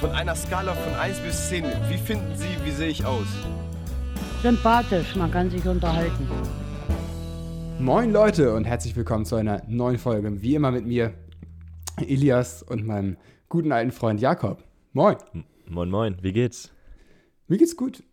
Von 0.00 0.10
einer 0.10 0.34
Skala 0.34 0.74
von 0.74 0.92
1 0.94 1.20
bis 1.20 1.48
10, 1.48 1.64
wie 1.88 1.96
finden 1.96 2.36
Sie, 2.36 2.48
wie 2.64 2.70
sehe 2.70 2.88
ich 2.88 3.06
aus? 3.06 3.26
Sympathisch, 4.42 5.16
man 5.16 5.30
kann 5.30 5.50
sich 5.50 5.66
unterhalten. 5.66 6.28
Moin 7.78 8.12
Leute 8.12 8.52
und 8.52 8.64
herzlich 8.64 8.94
willkommen 8.94 9.24
zu 9.24 9.36
einer 9.36 9.62
neuen 9.66 9.96
Folge. 9.96 10.42
Wie 10.42 10.54
immer 10.54 10.70
mit 10.70 10.84
mir, 10.84 11.14
Elias 11.96 12.62
und 12.62 12.86
meinem 12.86 13.16
guten 13.48 13.72
alten 13.72 13.90
Freund 13.90 14.20
Jakob. 14.20 14.62
Moin. 14.92 15.16
Moin, 15.66 15.88
moin, 15.88 16.18
wie 16.20 16.32
geht's? 16.32 16.70
Mir 17.48 17.56
geht's 17.56 17.76
gut. 17.76 18.02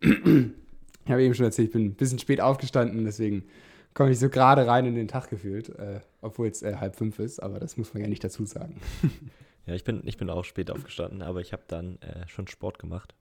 Ich 1.06 1.10
habe 1.10 1.22
eben 1.22 1.34
schon 1.34 1.44
erzählt, 1.44 1.68
ich 1.68 1.72
bin 1.74 1.84
ein 1.84 1.94
bisschen 1.96 2.18
spät 2.18 2.40
aufgestanden, 2.40 3.04
deswegen 3.04 3.44
komme 3.92 4.12
ich 4.12 4.18
so 4.18 4.30
gerade 4.30 4.66
rein 4.66 4.86
in 4.86 4.94
den 4.94 5.06
Tag 5.06 5.28
gefühlt, 5.28 5.68
äh, 5.68 6.00
obwohl 6.22 6.46
es 6.46 6.62
äh, 6.62 6.76
halb 6.76 6.96
fünf 6.96 7.18
ist, 7.18 7.42
aber 7.42 7.60
das 7.60 7.76
muss 7.76 7.92
man 7.92 8.02
ja 8.02 8.08
nicht 8.08 8.24
dazu 8.24 8.46
sagen. 8.46 8.80
Ja, 9.66 9.74
ich 9.74 9.84
bin, 9.84 10.02
ich 10.04 10.16
bin 10.16 10.28
auch 10.30 10.44
spät 10.44 10.70
aufgestanden, 10.70 11.22
aber 11.22 11.40
ich 11.40 11.52
habe 11.52 11.62
dann 11.66 12.00
äh, 12.02 12.28
schon 12.28 12.46
Sport 12.48 12.78
gemacht. 12.78 13.14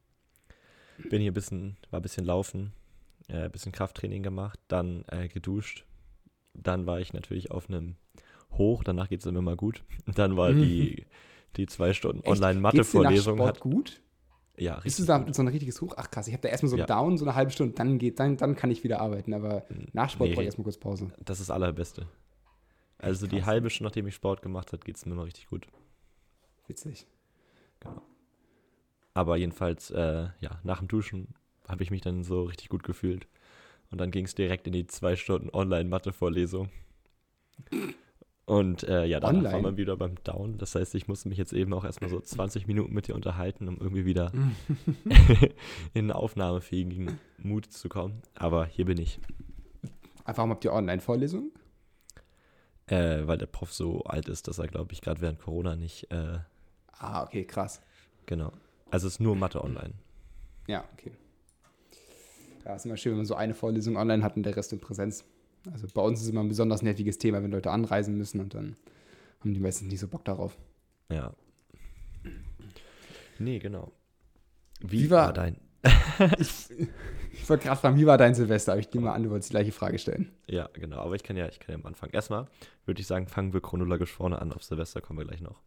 Bin 1.09 1.21
hier 1.21 1.31
ein 1.31 1.33
bisschen, 1.33 1.77
war 1.89 1.99
ein 1.99 2.03
bisschen 2.03 2.25
laufen, 2.25 2.73
äh, 3.29 3.43
ein 3.45 3.51
bisschen 3.51 3.71
Krafttraining 3.71 4.23
gemacht, 4.23 4.59
dann 4.67 5.05
äh, 5.07 5.27
geduscht. 5.27 5.85
Dann 6.53 6.85
war 6.85 6.99
ich 6.99 7.13
natürlich 7.13 7.49
auf 7.51 7.69
einem 7.69 7.95
Hoch, 8.51 8.83
danach 8.83 9.09
geht 9.09 9.21
es 9.21 9.25
immer 9.25 9.41
mal 9.41 9.55
gut. 9.55 9.83
Dann 10.15 10.37
war 10.37 10.53
die, 10.53 11.07
die 11.57 11.65
zwei 11.65 11.93
Stunden 11.93 12.21
Online-Mathe-Vorlesung. 12.27 13.37
Sport 13.37 13.59
gut? 13.59 14.01
Ja, 14.55 14.75
richtig. 14.75 14.83
Bist 14.83 14.99
du 14.99 15.05
da 15.05 15.33
so 15.33 15.41
ein 15.41 15.47
richtiges 15.47 15.81
Hoch? 15.81 15.95
Ach 15.97 16.11
krass, 16.11 16.27
ich 16.27 16.33
habe 16.33 16.41
da 16.43 16.49
erstmal 16.49 16.69
so 16.69 16.77
Ja. 16.77 16.85
down, 16.85 17.17
so 17.17 17.25
eine 17.25 17.33
halbe 17.33 17.49
Stunde, 17.49 17.73
dann 17.73 17.97
geht, 17.97 18.19
dann, 18.19 18.37
dann 18.37 18.55
kann 18.55 18.69
ich 18.69 18.83
wieder 18.83 19.01
arbeiten, 19.01 19.33
aber 19.33 19.65
nach 19.93 20.11
Sport 20.11 20.29
Nee. 20.29 20.35
brauche 20.35 20.43
ich 20.43 20.47
erstmal 20.47 20.63
kurz 20.65 20.77
Pause. 20.77 21.11
Das 21.25 21.39
ist 21.39 21.49
das 21.49 21.55
Allerbeste. 21.55 22.07
Also 22.99 23.25
die 23.25 23.37
krass. 23.37 23.47
halbe 23.47 23.71
Stunde, 23.71 23.89
nachdem 23.89 24.07
ich 24.07 24.13
Sport 24.13 24.43
gemacht 24.43 24.71
habe, 24.71 24.83
geht 24.85 24.97
es 24.97 25.05
mir 25.07 25.13
immer 25.13 25.25
richtig 25.25 25.47
gut. 25.47 25.67
Witzig. 26.73 27.05
Aber 29.13 29.37
jedenfalls, 29.37 29.91
äh, 29.91 30.29
ja, 30.39 30.59
nach 30.63 30.79
dem 30.79 30.87
Duschen 30.87 31.27
habe 31.67 31.83
ich 31.83 31.91
mich 31.91 32.01
dann 32.01 32.23
so 32.23 32.45
richtig 32.45 32.69
gut 32.69 32.81
gefühlt. 32.81 33.27
Und 33.91 34.01
dann 34.01 34.09
ging 34.09 34.25
es 34.25 34.33
direkt 34.33 34.65
in 34.65 34.73
die 34.73 34.87
zwei 34.87 35.15
Stunden 35.15 35.51
Online-Mathe-Vorlesung. 35.51 36.69
Und 38.45 38.81
äh, 38.85 39.05
ja, 39.05 39.19
danach 39.19 39.37
Online? 39.37 39.53
war 39.53 39.61
man 39.61 39.77
wieder 39.77 39.95
beim 39.97 40.15
Down. 40.23 40.57
Das 40.57 40.73
heißt, 40.73 40.95
ich 40.95 41.07
musste 41.07 41.29
mich 41.29 41.37
jetzt 41.37 41.53
eben 41.53 41.71
auch 41.75 41.85
erstmal 41.85 42.09
so 42.09 42.19
20 42.19 42.65
Minuten 42.65 42.91
mit 42.91 43.07
dir 43.07 43.13
unterhalten, 43.13 43.67
um 43.67 43.77
irgendwie 43.77 44.05
wieder 44.05 44.31
in 45.93 46.05
einen 46.05 46.11
aufnahmefähigen 46.11 47.19
Mut 47.37 47.71
zu 47.71 47.87
kommen. 47.87 48.23
Aber 48.33 48.65
hier 48.65 48.85
bin 48.85 48.97
ich. 48.97 49.19
Einfach 50.25 50.39
warum 50.39 50.49
habt 50.49 50.65
ihr 50.65 50.73
Online-Vorlesungen? 50.73 51.51
Äh, 52.87 53.27
weil 53.27 53.37
der 53.37 53.45
Prof 53.45 53.71
so 53.71 54.01
alt 54.05 54.27
ist, 54.27 54.47
dass 54.47 54.57
er, 54.57 54.67
glaube 54.67 54.91
ich, 54.91 55.01
gerade 55.01 55.21
während 55.21 55.39
Corona 55.39 55.75
nicht, 55.75 56.11
äh, 56.11 56.39
Ah, 57.03 57.23
okay, 57.23 57.43
krass. 57.45 57.81
genau. 58.25 58.51
Also 58.91 59.07
es 59.07 59.13
ist 59.15 59.19
nur 59.19 59.35
Mathe 59.35 59.63
online. 59.63 59.93
Ja, 60.67 60.83
okay. 60.93 61.11
Ja, 62.63 62.75
ist 62.75 62.85
immer 62.85 62.95
schön, 62.95 63.11
wenn 63.13 63.17
man 63.17 63.25
so 63.25 63.35
eine 63.35 63.53
Vorlesung 63.55 63.97
online 63.97 64.23
hat 64.23 64.37
und 64.37 64.43
der 64.43 64.55
Rest 64.55 64.71
in 64.71 64.79
Präsenz. 64.79 65.25
Also 65.71 65.87
bei 65.93 66.01
uns 66.01 66.21
ist 66.21 66.29
immer 66.29 66.41
ein 66.41 66.47
besonders 66.47 66.81
nerviges 66.81 67.17
Thema, 67.17 67.41
wenn 67.43 67.51
Leute 67.51 67.71
anreisen 67.71 68.17
müssen 68.17 68.39
und 68.39 68.53
dann 68.53 68.75
haben 69.39 69.53
die 69.53 69.59
meistens 69.59 69.89
nicht 69.89 69.99
so 69.99 70.07
Bock 70.07 70.23
darauf. 70.25 70.55
Ja. 71.09 71.33
Nee, 73.39 73.59
genau. 73.59 73.91
Wie 74.79 75.09
war- 75.09 75.33
dein. 75.33 75.57
Ich 77.35 77.49
wollte 77.49 77.63
gerade 77.65 77.81
fragen, 77.81 77.97
wie 77.97 78.05
war 78.05 78.17
dein 78.17 78.35
Silvester? 78.35 78.71
Aber 78.73 78.79
ich 78.79 78.93
nehme 78.93 79.07
mal 79.07 79.15
an, 79.15 79.23
du 79.23 79.29
wolltest 79.31 79.49
die 79.49 79.53
gleiche 79.53 79.71
Frage 79.73 79.97
stellen. 79.99 80.31
Ja, 80.47 80.69
genau. 80.71 80.99
Aber 80.99 81.15
ich 81.15 81.23
kann 81.23 81.35
ja, 81.35 81.47
ich 81.49 81.59
kann 81.59 81.73
ja 81.73 81.79
am 81.79 81.85
Anfang. 81.85 82.09
Erstmal 82.11 82.45
würde 82.85 83.01
ich 83.01 83.07
sagen, 83.07 83.27
fangen 83.27 83.51
wir 83.53 83.59
chronologisch 83.59 84.11
vorne 84.13 84.39
an. 84.39 84.53
Auf 84.53 84.63
Silvester 84.63 85.01
kommen 85.01 85.19
wir 85.19 85.25
gleich 85.25 85.41
noch. 85.41 85.59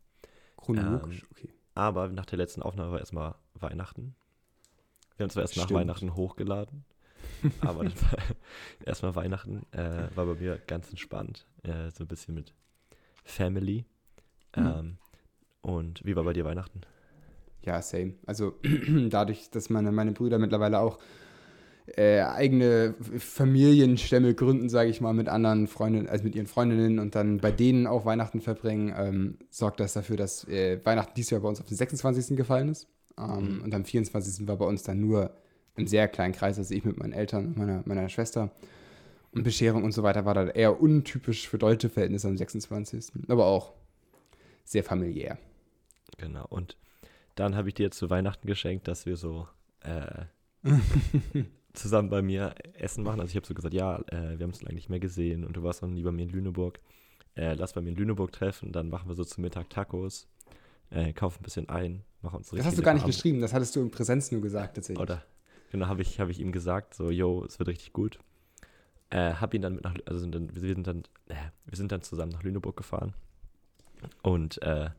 Chronologisch, 0.66 1.22
Ähm, 1.22 1.28
okay. 1.30 1.48
Aber 1.74 2.08
nach 2.08 2.26
der 2.26 2.38
letzten 2.38 2.62
Aufnahme 2.62 2.92
war 2.92 3.00
erstmal 3.00 3.34
Weihnachten. 3.54 4.14
Wir 5.16 5.24
haben 5.24 5.30
zwar 5.30 5.42
erst 5.42 5.56
nach 5.56 5.64
Stimmt. 5.64 5.80
Weihnachten 5.80 6.14
hochgeladen, 6.14 6.84
aber 7.60 7.84
dann 7.84 7.94
war 8.02 8.18
erstmal 8.84 9.14
Weihnachten 9.14 9.64
äh, 9.72 10.08
war 10.14 10.26
bei 10.26 10.34
mir 10.34 10.58
ganz 10.66 10.90
entspannt. 10.90 11.46
Äh, 11.62 11.90
so 11.90 12.04
ein 12.04 12.08
bisschen 12.08 12.34
mit 12.34 12.52
Family. 13.24 13.86
Mhm. 14.56 14.66
Ähm, 14.66 14.98
und 15.62 16.04
wie 16.04 16.16
war 16.16 16.24
bei 16.24 16.32
dir 16.32 16.44
Weihnachten? 16.44 16.82
Ja, 17.62 17.82
same. 17.82 18.14
Also 18.26 18.58
dadurch, 19.08 19.50
dass 19.50 19.70
meine, 19.70 19.92
meine 19.92 20.12
Brüder 20.12 20.38
mittlerweile 20.38 20.80
auch 20.80 20.98
äh, 21.94 22.20
eigene 22.20 22.94
Familienstämme 23.18 24.34
gründen, 24.34 24.68
sage 24.68 24.90
ich 24.90 25.00
mal, 25.00 25.12
mit 25.12 25.28
anderen 25.28 25.68
Freundinnen, 25.68 26.08
also 26.08 26.24
mit 26.24 26.34
ihren 26.34 26.46
Freundinnen 26.46 26.98
und 26.98 27.14
dann 27.14 27.38
bei 27.38 27.52
denen 27.52 27.86
auch 27.86 28.04
Weihnachten 28.04 28.40
verbringen, 28.40 28.94
ähm, 28.96 29.38
sorgt 29.50 29.80
das 29.80 29.92
dafür, 29.92 30.16
dass 30.16 30.46
äh, 30.48 30.80
Weihnachten 30.84 31.12
dieses 31.16 31.30
Jahr 31.30 31.40
bei 31.40 31.48
uns 31.48 31.60
auf 31.60 31.66
den 31.66 31.76
26. 31.76 32.36
gefallen 32.36 32.68
ist. 32.68 32.88
Ähm, 33.18 33.56
Mhm. 33.56 33.62
Und 33.62 33.74
am 33.74 33.84
24. 33.84 34.46
war 34.46 34.56
bei 34.56 34.66
uns 34.66 34.82
dann 34.82 35.00
nur 35.00 35.30
im 35.76 35.86
sehr 35.86 36.08
kleinen 36.08 36.34
Kreis, 36.34 36.58
also 36.58 36.74
ich 36.74 36.84
mit 36.84 36.98
meinen 36.98 37.12
Eltern 37.12 37.46
und 37.46 37.58
meiner, 37.58 37.82
meiner 37.84 38.08
Schwester. 38.08 38.50
Und 39.32 39.42
Bescherung 39.42 39.84
und 39.84 39.92
so 39.92 40.02
weiter 40.02 40.24
war 40.24 40.34
dann 40.34 40.48
eher 40.48 40.80
untypisch 40.80 41.48
für 41.48 41.58
deutsche 41.58 41.90
Verhältnisse 41.90 42.28
am 42.28 42.36
26. 42.36 43.12
Aber 43.28 43.46
auch 43.46 43.74
sehr 44.64 44.82
familiär. 44.82 45.38
Genau. 46.16 46.46
Und 46.48 46.76
dann 47.34 47.54
habe 47.54 47.68
ich 47.68 47.74
dir 47.74 47.90
zu 47.90 48.08
Weihnachten 48.08 48.46
geschenkt, 48.46 48.88
dass 48.88 49.04
wir 49.04 49.16
so 49.16 49.46
äh, 49.80 50.24
zusammen 51.76 52.10
bei 52.10 52.22
mir 52.22 52.54
Essen 52.74 53.04
machen. 53.04 53.20
Also 53.20 53.30
ich 53.30 53.36
habe 53.36 53.46
so 53.46 53.54
gesagt, 53.54 53.74
ja, 53.74 53.98
äh, 54.08 54.38
wir 54.38 54.44
haben 54.44 54.50
uns 54.50 54.62
lange 54.62 54.74
nicht 54.74 54.88
mehr 54.88 55.00
gesehen 55.00 55.44
und 55.44 55.56
du 55.56 55.62
warst 55.62 55.82
noch 55.82 55.88
nie 55.88 56.02
bei 56.02 56.12
mir 56.12 56.22
in 56.22 56.30
Lüneburg. 56.30 56.80
Äh, 57.34 57.54
lass 57.54 57.74
bei 57.74 57.80
mir 57.80 57.90
in 57.90 57.96
Lüneburg 57.96 58.32
treffen, 58.32 58.72
dann 58.72 58.88
machen 58.88 59.08
wir 59.08 59.14
so 59.14 59.24
zum 59.24 59.42
Mittag 59.42 59.68
Tacos, 59.68 60.26
äh, 60.90 61.12
kaufen 61.12 61.40
ein 61.40 61.44
bisschen 61.44 61.68
ein, 61.68 62.02
machen 62.22 62.38
uns 62.38 62.46
Das 62.46 62.54
richtig 62.54 62.66
hast 62.66 62.78
du 62.78 62.82
gar 62.82 62.94
nicht 62.94 63.02
lecker 63.02 63.14
geschrieben, 63.14 63.40
das 63.40 63.52
hattest 63.52 63.76
du 63.76 63.80
in 63.80 63.90
Präsenz 63.90 64.32
nur 64.32 64.40
gesagt, 64.40 64.76
tatsächlich. 64.76 64.98
Abend. 64.98 65.10
Oder, 65.10 65.24
genau, 65.70 65.86
habe 65.86 66.00
ich, 66.00 66.18
hab 66.18 66.30
ich 66.30 66.40
ihm 66.40 66.50
gesagt, 66.50 66.94
so, 66.94 67.10
yo, 67.10 67.44
es 67.44 67.58
wird 67.58 67.68
richtig 67.68 67.92
gut. 67.92 68.18
Äh, 69.10 69.34
hab 69.34 69.52
ihn 69.52 69.62
dann 69.62 69.74
mit 69.74 69.84
nach, 69.84 69.94
also 70.06 70.18
sind 70.18 70.34
dann, 70.34 70.54
wir 70.54 70.60
sind 70.60 70.86
dann, 70.86 71.02
äh, 71.28 71.34
wir 71.66 71.76
sind 71.76 71.92
dann 71.92 72.02
zusammen 72.02 72.32
nach 72.32 72.42
Lüneburg 72.42 72.76
gefahren. 72.76 73.12
Und 74.22 74.60
äh, 74.62 74.90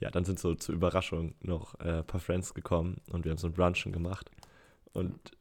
ja, 0.00 0.10
dann 0.10 0.24
sind 0.24 0.38
so 0.38 0.54
zur 0.54 0.74
Überraschung 0.74 1.34
noch 1.40 1.78
äh, 1.80 1.98
ein 1.98 2.04
paar 2.04 2.20
Friends 2.20 2.52
gekommen 2.52 3.00
und 3.10 3.24
wir 3.24 3.30
haben 3.30 3.38
so 3.38 3.46
ein 3.46 3.52
Brunchen 3.52 3.92
gemacht. 3.92 4.30
Und 4.92 5.36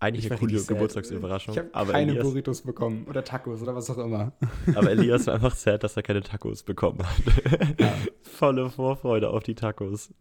eigentlich 0.00 0.26
Ich 0.26 0.30
eine 0.30 0.38
coole. 0.40 0.62
Geburtstagsüberraschung. 0.62 1.54
Ich 1.54 1.58
habe 1.58 1.70
aber, 1.74 1.92
keine 1.92 2.10
Elias, 2.12 2.24
Burritos 2.24 2.62
bekommen 2.62 3.04
oder 3.08 3.24
Tacos 3.24 3.60
oder 3.62 3.74
was 3.74 3.90
auch 3.90 3.98
immer. 3.98 4.32
aber 4.74 4.90
Elias 4.90 5.26
war 5.26 5.34
einfach 5.34 5.54
sad, 5.56 5.82
dass 5.82 5.96
er 5.96 6.02
keine 6.02 6.22
Tacos 6.22 6.62
bekommen 6.62 7.00
hat. 7.02 7.78
Ja. 7.80 7.92
Volle 8.22 8.70
Vorfreude 8.70 9.30
auf 9.30 9.42
die 9.42 9.54
Tacos. 9.54 10.12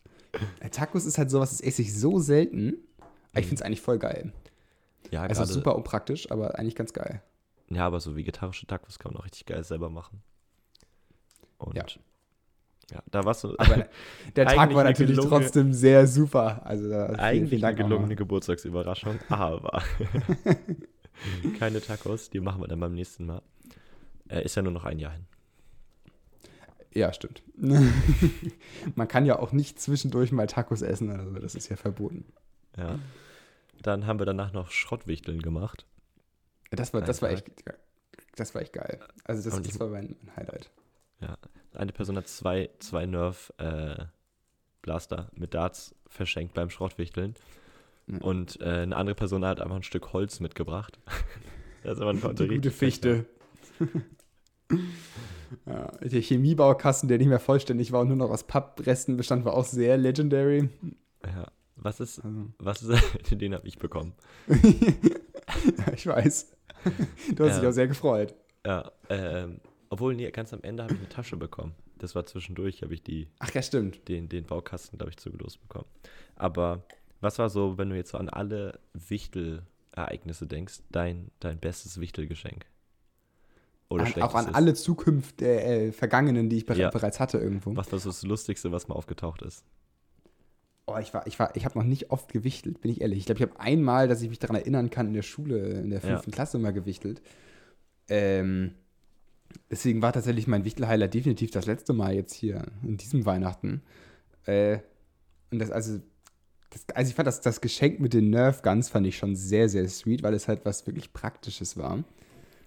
Äh, 0.60 0.70
Tacos 0.70 1.06
ist 1.06 1.18
halt 1.18 1.30
sowas, 1.30 1.52
das 1.52 1.62
esse 1.62 1.82
ich 1.84 1.98
so 1.98 2.20
selten. 2.20 2.78
Aber 3.32 3.40
ich 3.40 3.46
Mhm. 3.46 3.50
finde 3.50 3.56
es 3.56 3.62
eigentlich 3.62 3.82
voll 3.82 4.00
geil. 4.00 4.34
Ja, 5.12 5.22
Also 5.24 5.42
gerade- 5.42 5.54
super 5.54 5.76
unpraktisch, 5.76 6.32
aber 6.32 6.58
eigentlich 6.58 6.76
ganz 6.76 6.94
geil. 6.94 7.22
Ja, 7.70 7.86
aber 7.86 8.00
so 8.00 8.16
vegetarische 8.16 8.66
Tacos 8.66 8.98
kann 9.00 9.12
man 9.14 9.22
auch 9.22 9.26
richtig 9.26 9.46
geil 9.46 9.64
selber 9.64 9.90
machen. 9.90 10.22
Und 11.58 11.76
Ja. 11.76 11.86
Ja, 12.92 13.03
da 13.12 13.25
warst 13.25 13.44
du 13.44 13.53
Aber 13.58 13.86
der 14.36 14.46
Tag 14.46 14.74
war 14.74 14.84
natürlich 14.84 15.18
trotzdem 15.18 15.74
sehr 15.74 16.08
super. 16.08 16.66
Also 16.66 16.86
vielen, 16.86 17.16
eigentlich 17.20 17.66
eine 17.66 17.75
gelungene. 17.75 18.16
Geburtstagsüberraschung, 18.16 19.20
aber 19.30 19.84
keine 21.59 21.81
Tacos, 21.81 22.30
die 22.30 22.40
machen 22.40 22.62
wir 22.62 22.68
dann 22.68 22.80
beim 22.80 22.94
nächsten 22.94 23.25
Mal. 23.25 23.42
Äh, 24.30 24.46
ist 24.46 24.56
ja 24.56 24.62
nur 24.62 24.72
noch 24.72 24.86
ein 24.86 25.00
Jahr 25.00 25.12
hin. 25.12 25.25
Ja, 26.94 27.14
stimmt. 27.14 27.44
Man 28.96 29.08
kann 29.08 29.25
ja 29.25 29.38
auch 29.38 29.52
nicht 29.52 29.80
zwischendurch 29.80 30.31
mal 30.31 30.48
Tacos 30.48 30.81
essen, 30.81 31.12
also 31.12 31.31
das 31.34 31.54
ist 31.54 31.69
ja 31.69 31.75
verboten. 31.75 32.25
Ja. 32.75 32.98
Dann 33.84 34.08
haben 34.08 34.19
wir 34.19 34.25
danach 34.25 34.54
noch 34.54 34.72
Schrottwichteln 34.72 35.42
gemacht. 35.42 35.86
Das 36.72 36.94
war, 36.94 37.02
das 37.02 37.22
war 37.22 37.30
echt, 37.30 37.46
das 38.36 38.56
war 38.56 38.62
echt 38.62 38.74
geil. 38.74 39.00
Also 39.25 39.48
das, 39.48 39.62
das 39.62 39.80
war 39.80 39.90
mein, 39.90 40.16
Highlight. 40.36 40.72
Eine 41.78 41.92
Person 41.92 42.18
hat 42.18 42.28
zwei, 42.28 42.70
zwei 42.80 43.06
Nerf 43.06 43.54
äh, 43.58 44.06
Blaster 44.82 45.30
mit 45.34 45.54
Darts 45.54 45.96
verschenkt 46.08 46.54
beim 46.54 46.69
Schrottwichteln. 46.69 47.36
Ja. 48.07 48.19
Und 48.19 48.60
äh, 48.62 48.66
eine 48.81 48.96
andere 48.96 49.16
Person 49.16 49.46
hat 49.46 49.60
einfach 49.62 49.75
ein 49.75 49.84
Stück 49.84 50.13
Holz 50.13 50.40
mitgebracht. 50.40 51.00
also 51.84 52.06
man 52.06 52.19
konnte 52.22 52.48
Die 52.48 52.56
gute 52.56 52.72
Fichte. 52.72 53.25
ja, 55.66 55.88
der 56.01 56.22
Chemiebaukasten, 56.22 57.07
der 57.10 57.18
nicht 57.18 57.28
mehr 57.28 57.40
vollständig 57.40 57.92
war 57.92 58.01
und 58.01 58.07
nur 58.10 58.18
noch 58.18 58.30
aus 58.31 58.46
Pappresten 58.46 59.18
bestand, 59.18 59.46
war 59.46 59.54
auch 59.54 59.66
sehr 59.66 59.98
legendary. 59.98 60.69
Ja. 61.25 61.48
Was 61.80 62.00
ist, 62.00 62.19
Also, 62.25 62.48
was 62.57 62.81
ist, 62.81 63.31
den 63.31 63.54
habe 63.54 63.68
ich 63.68 63.78
bekommen. 63.78 64.13
ja, 64.48 65.94
ich 65.94 66.07
weiß. 66.07 66.51
Du 67.36 67.44
hast 67.44 67.56
Ja. 67.56 67.60
dich 67.60 67.69
auch 67.69 67.74
sehr 67.74 67.88
gefreut. 67.88 68.34
Ja, 68.66 68.92
ähm, 69.10 69.60
obwohl, 69.98 70.16
nee, 70.16 70.30
ganz 70.32 70.54
am 70.54 70.62
Ende 70.62 70.84
habe 70.84 70.94
ich 70.94 71.00
eine 71.00 71.10
Tasche 71.10 71.38
bekommen. 71.38 71.74
Das 71.98 72.14
war 72.14 72.26
zwischendurch, 72.26 72.84
habe 72.84 72.94
ich 72.94 73.02
die, 73.02 73.28
Ach 73.40 73.52
ja, 73.54 73.62
stimmt. 73.64 74.08
den, 74.08 74.30
den 74.30 74.46
Baukasten, 74.46 74.98
glaube 75.00 75.10
ich, 75.10 75.18
zugelost 75.18 75.60
bekommen. 75.62 75.88
Aber 76.36 76.84
was 77.20 77.40
war 77.40 77.50
so, 77.50 77.78
wenn 77.80 77.90
du 77.90 77.96
jetzt 77.96 78.12
so 78.12 78.18
an 78.20 78.30
alle 78.30 78.80
Wichtel-Ereignisse 78.94 80.46
denkst, 80.46 80.82
dein, 80.92 81.32
dein 81.40 81.60
bestes 81.60 82.00
Wichtelgeschenk? 82.00 82.66
Oder 83.90 84.06
An, 84.06 84.22
auch 84.22 84.36
an 84.36 84.54
alle 84.54 84.74
Zukunft 84.76 85.40
der 85.40 85.66
äh, 85.68 85.92
Vergangenen, 85.92 86.50
die 86.50 86.58
ich 86.58 86.68
Ja. 86.68 86.90
bereits 86.92 87.20
hatte 87.20 87.40
irgendwo. 87.40 87.76
Was 87.76 87.92
war 87.92 88.00
so 88.00 88.10
das 88.10 88.22
Lustigste, 88.24 88.72
was 88.72 88.88
mal 88.88 88.96
aufgetaucht 88.96 89.42
ist? 89.42 89.64
Oh, 90.86 90.98
ich 90.98 91.14
war, 91.14 91.26
ich 91.26 91.40
war, 91.40 91.56
ich 91.56 91.66
habe 91.66 91.78
noch 91.80 91.86
nicht 91.86 92.12
oft 92.12 92.32
gewichtelt, 92.32 92.80
bin 92.82 92.92
ich 92.92 93.02
ehrlich. 93.02 93.20
Ich 93.20 93.26
glaube, 93.26 93.40
ich 93.40 93.50
habe 93.50 93.60
einmal, 93.60 94.08
dass 94.08 94.22
ich 94.22 94.30
mich 94.30 94.40
daran 94.40 94.56
erinnern 94.56 94.90
kann, 94.90 95.08
in 95.08 95.14
der 95.14 95.22
Schule, 95.24 95.82
in 95.82 95.90
der 95.90 96.00
Ja. 96.00 96.08
fünften 96.10 96.32
Klasse 96.32 96.60
mal 96.60 96.72
gewichtelt. 96.72 97.22
Ähm, 98.10 98.74
deswegen 99.69 100.01
war 100.01 100.13
tatsächlich 100.13 100.48
mein 100.48 100.65
Wichtel-Highlight 100.65 101.13
definitiv 101.13 101.51
das 101.51 101.65
letzte 101.65 101.94
Mal 101.94 102.15
jetzt 102.15 102.33
hier 102.33 102.65
in 102.83 102.98
diesem 102.98 103.25
Weihnachten. 103.25 103.81
Äh, 104.45 104.80
und 105.51 105.59
das, 105.59 105.71
also, 105.71 106.00
das, 106.69 106.86
also 106.94 107.09
ich 107.09 107.15
fand 107.15 107.27
das, 107.27 107.42
das 107.42 107.62
Geschenk 107.62 108.00
mit 108.00 108.13
den 108.13 108.30
Nerf 108.30 108.62
Guns 108.62 108.89
fand 108.89 109.07
ich 109.07 109.18
schon 109.18 109.36
sehr, 109.36 109.69
sehr 109.69 109.88
sweet, 109.88 110.24
weil 110.24 110.33
es 110.33 110.48
halt 110.48 110.65
was 110.65 110.86
wirklich 110.88 111.13
Praktisches 111.13 111.77
war. 111.77 112.04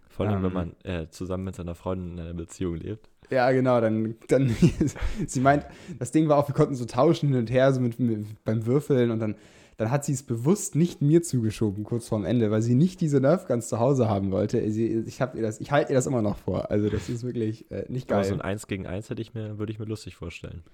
Vor 0.08 0.26
allem, 0.26 0.42
wenn 0.42 0.50
Ähm. 0.50 0.54
man 0.54 0.76
äh, 0.84 1.08
zusammen 1.10 1.44
mit 1.44 1.56
seiner 1.56 1.75
Freundin 1.75 2.12
in 2.12 2.20
einer 2.20 2.34
Beziehung 2.34 2.76
lebt. 2.76 3.08
Ja, 3.31 3.50
genau, 3.52 3.81
dann, 3.81 4.16
dann 4.28 4.54
sie 5.26 5.40
meint, 5.40 5.64
das 5.98 6.10
Ding 6.10 6.28
war 6.28 6.36
auch, 6.36 6.48
wir 6.48 6.54
konnten 6.54 6.75
so 6.75 6.84
tauschen 6.84 7.28
hin 7.28 7.38
und 7.38 7.50
her, 7.50 7.72
so 7.72 7.81
mit, 7.81 7.98
mit 8.00 8.44
beim 8.44 8.66
Würfeln 8.66 9.10
und 9.12 9.20
dann, 9.20 9.36
dann 9.81 9.91
hat 9.91 10.05
sie 10.05 10.12
es 10.12 10.23
bewusst 10.23 10.75
nicht 10.75 11.00
mir 11.00 11.23
zugeschoben, 11.23 11.85
kurz 11.85 12.06
vorm 12.06 12.27
Ende, 12.27 12.50
weil 12.50 12.61
sie 12.61 12.75
nicht 12.75 13.00
diese 13.00 13.19
Nerf 13.19 13.47
Guns 13.47 13.67
zu 13.71 13.79
Hause 13.79 14.11
haben 14.11 14.31
wollte. 14.31 14.71
Sie, 14.71 14.88
ich 15.06 15.23
hab 15.23 15.35
ihr 15.35 15.41
das, 15.41 15.59
ich 15.59 15.73
halte 15.73 15.93
ihr 15.93 15.94
das 15.94 16.06
immer 16.06 16.21
noch 16.21 16.37
vor. 16.37 16.71
Also 16.71 16.91
das 16.91 17.09
ist 17.09 17.25
wirklich 17.25 17.71
äh, 17.71 17.87
nicht 17.88 18.12
Aber 18.12 18.21
geil. 18.21 18.29
so 18.29 18.35
ein 18.35 18.43
1 18.43 18.67
gegen 18.67 18.87
1 18.87 19.09
hätte 19.09 19.23
ich 19.23 19.32
mir, 19.32 19.59
würde 19.59 19.73
ich 19.73 19.79
mir 19.79 19.87
lustig 19.87 20.17
vorstellen. 20.17 20.65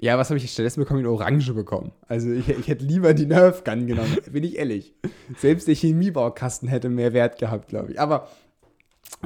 ja, 0.00 0.18
was 0.18 0.30
habe 0.30 0.38
ich 0.38 0.50
stattdessen 0.50 0.80
bekommen? 0.80 0.98
Eine 0.98 1.10
Orange 1.10 1.54
bekommen. 1.54 1.92
Also 2.08 2.32
ich, 2.32 2.48
ich 2.48 2.66
hätte 2.66 2.84
lieber 2.84 3.14
die 3.14 3.26
Nerf 3.26 3.62
Gun 3.62 3.86
genommen, 3.86 4.16
bin 4.32 4.42
ich 4.42 4.56
ehrlich. 4.56 4.92
Selbst 5.38 5.68
der 5.68 5.76
Chemiebaukasten 5.76 6.68
hätte 6.68 6.88
mehr 6.88 7.12
Wert 7.12 7.38
gehabt, 7.38 7.68
glaube 7.68 7.92
ich. 7.92 8.00
Aber, 8.00 8.28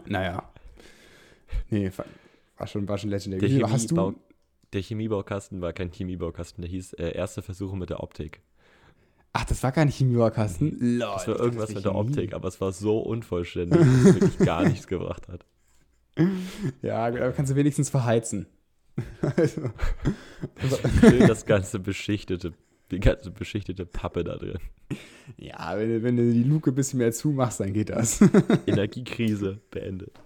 naja. 0.04 0.46
Nee, 1.70 1.90
war 2.58 2.66
schon, 2.66 2.86
war 2.86 2.98
schon 2.98 3.08
legendary. 3.08 3.40
Der, 3.40 3.66
Chemiebau, 3.66 4.12
der 4.74 4.82
Chemiebaukasten 4.82 5.62
war 5.62 5.72
kein 5.72 5.90
Chemiebaukasten, 5.90 6.60
der 6.60 6.70
hieß 6.70 6.92
äh, 6.92 7.12
Erste 7.12 7.40
Versuche 7.40 7.78
mit 7.78 7.88
der 7.88 8.02
Optik. 8.02 8.42
Ach, 9.38 9.44
das 9.44 9.62
war 9.62 9.70
gar 9.72 9.84
nicht 9.84 9.96
Chemiebaukasten? 9.98 10.78
Lol. 10.80 10.98
Das 11.00 11.28
war 11.28 11.38
irgendwas 11.38 11.66
dachte, 11.66 11.74
mit 11.74 11.84
der. 11.84 11.94
Optik, 11.94 12.32
aber 12.32 12.48
es 12.48 12.58
war 12.60 12.72
so 12.72 12.98
unvollständig, 13.00 13.78
dass 13.78 13.86
es 13.88 14.14
wirklich 14.14 14.38
gar 14.38 14.62
nichts 14.68 14.86
gebracht 14.86 15.28
hat. 15.28 15.44
Ja, 16.80 17.04
aber 17.06 17.32
kannst 17.32 17.52
du 17.52 17.56
wenigstens 17.56 17.90
verheizen. 17.90 18.46
also, 19.20 19.68
Schön 21.00 21.26
das 21.28 21.44
ganze 21.44 21.78
beschichtete, 21.78 22.54
die 22.90 22.98
ganze 23.00 23.30
beschichtete 23.30 23.84
Pappe 23.84 24.24
da 24.24 24.36
drin. 24.36 24.56
ja, 25.36 25.74
wenn, 25.76 25.88
du- 25.90 26.02
wenn 26.02 26.16
du 26.16 26.32
die 26.32 26.44
Luke 26.44 26.70
ein 26.70 26.74
bisschen 26.74 26.98
mehr 27.00 27.12
zumachst, 27.12 27.60
dann 27.60 27.74
geht 27.74 27.90
das. 27.90 28.20
Energiekrise 28.66 29.60
beendet. 29.70 30.18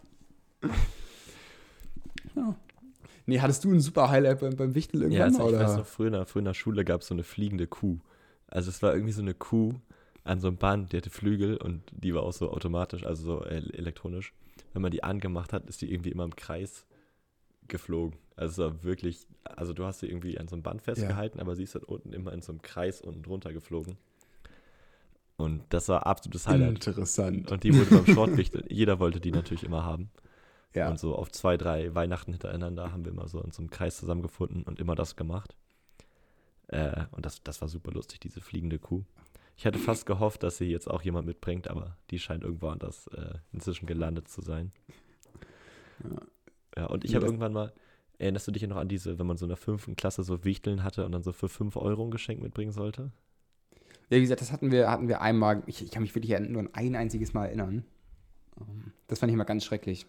nee, 3.27 3.41
hattest 3.41 3.65
du 3.65 3.73
ein 3.73 3.81
super 3.81 4.09
Highlight 4.11 4.41
beim, 4.41 4.57
beim 4.57 4.75
Wichtel 4.75 5.01
Ja, 5.13 5.27
irgendwann? 5.27 5.27
also 5.35 5.43
ich 5.43 5.49
oder? 5.57 5.65
weiß 5.69 5.77
noch, 5.79 5.87
früher 5.87 6.25
in 6.37 6.45
der 6.45 6.55
Schule 6.55 6.85
gab 6.85 7.01
es 7.01 7.09
so 7.09 7.15
eine 7.15 7.23
fliegende 7.25 7.67
Kuh. 7.67 7.99
Also 8.51 8.71
es 8.71 8.83
war 8.83 8.93
irgendwie 8.93 9.13
so 9.13 9.23
eine 9.23 9.35
Kuh 9.35 9.75
an 10.25 10.41
so 10.41 10.49
einem 10.49 10.59
Band, 10.59 10.93
die 10.93 10.97
hatte 10.99 11.11
Flügel 11.11 11.57
und 11.57 11.83
die 11.93 12.15
war 12.15 12.23
auch 12.23 12.33
so 12.33 12.51
automatisch, 12.51 13.05
also 13.05 13.23
so 13.23 13.45
äh, 13.45 13.63
elektronisch. 13.73 14.35
Wenn 14.73 14.83
man 14.83 14.91
die 14.91 15.03
angemacht 15.03 15.53
hat, 15.53 15.67
ist 15.67 15.81
die 15.81 15.93
irgendwie 15.93 16.11
immer 16.11 16.25
im 16.25 16.37
Kreis 16.37 16.87
geflogen. 17.69 18.19
Also 18.37 18.51
es 18.51 18.59
war 18.73 18.85
wirklich, 18.85 19.27
also 19.45 19.73
du 19.73 19.85
hast 19.85 20.01
sie 20.01 20.09
irgendwie 20.09 20.39
an 20.39 20.49
so 20.49 20.57
einem 20.57 20.63
Band 20.63 20.83
festgehalten, 20.83 21.41
aber 21.41 21.57
sie 21.57 21.63
ist 21.63 21.75
dann 21.75 21.83
unten 21.83 22.13
immer 22.13 22.33
in 22.33 22.43
so 22.43 22.53
einem 22.53 22.63
Kreis 22.63 23.01
unten 23.01 23.23
drunter 23.23 23.53
geflogen. 23.53 23.97
Und 25.37 25.63
das 25.71 25.89
war 25.89 26.07
absolutes 26.07 26.47
Highlight. 26.47 26.87
Interessant. 26.87 27.51
Und 27.51 27.65
die 27.65 27.75
wurde 27.75 28.03
beim 28.03 28.07
Sportwichteln, 28.07 28.65
jeder 28.69 28.99
wollte 28.99 29.21
die 29.21 29.31
natürlich 29.31 29.65
immer 29.65 29.85
haben. 29.85 30.11
Ja. 30.75 30.89
Und 30.89 31.01
so 31.01 31.17
auf 31.17 31.33
zwei, 31.33 31.57
drei 31.57 31.95
Weihnachten 31.95 32.33
hintereinander 32.33 32.93
haben 32.93 33.05
wir 33.05 33.13
immer 33.13 33.27
so 33.27 33.41
in 33.41 33.51
so 33.51 33.63
einem 33.63 33.71
Kreis 33.71 33.97
zusammengefunden 33.97 34.63
und 34.63 34.79
immer 34.79 34.95
das 34.95 35.17
gemacht. 35.17 35.57
Äh, 36.71 37.05
und 37.13 37.27
das, 37.27 37.43
das 37.45 37.61
war 37.63 37.69
super 37.69 37.93
lustig, 37.93 38.21
diese 38.21 38.41
fliegende 38.43 38.79
Kuh. 38.81 39.05
Ich 39.57 39.67
hatte 39.67 39.79
fast 39.79 40.07
gehofft, 40.07 40.43
dass 40.43 40.59
sie 40.59 40.67
jetzt 40.71 40.91
auch 40.91 41.03
jemand 41.03 41.27
mitbringt, 41.27 41.69
aber 41.69 41.97
die 42.11 42.19
scheint 42.19 42.45
irgendwo 42.45 42.69
anders 42.71 43.09
äh, 43.09 43.35
inzwischen 43.53 43.87
gelandet 43.87 44.29
zu 44.29 44.43
sein. 44.43 44.73
Ja, 46.77 46.87
und 46.87 47.05
ich 47.05 47.15
Ja, 47.15 47.21
habe 47.21 47.27
irgendwann 47.27 47.53
mal, 47.53 47.73
erinnerst 48.19 48.47
du 48.49 48.53
dich 48.53 48.63
noch 48.67 48.77
an 48.77 48.89
diese, 48.89 49.19
wenn 49.19 49.27
man 49.27 49.37
so 49.37 49.45
in 49.47 49.51
der 49.51 49.57
fünften 49.57 49.97
Klasse 49.97 50.23
so 50.23 50.45
Wichteln 50.45 50.83
hatte 50.85 51.05
und 51.07 51.13
dann 51.13 51.23
so 51.23 51.33
für 51.33 51.49
5 51.49 51.77
Euro 51.77 52.05
ein 52.05 52.11
Geschenk 52.11 52.41
mitbringen 52.43 52.73
sollte? 52.73 53.13
Ja, 54.11 54.17
wie 54.17 54.23
gesagt, 54.23 54.41
das 54.41 54.53
hatten 54.53 54.73
wir, 54.73 54.91
hatten 54.91 55.09
wir 55.09 55.21
einmal, 55.21 55.63
ich, 55.67 55.83
ich 55.85 55.91
kann 55.91 56.03
mich 56.03 56.15
wirklich 56.15 56.39
nur 56.49 56.63
an 56.63 56.69
ein 56.73 56.97
einziges 56.97 57.33
Mal 57.33 57.47
erinnern. 57.47 57.85
Ähm, 58.61 58.93
Das 59.09 59.19
fand 59.21 59.31
ich 59.31 59.35
immer 59.35 59.45
ganz 59.47 59.65
schrecklich. 59.65 60.07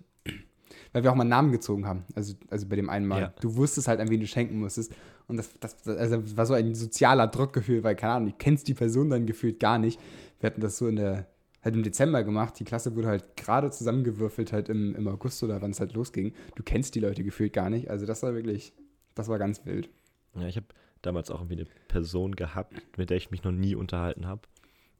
Weil 0.94 1.04
wir 1.04 1.12
auch 1.12 1.16
mal 1.16 1.24
Namen 1.24 1.52
gezogen 1.52 1.88
haben. 1.88 2.04
Also, 2.16 2.34
also 2.50 2.68
bei 2.68 2.76
dem 2.76 2.90
einen 2.90 3.08
Mal. 3.08 3.22
Ja. 3.22 3.34
Du 3.40 3.56
wusstest 3.56 3.88
halt, 3.88 4.00
an 4.00 4.10
wen 4.10 4.20
du 4.20 4.28
schenken 4.28 4.60
musstest. 4.60 4.94
Und 5.28 5.38
das, 5.38 5.50
das, 5.60 5.88
also 5.88 6.38
war 6.38 6.46
so 6.46 6.54
ein 6.54 6.76
sozialer 6.76 7.28
Druckgefühl, 7.28 7.84
weil, 7.84 7.96
keine 7.96 8.14
Ahnung, 8.14 8.30
du 8.30 8.36
kennst 8.38 8.68
die 8.68 8.74
Person 8.74 9.10
dann 9.10 9.26
gefühlt 9.26 9.60
gar 9.60 9.80
nicht. 9.80 10.00
Wir 10.40 10.48
hatten 10.48 10.60
das 10.60 10.78
so 10.78 10.88
in 10.88 10.98
der, 10.98 11.28
halt 11.64 11.76
im 11.76 11.84
Dezember 11.84 12.24
gemacht. 12.24 12.60
Die 12.60 12.66
Klasse 12.66 12.96
wurde 12.96 13.08
halt 13.08 13.38
gerade 13.38 13.72
zusammengewürfelt, 13.72 14.52
halt 14.52 14.68
im, 14.68 14.96
im 14.96 15.08
August 15.08 15.42
oder 15.44 15.62
wann 15.62 15.72
es 15.72 15.80
halt 15.80 15.94
losging. 15.94 16.34
Du 16.56 16.64
kennst 16.64 16.96
die 16.96 17.00
Leute 17.00 17.24
gefühlt 17.24 17.54
gar 17.54 17.70
nicht. 17.70 17.90
Also 17.90 18.06
das 18.06 18.24
war 18.24 18.34
wirklich, 18.34 18.74
das 19.16 19.30
war 19.30 19.40
ganz 19.40 19.66
wild. 19.66 19.90
Ja, 20.36 20.48
ich 20.48 20.58
habe 20.58 20.68
damals 21.02 21.32
auch 21.32 21.40
irgendwie 21.40 21.62
eine 21.62 21.68
Person 21.88 22.36
gehabt, 22.36 22.74
mit 22.98 23.10
der 23.10 23.18
ich 23.18 23.32
mich 23.32 23.44
noch 23.44 23.52
nie 23.52 23.76
unterhalten 23.76 24.28
habe. 24.28 24.42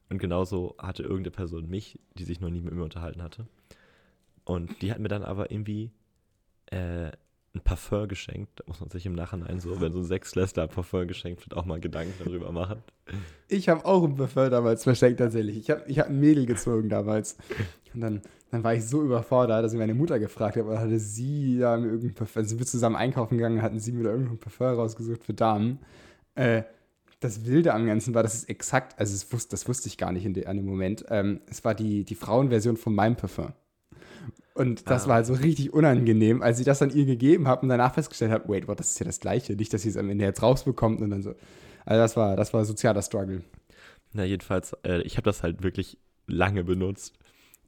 Und 0.10 0.20
genauso 0.20 0.76
hatte 0.78 1.04
irgendeine 1.04 1.32
Person 1.32 1.70
mich, 1.70 2.00
die 2.18 2.26
sich 2.26 2.42
noch 2.42 2.50
nie 2.50 2.62
mit 2.62 2.74
mir 2.74 2.84
unterhalten 2.84 3.24
hatte. 3.24 3.48
Und 4.46 4.82
die 4.82 4.92
hat 4.92 5.00
mir 5.00 5.08
dann 5.08 5.24
aber 5.24 5.52
irgendwie 5.52 5.92
äh, 6.68 7.12
ein 7.54 7.62
Parfum 7.64 8.08
geschenkt. 8.08 8.60
Da 8.60 8.64
muss 8.68 8.80
man 8.80 8.90
sich 8.90 9.06
im 9.06 9.14
Nachhinein 9.14 9.60
so, 9.60 9.82
wenn 9.82 9.92
so 9.92 10.00
ein 10.00 10.06
Sechsklässler 10.06 10.68
Parfum 10.68 11.08
geschenkt 11.08 11.46
wird, 11.46 11.58
auch 11.58 11.66
mal 11.66 11.80
Gedanken 11.80 12.14
darüber 12.24 12.52
machen. 12.52 12.84
Ich 13.48 13.68
habe 13.68 13.86
auch 13.86 14.04
ein 14.04 14.16
Parfum 14.16 14.50
damals 14.50 14.84
verschenkt, 14.84 15.20
tatsächlich. 15.20 15.58
Ich 15.58 15.70
habe 15.70 15.84
ich 15.88 16.00
hab 16.00 16.08
ein 16.08 16.20
Mädel 16.20 16.46
gezogen 16.46 16.90
damals. 16.90 17.38
Und 17.94 18.02
dann, 18.02 18.22
dann 18.52 18.64
war 18.64 18.74
ich 18.74 18.86
so 18.86 19.04
überfordert, 19.04 19.66
dass 19.66 19.74
ich 19.74 19.80
meine 19.80 19.94
Mutter 19.94 20.18
gefragt 20.18 20.56
habe, 20.56 20.80
hatte 20.80 20.98
sie 21.00 21.60
da 21.60 21.78
mir 21.78 21.88
irgendein 21.88 22.14
Parfum, 22.14 22.40
also 22.40 22.50
sind 22.50 22.60
wir 22.60 22.66
zusammen 22.66 22.96
einkaufen 22.96 23.38
gegangen, 23.38 23.62
hatten 23.62 23.80
sie 23.80 23.92
mir 23.92 24.04
da 24.04 24.12
irgendein 24.12 24.40
Parfum 24.40 24.68
rausgesucht 24.68 25.24
für 25.24 25.34
Damen. 25.34 25.80
Äh, 26.36 26.64
das 27.20 27.46
Wilde 27.46 27.74
am 27.74 27.86
Ganzen 27.86 28.14
war, 28.16 28.24
dass 28.24 28.34
es 28.34 28.46
exakt, 28.46 28.98
also 28.98 29.14
es 29.14 29.32
wusste, 29.32 29.52
das 29.52 29.68
wusste 29.68 29.88
ich 29.88 29.98
gar 29.98 30.12
nicht 30.12 30.26
in 30.26 30.34
de, 30.34 30.46
an 30.46 30.58
dem 30.58 30.66
Moment, 30.66 31.06
ähm, 31.10 31.42
es 31.48 31.64
war 31.64 31.76
die, 31.76 32.04
die 32.04 32.16
Frauenversion 32.16 32.78
von 32.78 32.96
meinem 32.96 33.16
Parfum. 33.16 33.54
Und 34.62 34.90
das 34.90 35.06
Ah. 35.06 35.08
war 35.10 35.16
halt 35.16 35.26
so 35.26 35.34
richtig 35.34 35.74
unangenehm, 35.74 36.42
als 36.42 36.60
ich 36.60 36.66
das 36.66 36.80
dann 36.80 36.92
ihr 36.92 37.06
gegeben 37.06 37.48
habe 37.48 37.64
und 37.64 37.70
danach 37.70 37.94
festgestellt 37.94 38.32
habe, 38.32 38.48
wait, 38.48 38.68
what, 38.68 38.80
das 38.80 38.92
ist 38.92 39.00
ja 39.00 39.06
das 39.06 39.20
Gleiche. 39.20 39.56
Nicht, 39.56 39.74
dass 39.74 39.82
sie 39.82 39.90
es 39.90 39.98
am 39.98 40.10
Ende 40.10 40.24
jetzt 40.26 40.42
rausbekommt 40.44 41.02
und 41.02 41.10
dann 41.10 41.24
so. 41.24 41.36
Also 41.86 42.02
das 42.02 42.16
war, 42.16 42.36
das 42.36 42.54
war 42.54 42.64
sozialer 42.64 43.02
Struggle. 43.02 43.42
Na, 44.14 44.24
jedenfalls, 44.24 44.74
äh, 44.84 45.02
ich 45.02 45.18
habe 45.18 45.26
das 45.26 45.42
halt 45.42 45.64
wirklich 45.64 45.98
lange 46.28 46.64
benutzt. 46.64 47.14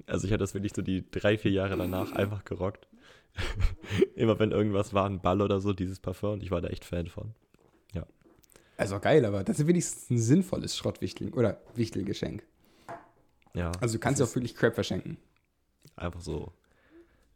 Also 0.05 0.27
ich 0.27 0.31
hatte 0.33 0.43
das 0.43 0.53
wirklich 0.53 0.73
so 0.75 0.81
die 0.81 1.09
drei, 1.09 1.37
vier 1.37 1.51
Jahre 1.51 1.77
danach 1.77 2.11
einfach 2.11 2.43
gerockt. 2.45 2.87
Immer 4.15 4.37
wenn 4.39 4.51
irgendwas 4.51 4.93
war, 4.93 5.09
ein 5.09 5.19
Ball 5.21 5.41
oder 5.41 5.59
so, 5.59 5.73
dieses 5.73 5.99
Parfum. 5.99 6.33
Und 6.33 6.43
ich 6.43 6.51
war 6.51 6.61
da 6.61 6.67
echt 6.69 6.85
Fan 6.85 7.07
von. 7.07 7.33
Also 8.75 8.99
geil, 8.99 9.23
aber 9.23 9.43
das 9.43 9.59
ist 9.59 9.67
wenigstens 9.67 10.09
ein 10.09 10.17
sinnvolles 10.17 10.75
Schrottwichtel 10.75 11.29
oder 11.33 11.61
Wichtelgeschenk. 11.75 12.43
Ja. 13.53 13.71
Also 13.79 13.93
du 13.93 13.99
kannst 13.99 14.19
das 14.19 14.31
auch 14.31 14.35
wirklich 14.35 14.55
Crap 14.55 14.73
verschenken. 14.73 15.17
Einfach 15.95 16.21
so 16.21 16.51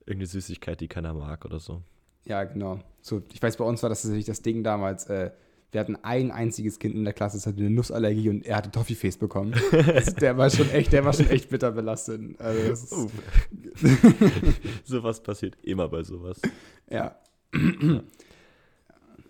irgendeine 0.08 0.28
Süßigkeit, 0.28 0.80
die 0.82 0.88
keiner 0.88 1.14
mag 1.14 1.46
oder 1.46 1.60
so. 1.60 1.82
Ja, 2.26 2.44
genau. 2.44 2.80
So, 3.02 3.22
ich 3.32 3.42
weiß, 3.42 3.58
bei 3.58 3.64
uns 3.66 3.84
war 3.84 3.90
das 3.90 4.02
tatsächlich 4.02 4.26
das 4.26 4.42
Ding 4.42 4.64
damals. 4.64 5.06
Äh, 5.08 5.32
wir 5.72 5.82
hatten 5.82 5.98
ein 6.02 6.32
einziges 6.32 6.80
Kind 6.80 6.96
in 6.96 7.04
der 7.04 7.14
Klasse, 7.14 7.38
das 7.38 7.46
hatte 7.46 7.58
eine 7.60 7.70
Nussallergie 7.70 8.30
und 8.30 8.46
er 8.46 8.56
hatte 8.58 8.72
Toffeeface 8.72 9.18
bekommen. 9.18 9.54
Das, 9.72 10.16
der 10.16 10.38
war 10.38 10.50
schon 10.50 10.70
echt, 10.72 10.94
der 10.94 11.04
war 11.06 11.12
schon 11.14 11.30
echt 11.30 11.50
bitter 11.50 11.72
belastend. 11.72 12.40
Also 12.40 13.10
sowas 14.86 15.22
passiert 15.22 15.58
immer 15.64 15.88
bei 15.90 16.04
sowas. 16.04 16.42
ja. 16.90 17.16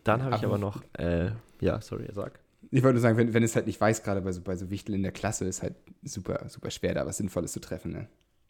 Dann 0.04 0.24
habe 0.24 0.36
ich 0.36 0.44
Aber- 0.44 0.56
aber 0.56 0.58
noch, 0.58 0.84
äh, 0.94 1.32
ja, 1.60 1.82
sorry, 1.82 2.08
sag. 2.14 2.40
Ich 2.70 2.84
wollte 2.84 2.96
nur 2.96 3.02
sagen, 3.02 3.18
wenn, 3.18 3.34
wenn 3.34 3.44
es 3.44 3.56
halt 3.56 3.66
nicht 3.68 3.80
weiß, 3.80 4.04
gerade 4.04 4.22
bei 4.22 4.32
so, 4.32 4.42
bei 4.42 4.56
so 4.58 4.70
Wichteln 4.70 4.96
in 4.96 5.04
der 5.04 5.12
Klasse, 5.12 5.46
ist 5.46 5.64
halt 5.64 5.76
super, 6.04 6.48
super 6.50 6.70
schwer, 6.70 6.94
da 6.94 7.06
was 7.06 7.18
Sinnvolles 7.18 7.52
zu 7.54 7.60
treffen. 7.62 7.92
Ne? 7.94 8.08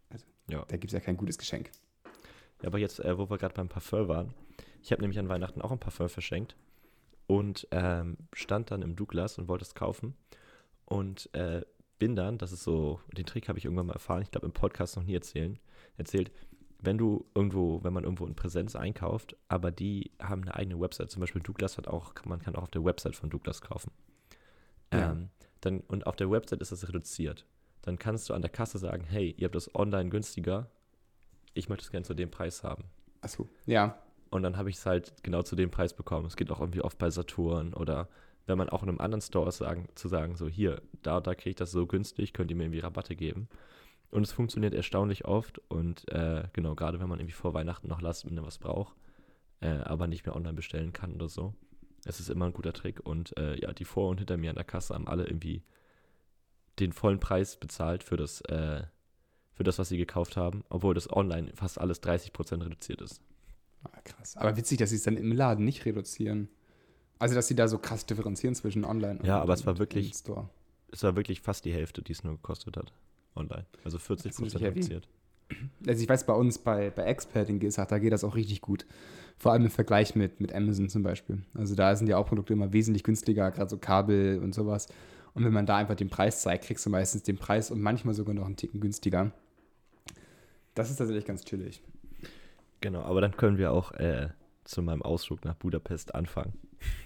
Also, 0.09 0.25
Ja. 0.49 0.65
Da 0.67 0.77
gibt 0.77 0.85
es 0.91 0.93
ja 0.93 0.99
kein 0.99 1.17
gutes 1.17 1.37
Geschenk. 1.37 1.69
Ja, 2.61 2.67
aber 2.67 2.79
jetzt, 2.79 2.99
äh, 2.99 3.17
wo 3.17 3.29
wir 3.29 3.37
gerade 3.37 3.53
beim 3.53 3.69
Parfum 3.69 4.07
waren, 4.07 4.33
ich 4.81 4.91
habe 4.91 5.01
nämlich 5.01 5.19
an 5.19 5.29
Weihnachten 5.29 5.61
auch 5.61 5.71
ein 5.71 5.79
Parfum 5.79 6.09
verschenkt 6.09 6.55
und 7.27 7.67
ähm, 7.71 8.17
stand 8.33 8.71
dann 8.71 8.81
im 8.81 8.95
Douglas 8.95 9.37
und 9.37 9.47
wollte 9.47 9.65
es 9.65 9.75
kaufen 9.75 10.15
und 10.85 11.33
äh, 11.33 11.61
bin 11.99 12.15
dann, 12.15 12.37
das 12.37 12.51
ist 12.51 12.63
so, 12.63 13.01
den 13.11 13.25
Trick 13.25 13.49
habe 13.49 13.57
ich 13.59 13.65
irgendwann 13.65 13.87
mal 13.87 13.93
erfahren, 13.93 14.21
ich 14.21 14.31
glaube 14.31 14.47
im 14.47 14.53
Podcast 14.53 14.95
noch 14.95 15.03
nie 15.03 15.15
erzählen, 15.15 15.59
erzählt, 15.97 16.31
wenn 16.79 16.97
du 16.97 17.25
irgendwo, 17.33 17.83
wenn 17.83 17.93
man 17.93 18.03
irgendwo 18.03 18.25
in 18.27 18.35
Präsenz 18.35 18.75
einkauft, 18.75 19.35
aber 19.47 19.71
die 19.71 20.11
haben 20.21 20.43
eine 20.43 20.55
eigene 20.55 20.79
Website, 20.79 21.09
zum 21.09 21.21
Beispiel 21.21 21.41
Douglas 21.41 21.77
hat 21.77 21.87
auch, 21.87 22.13
man 22.25 22.41
kann 22.41 22.55
auch 22.55 22.63
auf 22.63 22.71
der 22.71 22.85
Website 22.85 23.15
von 23.15 23.29
Douglas 23.29 23.61
kaufen. 23.61 23.91
Ja. 24.93 25.11
Ähm, 25.11 25.29
dann, 25.61 25.81
und 25.81 26.05
auf 26.05 26.15
der 26.15 26.29
Website 26.29 26.61
ist 26.61 26.71
das 26.71 26.87
reduziert. 26.87 27.45
Dann 27.81 27.97
kannst 27.97 28.29
du 28.29 28.33
an 28.33 28.41
der 28.41 28.51
Kasse 28.51 28.77
sagen, 28.77 29.03
hey, 29.05 29.33
ihr 29.37 29.45
habt 29.45 29.55
das 29.55 29.73
online 29.73 30.09
günstiger, 30.09 30.69
ich 31.57 31.69
möchte 31.69 31.83
es 31.83 31.91
gerne 31.91 32.05
zu 32.05 32.13
dem 32.13 32.29
Preis 32.31 32.63
haben. 32.63 32.85
Achso. 33.21 33.47
Ja. 33.65 33.97
Und 34.29 34.43
dann 34.43 34.57
habe 34.57 34.69
ich 34.69 34.77
es 34.77 34.85
halt 34.85 35.13
genau 35.23 35.41
zu 35.41 35.55
dem 35.55 35.71
Preis 35.71 35.93
bekommen. 35.93 36.27
Es 36.27 36.35
geht 36.35 36.51
auch 36.51 36.59
irgendwie 36.59 36.81
oft 36.81 36.97
bei 36.97 37.09
Saturn 37.09 37.73
oder 37.73 38.09
wenn 38.45 38.57
man 38.57 38.69
auch 38.69 38.83
in 38.83 38.89
einem 38.89 38.99
anderen 38.99 39.21
Store 39.21 39.49
ist, 39.49 39.57
sagen, 39.57 39.89
zu 39.95 40.07
sagen, 40.07 40.35
so 40.35 40.47
hier, 40.47 40.81
da, 41.01 41.19
da 41.19 41.35
kriege 41.35 41.51
ich 41.51 41.55
das 41.55 41.71
so 41.71 41.85
günstig, 41.85 42.33
könnt 42.33 42.49
ihr 42.49 42.57
mir 42.57 42.63
irgendwie 42.63 42.79
Rabatte 42.79 43.15
geben. 43.15 43.49
Und 44.09 44.23
es 44.23 44.31
funktioniert 44.31 44.73
erstaunlich 44.73 45.25
oft 45.25 45.59
und 45.67 46.09
äh, 46.11 46.43
genau, 46.53 46.75
gerade 46.75 46.99
wenn 46.99 47.09
man 47.09 47.19
irgendwie 47.19 47.33
vor 47.33 47.53
Weihnachten 47.53 47.89
noch 47.89 48.01
Last 48.01 48.23
Minute 48.23 48.45
was 48.45 48.57
braucht, 48.57 48.95
äh, 49.59 49.67
aber 49.67 50.07
nicht 50.07 50.25
mehr 50.25 50.35
online 50.35 50.53
bestellen 50.53 50.93
kann 50.93 51.13
oder 51.15 51.27
so. 51.27 51.53
Es 52.05 52.21
ist 52.21 52.29
immer 52.29 52.45
ein 52.45 52.53
guter 52.53 52.71
Trick 52.71 53.01
und 53.05 53.37
äh, 53.37 53.59
ja, 53.59 53.73
die 53.73 53.83
vor 53.83 54.09
und 54.09 54.19
hinter 54.19 54.37
mir 54.37 54.49
an 54.49 54.55
der 54.55 54.63
Kasse 54.63 54.93
haben 54.93 55.09
alle 55.09 55.25
irgendwie 55.25 55.61
den 56.79 56.93
vollen 56.93 57.19
Preis 57.19 57.57
bezahlt 57.57 58.03
für 58.03 58.15
das, 58.15 58.39
äh, 58.41 58.83
für 59.57 59.63
das, 59.63 59.79
was 59.79 59.89
sie 59.89 59.97
gekauft 59.97 60.37
haben, 60.37 60.63
obwohl 60.69 60.93
das 60.93 61.11
online 61.11 61.51
fast 61.55 61.81
alles 61.81 62.01
30% 62.03 62.63
reduziert 62.63 63.01
ist. 63.01 63.21
Ah, 63.83 63.89
krass. 64.03 64.37
Aber 64.37 64.55
witzig, 64.55 64.77
dass 64.77 64.91
sie 64.91 64.95
es 64.97 65.03
dann 65.03 65.17
im 65.17 65.31
Laden 65.31 65.65
nicht 65.65 65.85
reduzieren. 65.85 66.47
Also, 67.19 67.33
dass 67.35 67.47
sie 67.47 67.55
da 67.55 67.67
so 67.67 67.79
krass 67.79 68.05
differenzieren 68.05 68.53
zwischen 68.55 68.85
online 68.85 69.19
Ja, 69.23 69.37
und 69.37 69.41
aber 69.43 69.53
es 69.53 69.65
war 69.65 69.79
wirklich- 69.79 70.13
Store. 70.13 70.49
Es 70.91 71.03
war 71.03 71.15
wirklich 71.15 71.41
fast 71.41 71.65
die 71.65 71.73
Hälfte, 71.73 72.01
die 72.01 72.11
es 72.13 72.23
nur 72.23 72.33
gekostet 72.33 72.77
hat. 72.77 72.93
Online. 73.35 73.65
Also 73.83 73.97
40% 73.97 74.23
Das 74.23 74.25
ist 74.25 74.39
natürlich 74.39 74.61
heavy. 74.63 74.79
reduziert. 74.79 75.07
Also, 75.87 76.03
ich 76.03 76.09
weiß, 76.09 76.25
bei 76.25 76.33
uns 76.33 76.59
bei, 76.59 76.89
bei 76.91 77.03
Expert 77.03 77.49
in 77.49 77.59
Gisach, 77.59 77.87
da 77.87 77.97
geht 77.99 78.11
das 78.13 78.23
auch 78.23 78.35
richtig 78.35 78.61
gut. 78.61 78.85
Vor 79.37 79.51
allem 79.53 79.65
im 79.65 79.71
Vergleich 79.71 80.15
mit, 80.15 80.39
mit 80.41 80.53
Amazon 80.53 80.89
zum 80.89 81.03
Beispiel. 81.03 81.41
Also, 81.55 81.73
da 81.75 81.95
sind 81.95 82.07
ja 82.07 82.17
auch 82.17 82.27
Produkte 82.27 82.53
immer 82.53 82.73
wesentlich 82.73 83.03
günstiger, 83.03 83.49
gerade 83.51 83.69
so 83.69 83.77
Kabel 83.77 84.39
und 84.43 84.53
sowas. 84.53 84.87
Und 85.33 85.45
wenn 85.45 85.53
man 85.53 85.65
da 85.65 85.77
einfach 85.77 85.95
den 85.95 86.09
Preis 86.09 86.41
zeigt, 86.41 86.65
kriegst 86.65 86.85
du 86.85 86.89
meistens 86.89 87.23
den 87.23 87.37
Preis 87.37 87.69
und 87.71 87.79
manchmal 87.81 88.13
sogar 88.15 88.33
noch 88.35 88.45
einen 88.45 88.55
Ticken 88.55 88.79
günstiger. 88.81 89.31
Das 90.77 90.91
ist 90.91 90.97
tatsächlich 90.97 91.25
ganz 91.25 91.43
chillig. 91.43 91.81
Genau, 92.81 93.01
aber 93.01 93.19
dann 93.19 93.35
können 93.35 93.57
wir 93.57 93.71
auch 93.71 93.93
äh, 93.93 94.29
zu 94.63 94.83
meinem 94.83 95.01
Ausflug 95.01 95.43
nach 95.43 95.55
Budapest 95.55 96.13
anfangen. 96.13 96.53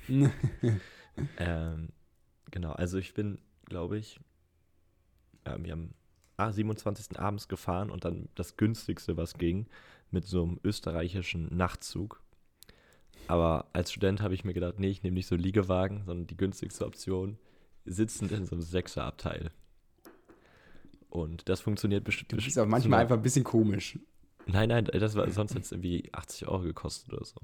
Ähm, 1.38 1.90
genau, 2.52 2.72
also 2.72 2.98
ich 2.98 3.14
bin, 3.14 3.38
glaube 3.66 3.98
ich, 3.98 4.22
äh, 5.44 5.58
wir 5.60 5.74
haben 5.74 5.94
ah, 6.38 6.52
27. 6.52 7.20
abends 7.20 7.50
gefahren 7.50 7.92
und 7.92 8.06
dann 8.06 8.30
das 8.34 8.56
günstigste, 8.56 9.18
was 9.18 9.34
ging, 9.34 9.68
mit 10.10 10.26
so 10.26 10.42
einem 10.42 10.60
österreichischen 10.64 11.54
Nachtzug. 11.56 12.24
Aber 13.28 13.68
als 13.74 13.92
Student 13.92 14.22
habe 14.22 14.34
ich 14.34 14.46
mir 14.46 14.54
gedacht, 14.54 14.80
nee, 14.80 14.90
ich 14.90 15.04
nehme 15.04 15.16
nicht 15.16 15.28
so 15.28 15.36
Liegewagen, 15.36 16.06
sondern 16.06 16.28
die 16.28 16.38
günstigste 16.38 16.86
Option, 16.86 17.38
sitzend 17.84 18.32
in 18.32 18.46
so 18.46 18.56
einem 18.56 18.62
Sechserabteil. 18.62 19.52
Und 21.12 21.50
das 21.50 21.60
funktioniert 21.60 22.06
bestimmt. 22.06 22.32
Du 22.32 22.38
bist 22.38 22.58
auch 22.58 22.66
manchmal 22.66 23.02
einfach 23.02 23.18
ein 23.18 23.22
bisschen 23.22 23.44
komisch. 23.44 24.00
Nein, 24.48 24.70
nein, 24.70 24.86
das 24.86 25.16
war 25.16 25.30
sonst 25.30 25.54
jetzt 25.54 25.72
irgendwie 25.72 26.10
80 26.14 26.48
Euro 26.48 26.64
gekostet 26.64 27.14
oder 27.14 27.26
so. 27.26 27.36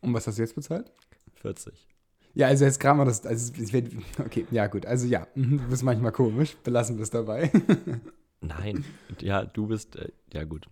Und 0.00 0.12
was 0.12 0.26
hast 0.26 0.38
du 0.38 0.42
jetzt 0.42 0.56
bezahlt? 0.56 0.90
40. 1.36 1.86
Ja, 2.34 2.48
also 2.48 2.64
jetzt 2.64 2.80
gerade 2.80 2.98
mal 2.98 3.04
das, 3.04 3.24
also 3.24 3.52
es 3.62 3.72
wird, 3.72 3.92
okay, 4.18 4.46
ja 4.50 4.66
gut, 4.66 4.86
also 4.86 5.06
ja, 5.06 5.28
du 5.36 5.58
bist 5.68 5.84
manchmal 5.84 6.12
komisch, 6.12 6.56
belassen 6.64 6.96
wir 6.96 7.04
es 7.04 7.10
dabei. 7.10 7.50
Nein, 8.40 8.84
ja, 9.20 9.44
du 9.44 9.68
bist, 9.68 9.94
äh, 9.96 10.10
ja 10.32 10.42
gut. 10.44 10.66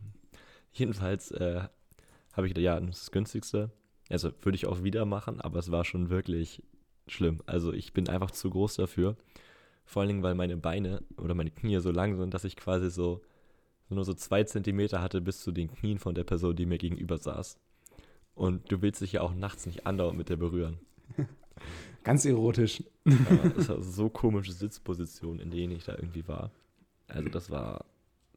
Jedenfalls 0.72 1.30
äh, 1.30 1.62
habe 2.32 2.46
ich 2.46 2.54
gedacht, 2.54 2.64
ja, 2.64 2.80
das 2.80 2.96
ist 2.96 3.02
das 3.04 3.10
günstigste. 3.12 3.70
Also 4.08 4.32
würde 4.42 4.56
ich 4.56 4.66
auch 4.66 4.82
wieder 4.82 5.04
machen, 5.04 5.40
aber 5.40 5.60
es 5.60 5.70
war 5.70 5.84
schon 5.84 6.10
wirklich 6.10 6.64
schlimm. 7.06 7.42
Also 7.46 7.72
ich 7.72 7.92
bin 7.92 8.08
einfach 8.08 8.32
zu 8.32 8.50
groß 8.50 8.74
dafür. 8.74 9.16
Vor 9.90 10.02
allen 10.02 10.08
Dingen, 10.08 10.22
weil 10.22 10.36
meine 10.36 10.56
Beine 10.56 11.02
oder 11.16 11.34
meine 11.34 11.50
Knie 11.50 11.80
so 11.80 11.90
lang 11.90 12.14
sind, 12.14 12.32
dass 12.32 12.44
ich 12.44 12.54
quasi 12.54 12.92
so, 12.92 13.22
nur 13.88 14.04
so 14.04 14.14
zwei 14.14 14.44
Zentimeter 14.44 15.02
hatte 15.02 15.20
bis 15.20 15.40
zu 15.40 15.50
den 15.50 15.68
Knien 15.68 15.98
von 15.98 16.14
der 16.14 16.22
Person, 16.22 16.54
die 16.54 16.64
mir 16.64 16.78
gegenüber 16.78 17.18
saß. 17.18 17.58
Und 18.36 18.70
du 18.70 18.82
willst 18.82 19.00
dich 19.00 19.14
ja 19.14 19.22
auch 19.22 19.34
nachts 19.34 19.66
nicht 19.66 19.88
andauernd 19.88 20.16
mit 20.16 20.28
der 20.28 20.36
berühren. 20.36 20.78
Ganz 22.04 22.24
erotisch. 22.24 22.84
Aber 23.04 23.56
es 23.58 23.68
war 23.68 23.82
so 23.82 24.08
komische 24.08 24.52
Sitzpositionen, 24.52 25.40
in 25.40 25.50
denen 25.50 25.72
ich 25.72 25.86
da 25.86 25.96
irgendwie 25.96 26.28
war. 26.28 26.52
Also 27.08 27.28
das 27.28 27.50
war, 27.50 27.84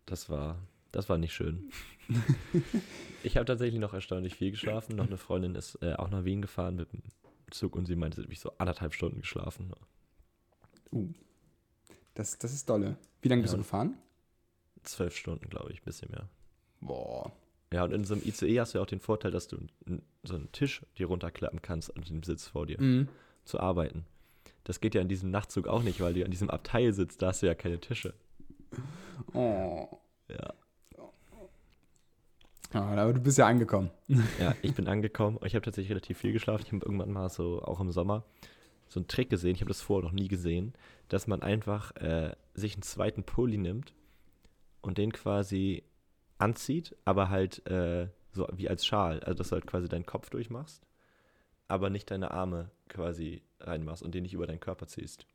das 0.08 0.32
war, 0.32 0.58
das 0.92 1.08
war 1.08 1.20
nicht 1.20 1.34
schön. 1.34 1.70
ich 3.22 3.38
habe 3.38 3.46
tatsächlich 3.46 3.80
noch 3.80 3.94
erstaunlich 3.94 4.34
viel 4.34 4.50
geschlafen. 4.50 4.96
Noch 4.96 5.06
eine 5.06 5.18
Freundin 5.18 5.54
ist 5.54 5.78
äh, 5.84 5.94
auch 5.94 6.10
nach 6.10 6.26
Wien 6.26 6.42
gefahren 6.42 6.78
mit 6.78 6.92
dem 6.94 7.04
Zug 7.52 7.76
und 7.76 7.86
sie 7.86 7.96
meinte, 7.96 8.16
sie 8.16 8.22
hat 8.24 8.30
mich 8.30 8.40
so 8.40 8.54
anderthalb 8.58 8.96
Stunden 8.96 9.22
geschlafen. 9.22 9.72
Das, 12.14 12.38
das 12.38 12.54
ist 12.54 12.70
dolle. 12.70 12.98
Wie 13.22 13.28
lange 13.30 13.42
Ja, 13.42 13.44
bist 13.44 13.54
du 13.54 13.58
und- 13.58 13.64
gefahren? 13.64 13.98
Zwölf 14.84 15.16
Stunden, 15.16 15.50
glaube 15.50 15.72
ich, 15.72 15.82
ein 15.82 15.86
bisschen 15.86 16.12
mehr. 16.12 16.28
Boah. 16.82 17.32
Ja, 17.72 17.86
und 17.86 17.94
in 17.94 18.04
so 18.04 18.14
einem 18.14 18.24
ICE 18.26 18.60
hast 18.60 18.74
du 18.74 18.78
ja 18.78 18.84
auch 18.84 18.88
den 18.88 19.00
Vorteil, 19.00 19.32
dass 19.32 19.48
du 19.48 19.58
so 20.24 20.36
einen 20.36 20.52
Tisch 20.52 20.86
dir 20.98 21.08
runterklappen 21.08 21.62
kannst 21.62 21.96
an 21.96 22.04
dem 22.04 22.22
Sitz 22.24 22.48
vor 22.48 22.66
dir, 22.68 22.80
Mhm. 22.80 23.08
zu 23.46 23.60
arbeiten. 23.60 24.06
Das 24.66 24.80
geht 24.82 24.94
ja 24.94 25.02
in 25.02 25.08
diesem 25.08 25.32
Nachtzug 25.32 25.68
auch 25.68 25.82
nicht, 25.84 26.02
weil 26.02 26.14
du 26.14 26.24
an 26.24 26.32
diesem 26.32 26.50
Abteil 26.50 26.94
sitzt, 26.94 27.22
da 27.22 27.28
hast 27.28 27.42
du 27.42 27.48
ja 27.48 27.56
keine 27.56 27.80
Tische. 27.80 28.14
Oh. 29.34 29.88
Ja. 30.30 30.54
Ah, 32.74 32.96
aber 33.02 33.14
du 33.14 33.22
bist 33.22 33.38
ja 33.38 33.46
angekommen. 33.48 33.92
Ja, 34.40 34.56
ich 34.64 34.74
bin 34.74 34.88
angekommen. 34.88 35.38
Ich 35.46 35.54
habe 35.54 35.64
tatsächlich 35.64 35.92
relativ 35.92 36.18
viel 36.18 36.34
geschlafen. 36.34 36.64
Ich 36.66 36.74
habe 36.74 36.84
irgendwann 36.84 37.12
mal 37.12 37.30
so, 37.30 37.62
auch 37.62 37.80
im 37.80 37.92
Sommer, 37.92 38.24
so 38.94 39.00
einen 39.00 39.08
Trick 39.08 39.30
gesehen. 39.30 39.56
Ich 39.56 39.62
habe 39.62 39.70
das 39.70 39.82
vorher 39.82 40.04
noch 40.08 40.14
nie 40.14 40.28
gesehen, 40.28 40.74
dass 41.10 41.28
man 41.28 41.42
einfach 41.42 41.96
äh, 41.98 42.36
sich 42.54 42.74
einen 42.74 42.84
zweiten 42.84 43.24
Pulli 43.24 43.58
nimmt 43.58 43.94
und 44.82 44.98
den 44.98 45.12
quasi 45.12 45.84
anzieht, 46.38 46.96
aber 47.06 47.30
halt 47.30 47.66
äh, 47.68 48.08
so 48.32 48.48
wie 48.56 48.70
als 48.70 48.86
Schal. 48.86 49.20
Also, 49.22 49.38
dass 49.38 49.50
du 49.50 49.54
halt 49.56 49.68
quasi 49.68 49.88
deinen 49.88 50.06
Kopf 50.06 50.30
durchmachst, 50.30 50.86
aber 51.68 51.90
nicht 51.90 52.10
deine 52.12 52.32
Arme 52.32 52.72
quasi 52.90 53.42
reinmachst 53.60 54.04
und 54.04 54.14
den 54.14 54.24
nicht 54.24 54.34
über 54.34 54.48
deinen 54.48 54.60
Körper 54.60 54.88
ziehst. 54.88 55.26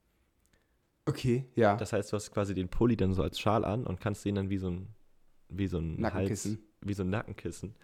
Okay, 1.07 1.47
ja. 1.55 1.77
Das 1.77 1.93
heißt, 1.93 2.12
du 2.12 2.17
hast 2.17 2.31
quasi 2.33 2.55
den 2.55 2.69
Pulli 2.69 2.97
dann 2.97 3.15
so 3.15 3.23
als 3.23 3.38
Schal 3.41 3.65
an 3.65 3.87
und 3.87 4.00
kannst 4.00 4.25
den 4.25 4.35
dann 4.35 4.50
wie 4.50 4.59
so 4.59 4.69
ein, 4.71 4.88
wie 5.49 5.67
so 5.67 5.79
ein 5.79 5.99
Nackenkissen. 6.00 6.53
Hals, 6.53 6.62
wie 6.83 6.95
so 6.95 7.03
ein 7.03 7.11
Nackenkissen 7.11 7.75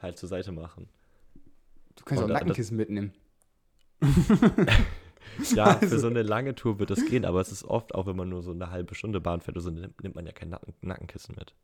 halt 0.00 0.18
zur 0.18 0.28
Seite 0.28 0.50
machen. 0.52 0.88
Du 1.96 2.04
kannst 2.04 2.24
Und 2.24 2.30
auch 2.30 2.34
das- 2.34 2.40
Nackenkissen 2.40 2.76
mitnehmen. 2.76 3.12
Ja, 5.54 5.64
Also- 5.64 5.88
für 5.88 5.98
so 5.98 6.06
eine 6.06 6.22
lange 6.22 6.54
Tour 6.54 6.78
wird 6.78 6.90
das 6.90 7.04
gehen, 7.06 7.24
aber 7.24 7.40
es 7.40 7.50
ist 7.52 7.64
oft, 7.64 7.94
auch 7.94 8.06
wenn 8.06 8.16
man 8.16 8.28
nur 8.28 8.42
so 8.42 8.52
eine 8.52 8.70
halbe 8.70 8.94
Stunde 8.94 9.20
Bahn 9.20 9.40
fährt, 9.40 9.56
oder 9.56 9.62
so, 9.64 9.70
nimmt, 9.70 10.14
man 10.14 10.26
ja 10.26 10.32
kein 10.32 10.50
Nacken, 10.50 10.74
Nackenkissen 10.82 11.34
mit. 11.38 11.54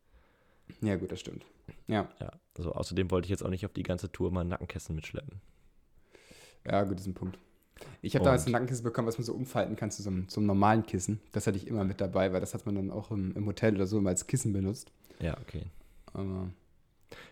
Ja, 0.81 0.97
gut, 0.97 1.11
das 1.13 1.21
stimmt. 1.21 1.45
Ja, 1.89 2.09
Ja, 2.21 2.31
also 2.57 2.73
außerdem 2.73 3.11
wollte 3.11 3.27
ich 3.27 3.31
jetzt 3.31 3.45
auch 3.45 3.51
nicht 3.51 3.67
auf 3.67 3.73
die 3.73 3.83
ganze 3.83 4.11
Tour 4.13 4.31
mal 4.31 4.43
ein 4.43 4.49
Nackenkissen 4.49 4.95
mitschleppen. 4.95 5.41
ja, 6.67 6.83
gut, 6.85 7.01
ist 7.01 7.07
ein 7.07 7.15
Punkt. 7.15 7.39
Ich 8.03 8.15
habe 8.15 8.25
damals 8.25 8.47
ein 8.47 8.53
Nackenkissen 8.53 8.85
bekommen, 8.85 9.09
was 9.09 9.17
man 9.19 9.25
so 9.25 9.33
umfalten 9.33 9.75
kann 9.75 9.91
zu 9.91 10.03
so 10.03 10.11
einem, 10.11 10.29
zum 10.29 10.45
normalen 10.47 10.85
Kissen. 10.85 11.19
Das 11.33 11.47
hatte 11.47 11.57
ich 11.57 11.67
immer 11.67 11.83
mit 11.85 12.01
dabei, 12.01 12.33
weil 12.33 12.41
das 12.41 12.53
hat 12.55 12.67
man 12.67 12.75
dann 12.75 12.91
auch 12.91 13.11
im, 13.11 13.35
im 13.35 13.47
Hotel 13.47 13.75
oder 13.75 13.87
so 13.87 13.99
immer 13.99 14.11
als 14.11 14.27
Kissen 14.27 14.53
benutzt. 14.53 14.93
Ja, 15.19 15.37
okay. 15.39 15.65
Aber 16.13 16.51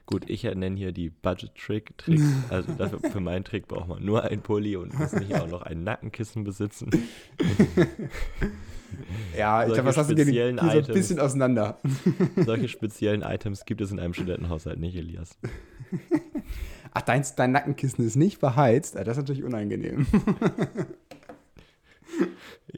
Gut, 0.07 0.29
ich 0.29 0.43
nenne 0.43 0.77
hier 0.77 0.93
die 0.93 1.11
Budget-Trick-Tricks. 1.11 2.23
Also 2.49 2.73
dafür, 2.73 3.01
für 3.11 3.21
meinen 3.21 3.45
Trick 3.45 3.69
braucht 3.69 3.89
man 3.89 4.05
nur 4.05 4.25
ein 4.25 4.41
Pulli 4.41 4.77
und 4.77 4.99
muss 4.99 5.13
nicht 5.13 5.35
auch 5.35 5.49
noch 5.49 5.63
ein 5.63 5.85
Nackenkissen 5.85 6.45
besitzen. 6.45 6.91
ja, 9.37 9.67
ich 9.67 9.73
glaube, 9.75 9.89
was 9.89 9.97
hast 9.99 10.11
du 10.11 10.15
speziellen 10.15 10.57
die 10.57 10.65
so 10.65 10.71
ein 10.71 10.79
Items. 10.79 10.95
bisschen 10.95 11.21
auseinander? 11.21 11.79
Solche 12.37 12.69
speziellen 12.69 13.23
Items 13.23 13.65
gibt 13.67 13.81
es 13.81 13.91
in 13.91 14.01
einem 14.01 14.15
Studentenhaushalt 14.15 14.81
nicht, 14.81 14.97
Elias. 14.97 15.37
Ach, 16.95 17.03
dein, 17.03 17.25
dein 17.37 17.53
Nackenkissen 17.53 18.05
ist 18.05 18.17
nicht 18.17 18.41
beheizt. 18.41 18.97
Das 18.97 19.09
ist 19.09 19.17
natürlich 19.19 19.45
unangenehm. 19.45 20.07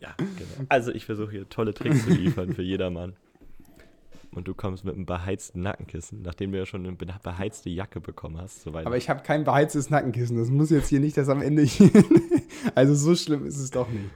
Ja, 0.01 0.15
genau. 0.17 0.67
Also 0.69 0.93
ich 0.93 1.05
versuche 1.07 1.31
hier 1.31 1.49
tolle 1.49 1.75
Tricks 1.75 2.05
zu 2.05 2.11
liefern 2.11 2.55
für 2.55 2.63
jedermann. 2.63 3.15
Und 4.33 4.47
du 4.47 4.55
kommst 4.55 4.85
mit 4.85 4.95
einem 4.95 5.07
beheizten 5.07 5.63
Nackenkissen, 5.63 6.23
nachdem 6.23 6.53
du 6.53 6.59
ja 6.59 6.67
schon 6.67 6.87
eine 6.87 6.95
be- 6.97 7.07
beheizte 7.23 7.69
Jacke 7.69 8.01
bekommen 8.01 8.39
hast. 8.41 8.63
So 8.63 8.71
Aber 8.73 8.97
ich 8.97 9.11
habe 9.11 9.23
kein 9.23 9.43
beheiztes 9.43 9.91
Nackenkissen. 9.91 10.37
Das 10.39 10.51
muss 10.51 10.71
jetzt 10.71 10.89
hier 10.89 11.01
nicht 11.01 11.17
das 11.17 11.29
am 11.29 11.43
Ende. 11.43 11.67
also 12.77 12.95
so 12.95 13.17
schlimm 13.17 13.45
ist 13.45 13.59
es 13.59 13.71
doch 13.71 13.89
nicht. 13.89 14.11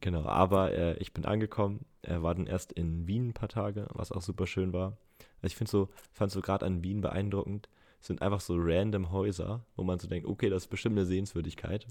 Genau, 0.00 0.24
aber 0.24 0.72
äh, 0.72 0.96
ich 0.98 1.12
bin 1.12 1.24
angekommen, 1.24 1.84
äh, 2.02 2.20
war 2.22 2.34
dann 2.34 2.46
erst 2.46 2.72
in 2.72 3.06
Wien 3.06 3.28
ein 3.28 3.34
paar 3.34 3.48
Tage, 3.48 3.86
was 3.92 4.12
auch 4.12 4.22
super 4.22 4.46
schön 4.46 4.72
war. 4.72 4.96
Also 5.42 5.52
ich 5.52 5.56
finde 5.56 5.70
so, 5.70 5.88
fand 6.12 6.32
so 6.32 6.40
gerade 6.40 6.64
an 6.64 6.82
Wien 6.82 7.00
beeindruckend, 7.00 7.68
es 8.00 8.06
sind 8.06 8.22
einfach 8.22 8.40
so 8.40 8.54
random 8.56 9.10
Häuser, 9.10 9.64
wo 9.74 9.82
man 9.84 9.98
so 9.98 10.06
denkt, 10.08 10.28
okay, 10.28 10.48
das 10.48 10.64
ist 10.64 10.68
bestimmt 10.68 10.96
eine 10.96 11.06
Sehenswürdigkeit. 11.06 11.86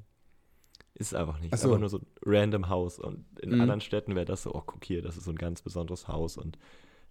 Ist 0.93 1.13
einfach 1.15 1.39
nicht. 1.39 1.51
Ach 1.51 1.55
Ist 1.55 1.61
so. 1.63 1.67
einfach 1.69 1.79
nur 1.79 1.89
so 1.89 1.97
ein 1.99 2.05
random 2.25 2.69
Haus. 2.69 2.99
Und 2.99 3.25
in 3.41 3.51
Mhm. 3.55 3.61
anderen 3.61 3.81
Städten 3.81 4.15
wäre 4.15 4.25
das 4.25 4.43
so, 4.43 4.53
oh, 4.53 4.63
guck 4.65 4.83
hier, 4.85 5.01
das 5.01 5.17
ist 5.17 5.25
so 5.25 5.31
ein 5.31 5.37
ganz 5.37 5.61
besonderes 5.61 6.07
Haus 6.07 6.37
und 6.37 6.57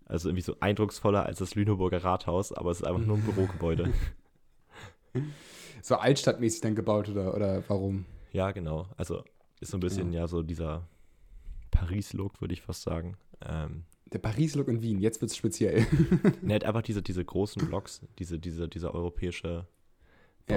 also 0.07 0.29
irgendwie 0.29 0.43
so 0.43 0.57
eindrucksvoller 0.61 1.25
als 1.25 1.39
das 1.39 1.55
Lüneburger 1.55 2.05
Rathaus, 2.05 2.53
aber 2.53 2.71
es 2.71 2.81
ist 2.81 2.87
einfach 2.87 3.01
nur 3.05 3.17
ein 3.17 3.23
Bürogebäude. 3.25 3.93
So 5.83 5.97
altstadtmäßig 5.97 6.63
dann 6.63 6.75
gebaut 6.75 7.09
oder, 7.11 7.35
oder 7.35 7.63
warum? 7.69 8.07
Ja, 8.33 8.53
genau. 8.53 8.89
Also 8.97 9.23
ist 9.61 9.71
so 9.71 9.77
ein 9.77 9.81
bisschen 9.81 10.13
ja, 10.15 10.27
so 10.27 10.43
dieser 10.43 10.89
Paris-Look, 11.71 12.41
würde 12.41 12.55
ich 12.55 12.63
fast 12.63 12.83
sagen. 12.83 13.17
Ähm, 13.47 13.85
Der 14.07 14.19
Paris-Look 14.19 14.69
in 14.69 14.81
Wien, 14.83 14.99
jetzt 14.99 15.21
wird 15.21 15.31
es 15.31 15.37
speziell. 15.37 15.87
ne, 16.43 16.55
halt 16.55 16.65
einfach 16.65 16.83
diese, 16.83 17.03
diese 17.03 17.25
großen 17.25 17.67
Blocks, 17.69 18.01
diese, 18.19 18.39
diese, 18.39 18.67
dieser 18.69 18.95
europäische 18.95 19.67
Ja. 20.49 20.57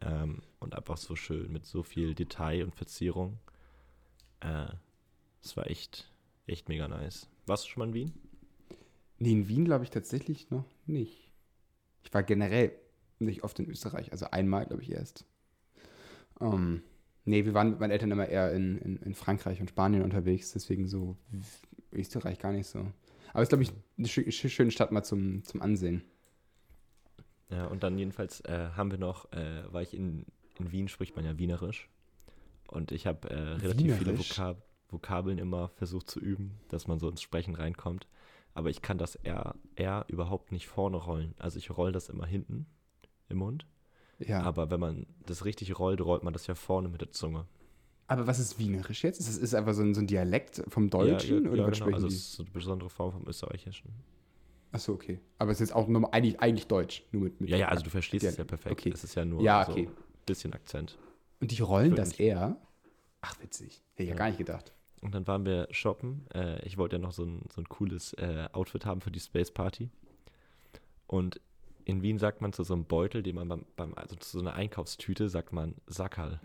Ähm, 0.00 0.42
und 0.60 0.74
einfach 0.76 0.96
so 0.96 1.16
schön 1.16 1.50
mit 1.52 1.64
so 1.66 1.82
viel 1.82 2.14
Detail 2.14 2.64
und 2.64 2.74
Verzierung. 2.74 3.38
Äh, 4.40 4.66
es 5.42 5.56
war 5.56 5.68
echt, 5.70 6.10
echt 6.46 6.68
mega 6.68 6.88
nice. 6.88 7.28
Warst 7.46 7.64
du 7.64 7.68
schon 7.70 7.80
mal 7.80 7.88
in 7.88 7.94
Wien? 7.94 8.12
Nee, 9.18 9.32
in 9.32 9.48
Wien 9.48 9.64
glaube 9.64 9.84
ich 9.84 9.90
tatsächlich 9.90 10.50
noch 10.50 10.64
nicht. 10.86 11.32
Ich 12.04 12.14
war 12.14 12.22
generell 12.22 12.72
nicht 13.18 13.42
oft 13.42 13.58
in 13.58 13.68
Österreich, 13.68 14.12
also 14.12 14.30
einmal 14.30 14.66
glaube 14.66 14.82
ich 14.82 14.92
erst. 14.92 15.24
Ähm, 16.40 16.82
nee, 17.24 17.44
wir 17.44 17.54
waren 17.54 17.70
mit 17.70 17.80
meinen 17.80 17.90
Eltern 17.90 18.12
immer 18.12 18.28
eher 18.28 18.52
in, 18.52 18.78
in, 18.78 18.96
in 18.98 19.14
Frankreich 19.14 19.60
und 19.60 19.70
Spanien 19.70 20.02
unterwegs, 20.02 20.52
deswegen 20.52 20.86
so 20.86 21.16
Österreich 21.92 22.38
gar 22.38 22.52
nicht 22.52 22.68
so. 22.68 22.78
Aber 23.32 23.42
es 23.42 23.46
ist, 23.46 23.48
glaube 23.48 23.64
ich, 23.64 23.72
eine 23.98 24.06
schö- 24.06 24.28
schö- 24.28 24.48
schöne 24.48 24.70
Stadt 24.70 24.92
mal 24.92 25.02
zum, 25.02 25.44
zum 25.44 25.60
Ansehen. 25.60 26.02
Ja, 27.50 27.66
und 27.66 27.82
dann 27.82 27.98
jedenfalls 27.98 28.40
äh, 28.42 28.70
haben 28.76 28.90
wir 28.90 28.98
noch, 28.98 29.32
äh, 29.32 29.72
war 29.72 29.82
ich 29.82 29.94
in, 29.94 30.26
in 30.58 30.70
Wien, 30.70 30.88
spricht 30.88 31.16
man 31.16 31.24
ja 31.24 31.38
Wienerisch. 31.38 31.88
Und 32.68 32.92
ich 32.92 33.06
habe 33.06 33.30
äh, 33.30 33.54
relativ 33.54 33.96
viele? 33.96 34.18
Vokab 34.18 34.62
Vokabeln 34.90 35.38
immer 35.38 35.68
versucht 35.68 36.10
zu 36.10 36.20
üben, 36.20 36.58
dass 36.68 36.86
man 36.86 36.98
so 36.98 37.08
ins 37.08 37.22
Sprechen 37.22 37.54
reinkommt. 37.54 38.06
Aber 38.54 38.70
ich 38.70 38.82
kann 38.82 38.98
das 38.98 39.16
R, 39.16 39.54
R 39.76 40.04
überhaupt 40.08 40.50
nicht 40.50 40.66
vorne 40.66 40.96
rollen. 40.96 41.34
Also 41.38 41.58
ich 41.58 41.70
roll 41.70 41.92
das 41.92 42.08
immer 42.08 42.26
hinten 42.26 42.66
im 43.28 43.38
Mund. 43.38 43.66
Ja. 44.18 44.40
Aber, 44.40 44.62
Aber 44.62 44.70
wenn 44.70 44.80
man 44.80 45.06
das 45.26 45.44
richtig 45.44 45.78
rollt, 45.78 46.00
rollt 46.00 46.24
man 46.24 46.32
das 46.32 46.46
ja 46.46 46.54
vorne 46.54 46.88
mit 46.88 47.00
der 47.00 47.10
Zunge. 47.12 47.46
was 48.08 48.38
ist 48.38 48.58
Wienerisch 48.58 49.04
jetzt? 49.04 49.20
Ist 49.20 49.28
es 49.28 49.38
ist 49.38 49.54
einfach 49.54 49.74
so 49.74 49.82
ein, 49.82 49.94
so 49.94 50.00
ein 50.00 50.06
Dialekt 50.06 50.62
vom 50.68 50.90
Deutschen? 50.90 51.44
ja, 51.44 51.50
oder 51.50 51.64
ja, 51.64 51.70
genau. 51.70 51.94
Also 51.94 52.08
es 52.08 52.14
ist 52.14 52.32
so 52.32 52.42
eine 52.42 52.50
besondere 52.50 52.90
Form 52.90 53.12
vom 53.12 53.28
Österreichischen. 53.28 53.92
Achso, 54.72 54.92
okay. 54.92 55.18
Aber 55.38 55.50
es 55.50 55.60
ist 55.60 55.72
auch 55.72 55.88
normal, 55.88 56.10
eigentlich, 56.12 56.40
eigentlich 56.40 56.66
Deutsch, 56.66 57.02
nur 57.12 57.22
mit, 57.24 57.40
mit 57.40 57.50
Ja, 57.50 57.56
ja, 57.56 57.68
also 57.68 57.82
du 57.82 57.90
verstehst 57.90 58.24
es 58.24 58.36
ja 58.36 58.44
perfekt. 58.44 58.72
Okay. 58.72 58.90
Es 58.92 59.02
ist 59.04 59.14
ja 59.14 59.24
nur 59.24 59.42
Ja, 59.42 59.64
so 59.64 59.72
okay. 59.72 59.86
ein 59.88 59.96
bisschen 60.26 60.52
Akzent. 60.52 60.98
Und 61.40 61.50
die 61.50 61.62
rollen 61.62 61.94
das 61.94 62.12
eher? 62.18 62.56
Ach, 63.20 63.40
witzig. 63.40 63.82
Hätte 63.94 64.02
ich 64.02 64.08
ja 64.10 64.14
Ja. 64.14 64.18
gar 64.18 64.26
nicht 64.28 64.38
gedacht. 64.38 64.72
Und 65.00 65.14
dann 65.14 65.26
waren 65.26 65.46
wir 65.46 65.68
shoppen. 65.70 66.26
Äh, 66.34 66.64
ich 66.66 66.76
wollte 66.76 66.96
ja 66.96 67.00
noch 67.02 67.12
so 67.12 67.24
ein, 67.24 67.42
so 67.54 67.60
ein 67.60 67.68
cooles 67.68 68.12
äh, 68.14 68.48
Outfit 68.52 68.84
haben 68.84 69.00
für 69.00 69.10
die 69.10 69.20
Space 69.20 69.50
Party. 69.50 69.90
Und 71.06 71.40
in 71.84 72.02
Wien 72.02 72.18
sagt 72.18 72.42
man 72.42 72.52
zu 72.52 72.64
so 72.64 72.74
einem 72.74 72.84
Beutel, 72.84 73.22
den 73.22 73.36
man 73.36 73.48
beim, 73.48 73.64
beim 73.76 73.94
also 73.94 74.16
zu 74.16 74.38
so 74.38 74.40
einer 74.44 74.54
Einkaufstüte, 74.54 75.28
sagt 75.28 75.52
man 75.52 75.74
Sackerl. 75.86 76.40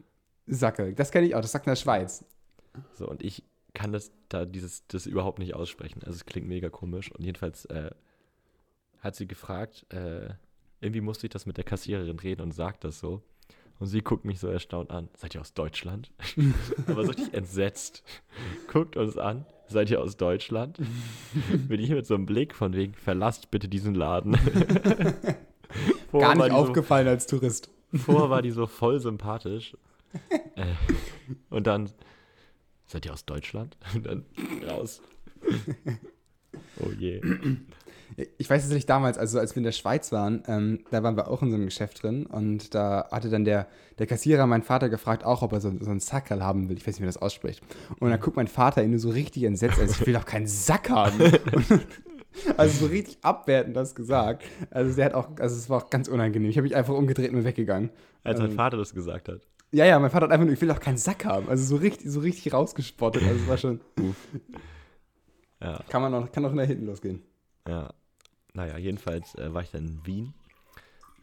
Sacke, 0.45 0.93
das 0.93 1.11
kenne 1.11 1.25
ich 1.27 1.35
auch, 1.35 1.41
das 1.41 1.51
sagt 1.51 1.65
in 1.67 1.71
der 1.71 1.75
Schweiz. 1.77 2.25
So, 2.93 3.07
und 3.09 3.23
ich 3.23 3.43
kann 3.73 3.91
das 3.91 4.11
da 4.29 4.45
dieses, 4.45 4.85
das 4.87 5.05
überhaupt 5.05 5.39
nicht 5.39 5.55
aussprechen. 5.55 6.01
Also 6.03 6.15
es 6.15 6.25
klingt 6.25 6.47
mega 6.47 6.69
komisch. 6.69 7.11
Und 7.11 7.23
jedenfalls 7.23 7.65
äh, 7.65 7.91
hat 9.03 9.15
sie 9.15 9.27
gefragt, 9.27 9.85
äh, 9.93 10.29
irgendwie 10.81 11.01
musste 11.01 11.27
ich 11.27 11.31
das 11.31 11.45
mit 11.45 11.57
der 11.57 11.63
Kassiererin 11.63 12.19
reden 12.19 12.41
und 12.41 12.51
sagt 12.53 12.83
das 12.83 12.99
so. 12.99 13.21
Und 13.79 13.87
sie 13.87 14.01
guckt 14.01 14.23
mich 14.23 14.39
so 14.39 14.47
erstaunt 14.47 14.91
an. 14.91 15.09
Seid 15.17 15.35
ihr 15.35 15.41
aus 15.41 15.53
Deutschland? 15.53 16.11
Aber 16.87 17.03
so 17.05 17.11
richtig 17.11 17.33
entsetzt. 17.33 18.03
Guckt 18.71 18.95
uns 18.95 19.17
an. 19.17 19.45
Seid 19.67 19.89
ihr 19.89 19.99
aus 20.01 20.15
Deutschland? 20.15 20.79
Bin 21.67 21.79
ich 21.81 21.89
mit 21.89 22.05
so 22.05 22.13
einem 22.15 22.25
Blick 22.25 22.53
von 22.55 22.73
wegen, 22.73 22.93
verlasst 22.93 23.49
bitte 23.51 23.67
diesen 23.67 23.95
Laden. 23.95 24.33
Gar 26.11 26.35
nicht 26.35 26.45
die 26.45 26.49
so- 26.51 26.55
aufgefallen 26.55 27.07
als 27.07 27.25
Tourist. 27.27 27.69
Vorher 27.93 28.29
war 28.29 28.41
die 28.41 28.51
so 28.51 28.67
voll 28.67 28.99
sympathisch. 28.99 29.75
äh, 30.55 30.65
und 31.49 31.65
dann, 31.67 31.89
seid 32.85 33.05
ihr 33.05 33.13
aus 33.13 33.25
Deutschland? 33.25 33.77
Und 33.95 34.05
dann 34.05 34.25
raus. 34.67 35.01
Oh 36.79 36.91
je. 36.97 37.21
Ich 38.37 38.49
weiß 38.49 38.63
jetzt 38.63 38.73
nicht 38.73 38.89
damals, 38.89 39.17
also 39.17 39.39
als 39.39 39.53
wir 39.55 39.57
in 39.59 39.63
der 39.63 39.71
Schweiz 39.71 40.11
waren, 40.11 40.43
ähm, 40.47 40.79
da 40.91 41.01
waren 41.03 41.15
wir 41.15 41.27
auch 41.29 41.41
in 41.41 41.49
so 41.49 41.55
einem 41.55 41.65
Geschäft 41.65 42.03
drin 42.03 42.25
und 42.25 42.75
da 42.75 43.07
hatte 43.11 43.29
dann 43.29 43.45
der, 43.45 43.67
der 43.97 44.07
Kassierer 44.07 44.45
meinen 44.47 44.63
Vater 44.63 44.89
gefragt, 44.89 45.23
auch 45.23 45.41
ob 45.41 45.51
er 45.53 45.61
so, 45.61 45.71
so 45.79 45.89
einen 45.89 45.99
Sackerl 45.99 46.43
haben 46.43 46.69
will. 46.69 46.77
Ich 46.77 46.83
weiß 46.85 46.93
nicht, 46.95 46.99
wie 46.99 47.03
man 47.05 47.13
das 47.13 47.21
ausspricht. 47.21 47.61
Und 47.99 48.09
dann 48.09 48.19
guckt 48.19 48.35
mein 48.37 48.47
Vater 48.47 48.83
ihn 48.83 48.91
nur 48.91 48.99
so 48.99 49.09
richtig 49.09 49.43
entsetzt, 49.43 49.79
also 49.79 49.93
ich 49.99 50.05
will 50.05 50.13
doch 50.13 50.25
keinen 50.25 50.47
Sack 50.47 50.89
haben. 50.89 51.19
Und, 51.19 51.39
also 52.57 52.85
so 52.85 52.91
richtig 52.91 53.17
abwertend 53.21 53.75
das 53.75 53.95
gesagt. 53.95 54.43
Also 54.69 54.95
der 54.95 55.05
hat 55.05 55.13
auch, 55.13 55.29
also 55.39 55.55
es 55.55 55.69
war 55.69 55.83
auch 55.83 55.89
ganz 55.89 56.07
unangenehm. 56.07 56.49
Ich 56.49 56.57
habe 56.57 56.63
mich 56.63 56.75
einfach 56.75 56.93
umgedreht 56.93 57.29
und 57.29 57.35
bin 57.37 57.45
weggegangen. 57.45 57.89
Als 58.23 58.39
mein 58.39 58.51
Ähm, 58.51 58.55
Vater 58.55 58.77
das 58.77 58.93
gesagt 58.93 59.29
hat. 59.29 59.41
Ja, 59.71 59.85
ja, 59.85 59.97
mein 59.97 60.11
Vater 60.11 60.25
hat 60.25 60.31
einfach 60.31 60.45
nur, 60.45 60.53
ich 60.53 60.61
will 60.61 60.67
doch 60.69 60.79
keinen 60.79 60.97
Sack 60.97 61.25
haben. 61.25 61.49
Also 61.49 61.63
so 61.65 61.77
richtig, 61.77 62.11
so 62.11 62.19
richtig 62.19 62.53
rausgespottet. 62.53 63.23
Also 63.23 63.35
es 63.41 63.47
war 63.47 63.57
schon, 63.57 63.81
Ja, 65.61 65.79
kann 65.89 66.01
man 66.01 66.11
noch, 66.11 66.31
kann 66.31 66.43
noch 66.43 66.53
nach 66.53 66.65
hinten 66.65 66.85
losgehen. 66.85 67.21
ja. 67.67 67.91
Naja, 68.53 68.77
jedenfalls 68.77 69.35
äh, 69.35 69.53
war 69.53 69.63
ich 69.63 69.71
dann 69.71 69.85
in 69.85 70.05
Wien, 70.05 70.33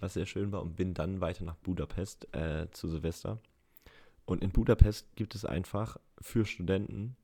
was 0.01 0.14
sehr 0.14 0.27
schön 0.27 0.51
war, 0.53 0.62
und 0.62 0.77
bin 0.77 0.95
dann 0.95 1.21
weiter 1.21 1.45
nach 1.45 1.57
Budapest 1.57 2.33
äh, 2.35 2.69
zu 2.73 2.88
Silvester. 2.88 3.38
Und 4.25 4.43
in 4.43 4.51
Budapest 4.51 5.14
gibt 5.16 5.35
es 5.35 5.45
einfach 5.45 5.97
für 6.21 6.45
Studenten 6.45 7.16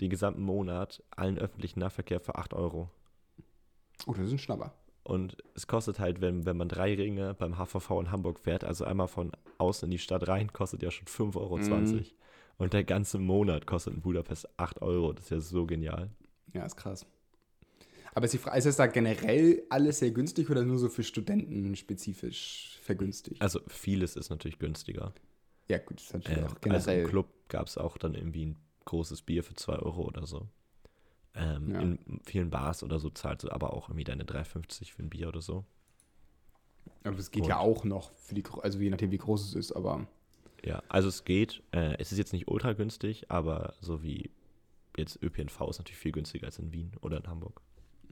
den 0.00 0.10
gesamten 0.10 0.42
Monat 0.42 1.02
allen 1.10 1.38
öffentlichen 1.38 1.80
Nahverkehr 1.80 2.20
für 2.20 2.36
8 2.36 2.54
Euro. 2.54 2.90
Oh, 4.06 4.12
das 4.12 4.26
ist 4.26 4.32
ein 4.32 4.38
Schnapper. 4.38 4.74
Und 5.02 5.36
es 5.54 5.66
kostet 5.66 6.00
halt, 6.00 6.20
wenn, 6.20 6.46
wenn 6.46 6.56
man 6.56 6.68
drei 6.68 6.94
Ringe 6.94 7.34
beim 7.34 7.56
HVV 7.56 8.00
in 8.00 8.10
Hamburg 8.10 8.40
fährt, 8.40 8.64
also 8.64 8.84
einmal 8.84 9.08
von 9.08 9.32
außen 9.58 9.86
in 9.86 9.92
die 9.92 9.98
Stadt 9.98 10.26
rein, 10.26 10.52
kostet 10.52 10.82
ja 10.82 10.90
schon 10.90 11.06
5,20 11.06 11.36
Euro. 11.36 11.58
Mhm. 11.58 12.04
Und 12.58 12.72
der 12.72 12.84
ganze 12.84 13.18
Monat 13.18 13.66
kostet 13.66 13.94
in 13.94 14.00
Budapest 14.00 14.48
8 14.58 14.82
Euro. 14.82 15.12
Das 15.12 15.26
ist 15.26 15.30
ja 15.30 15.40
so 15.40 15.66
genial. 15.66 16.10
Ja, 16.52 16.64
ist 16.64 16.76
krass. 16.76 17.06
Aber 18.16 18.24
ist, 18.24 18.34
Frage, 18.38 18.56
ist 18.56 18.64
das 18.64 18.76
da 18.76 18.86
generell 18.86 19.62
alles 19.68 19.98
sehr 19.98 20.10
günstig 20.10 20.48
oder 20.48 20.64
nur 20.64 20.78
so 20.78 20.88
für 20.88 21.02
Studenten 21.04 21.76
spezifisch 21.76 22.78
vergünstigt? 22.80 23.42
Also 23.42 23.60
vieles 23.68 24.16
ist 24.16 24.30
natürlich 24.30 24.58
günstiger. 24.58 25.12
Ja, 25.68 25.76
gut, 25.76 25.98
das 25.98 26.06
ist 26.06 26.14
natürlich 26.14 26.38
Äh, 26.38 26.42
auch 26.44 26.48
also 26.48 26.58
generell. 26.62 27.02
im 27.02 27.08
Club 27.10 27.28
gab 27.48 27.66
es 27.66 27.76
auch 27.76 27.98
dann 27.98 28.14
irgendwie 28.14 28.46
ein 28.46 28.56
großes 28.86 29.20
Bier 29.20 29.44
für 29.44 29.54
2 29.54 29.74
Euro 29.80 30.02
oder 30.06 30.26
so. 30.26 30.48
Ähm, 31.34 31.70
Ja. 31.70 31.80
In 31.82 32.20
vielen 32.24 32.48
Bars 32.48 32.82
oder 32.82 32.98
so 32.98 33.10
zahlst 33.10 33.44
du 33.44 33.50
aber 33.50 33.74
auch 33.74 33.90
irgendwie 33.90 34.04
deine 34.04 34.24
3,50 34.24 34.94
für 34.94 35.02
ein 35.02 35.10
Bier 35.10 35.28
oder 35.28 35.42
so. 35.42 35.66
aber 37.04 37.18
es 37.18 37.30
geht 37.30 37.46
ja 37.46 37.58
und- 37.60 37.68
auch 37.70 37.84
noch, 37.84 38.12
für 38.14 38.34
die, 38.34 38.44
also 38.62 38.78
je 38.78 38.88
nachdem, 38.88 39.10
wie 39.10 39.18
groß 39.18 39.46
es 39.48 39.54
ist, 39.54 39.72
aber 39.72 40.06
Ja, 40.64 40.82
also 40.88 41.08
es 41.08 41.24
geht. 41.24 41.62
Äh, 41.72 41.98
es 41.98 42.12
ist 42.12 42.18
jetzt 42.18 42.32
nicht 42.32 42.48
ultra 42.48 42.72
günstig, 42.72 43.30
aber 43.30 43.74
so 43.82 44.02
wie 44.02 44.30
jetzt 44.96 45.22
ÖPNV 45.22 45.68
ist 45.68 45.78
natürlich 45.78 45.98
viel 45.98 46.12
günstiger 46.12 46.46
als 46.46 46.58
in 46.58 46.72
Wien 46.72 46.92
oder 47.02 47.18
in 47.18 47.26
Hamburg. 47.26 47.60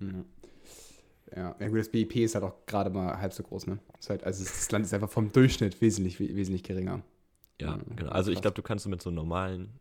Ja. 0.01 1.57
ja, 1.59 1.69
gut, 1.69 1.79
das 1.79 1.89
BIP 1.89 2.17
ist 2.17 2.35
halt 2.35 2.45
auch 2.45 2.67
gerade 2.67 2.91
mal 2.91 3.19
halb 3.19 3.33
so 3.33 3.43
groß, 3.43 3.67
ne? 3.67 3.79
Ist 3.99 4.11
halt, 4.11 4.25
also 4.25 4.45
das 4.45 4.71
Land 4.71 4.85
ist 4.87 4.95
einfach 4.95 5.11
vom 5.11 5.33
Durchschnitt 5.33 5.81
wesentlich, 5.81 6.21
we- 6.21 6.35
wesentlich 6.35 6.63
geringer. 6.63 7.03
Ja, 7.61 7.79
genau. 7.97 8.11
Also 8.11 8.31
ich 8.31 8.41
glaube, 8.41 8.55
du 8.55 8.63
kannst 8.63 8.87
mit 8.89 9.01
so 9.03 9.11
normalen 9.11 9.79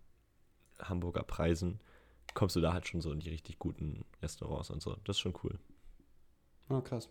Hamburger 0.79 1.23
Preisen, 1.23 1.79
kommst 2.33 2.55
du 2.55 2.61
da 2.61 2.73
halt 2.73 2.87
schon 2.87 3.01
so 3.01 3.11
in 3.11 3.19
die 3.19 3.29
richtig 3.29 3.59
guten 3.59 4.05
Restaurants 4.21 4.69
und 4.69 4.81
so. 4.81 4.95
Das 5.03 5.17
ist 5.17 5.19
schon 5.21 5.33
cool. 5.43 5.59
Ah, 6.69 6.81
krass. 6.81 7.09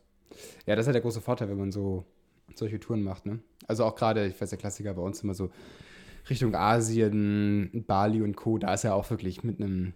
Ja, 0.67 0.77
das 0.77 0.85
ist 0.85 0.87
halt 0.89 0.95
der 0.95 1.03
große 1.03 1.21
Vorteil, 1.21 1.49
wenn 1.49 1.59
man 1.59 1.73
so 1.73 2.05
solche 2.55 2.81
Touren 2.81 3.03
macht, 3.03 3.27
ne? 3.27 3.41
Also 3.67 3.85
auch 3.85 3.95
gerade, 3.95 4.27
ich 4.27 4.41
weiß, 4.41 4.51
der 4.51 4.59
Klassiker 4.59 4.95
bei 4.95 5.03
uns 5.03 5.23
immer 5.23 5.35
so 5.35 5.51
Richtung 6.31 6.55
Asien, 6.55 7.85
Bali 7.87 8.23
und 8.23 8.37
Co., 8.37 8.59
da 8.59 8.75
ist 8.75 8.85
ja 8.85 8.95
auch 8.95 9.09
wirklich 9.11 9.43
mit 9.45 9.61
einem 9.61 9.95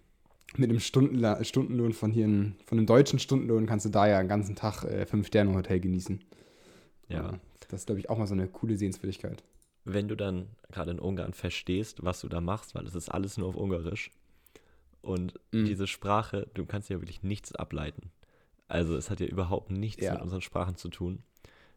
mit 0.58 0.70
einem 0.70 0.80
Stundenla 0.80 1.42
Stundenlohn 1.44 1.92
von 1.92 2.10
hier, 2.10 2.24
in, 2.24 2.54
von 2.66 2.78
einem 2.78 2.86
deutschen 2.86 3.18
Stundenlohn 3.18 3.66
kannst 3.66 3.86
du 3.86 3.90
da 3.90 4.06
ja 4.08 4.18
einen 4.18 4.28
ganzen 4.28 4.54
Tag 4.56 4.84
äh, 4.84 5.06
Fünf-Sterne-Hotel 5.06 5.80
genießen. 5.80 6.20
Ja. 7.08 7.38
Das 7.68 7.80
ist, 7.80 7.86
glaube 7.86 8.00
ich, 8.00 8.10
auch 8.10 8.18
mal 8.18 8.26
so 8.26 8.34
eine 8.34 8.46
coole 8.48 8.76
Sehenswürdigkeit. 8.76 9.42
Wenn 9.84 10.08
du 10.08 10.16
dann 10.16 10.46
gerade 10.72 10.90
in 10.90 10.98
Ungarn 10.98 11.32
verstehst, 11.32 12.04
was 12.04 12.20
du 12.20 12.28
da 12.28 12.40
machst, 12.40 12.74
weil 12.74 12.86
es 12.86 12.94
ist 12.94 13.08
alles 13.08 13.36
nur 13.38 13.48
auf 13.48 13.56
Ungarisch 13.56 14.10
und 15.02 15.34
Mhm. 15.52 15.64
diese 15.66 15.86
Sprache, 15.86 16.48
du 16.54 16.64
kannst 16.66 16.88
ja 16.90 17.00
wirklich 17.00 17.22
nichts 17.22 17.54
ableiten. 17.54 18.10
Also 18.68 18.96
es 18.96 19.10
hat 19.10 19.20
ja 19.20 19.26
überhaupt 19.26 19.70
nichts 19.70 20.02
Ja. 20.04 20.14
mit 20.14 20.22
unseren 20.22 20.40
Sprachen 20.40 20.76
zu 20.76 20.88
tun. 20.88 21.20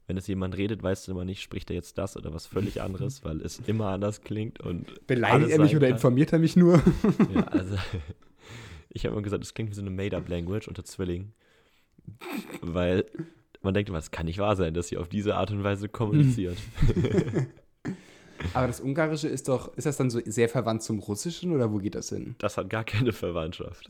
Wenn 0.08 0.18
es 0.18 0.26
jemand 0.26 0.58
redet, 0.58 0.82
weißt 0.82 1.08
du 1.08 1.12
immer 1.12 1.24
nicht, 1.26 1.40
spricht 1.44 1.70
er 1.70 1.76
jetzt 1.76 2.00
das 2.00 2.18
oder 2.18 2.34
was 2.34 2.48
völlig 2.48 2.82
anderes, 2.82 3.24
weil 3.24 3.42
es 3.42 3.60
immer 3.68 3.90
anders 3.90 4.22
klingt 4.22 4.60
und 4.60 5.06
Beleidigt 5.06 5.52
er 5.52 5.60
mich 5.62 5.76
oder 5.76 5.86
kann. 5.88 5.96
informiert 5.98 6.34
er 6.34 6.40
mich 6.40 6.56
nur? 6.56 6.82
Ja, 7.36 7.42
also 7.50 7.76
ich 8.90 9.06
habe 9.06 9.14
immer 9.14 9.22
gesagt, 9.22 9.44
es 9.44 9.54
klingt 9.54 9.70
wie 9.70 9.76
so 9.76 9.82
eine 9.82 9.90
Made-up-Language 9.92 10.68
unter 10.68 10.84
Zwillingen, 10.84 11.34
weil 12.62 13.06
man 13.62 13.74
denkt, 13.74 13.92
was 13.92 14.12
kann 14.12 14.26
nicht 14.26 14.40
wahr 14.40 14.56
sein, 14.56 14.74
dass 14.74 14.88
sie 14.88 14.98
auf 14.98 15.10
diese 15.10 15.36
Art 15.36 15.52
und 15.52 15.64
Weise 15.64 15.90
kommuniziert. 15.90 16.58
Aber 18.54 18.68
das 18.68 18.80
Ungarische 18.80 19.28
ist 19.28 19.50
doch, 19.50 19.76
ist 19.76 19.86
das 19.86 19.98
dann 19.98 20.10
so 20.10 20.22
sehr 20.24 20.48
verwandt 20.48 20.82
zum 20.82 21.00
Russischen 21.00 21.52
oder 21.52 21.74
wo 21.74 21.78
geht 21.78 21.96
das 21.96 22.08
hin? 22.10 22.36
Das 22.38 22.56
hat 22.58 22.70
gar 22.70 22.86
keine 22.86 23.12
Verwandtschaft. 23.12 23.86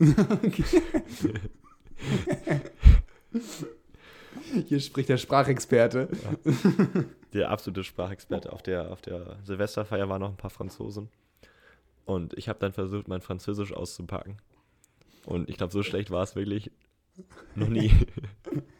Hier 4.66 4.80
spricht 4.80 5.08
der 5.08 5.18
Sprachexperte. 5.18 6.08
Der 7.32 7.50
absolute 7.50 7.84
Sprachexperte. 7.84 8.52
Auf 8.52 8.62
der, 8.62 8.90
auf 8.90 9.00
der 9.00 9.36
Silvesterfeier 9.44 10.08
waren 10.08 10.20
noch 10.20 10.30
ein 10.30 10.36
paar 10.36 10.50
Franzosen. 10.50 11.10
Und 12.04 12.36
ich 12.36 12.48
habe 12.48 12.58
dann 12.58 12.72
versucht, 12.72 13.06
mein 13.06 13.20
Französisch 13.20 13.72
auszupacken. 13.72 14.38
Und 15.26 15.48
ich 15.48 15.56
glaube, 15.56 15.72
so 15.72 15.82
schlecht 15.82 16.10
war 16.10 16.22
es 16.22 16.34
wirklich 16.36 16.70
noch 17.54 17.68
nie. 17.68 17.92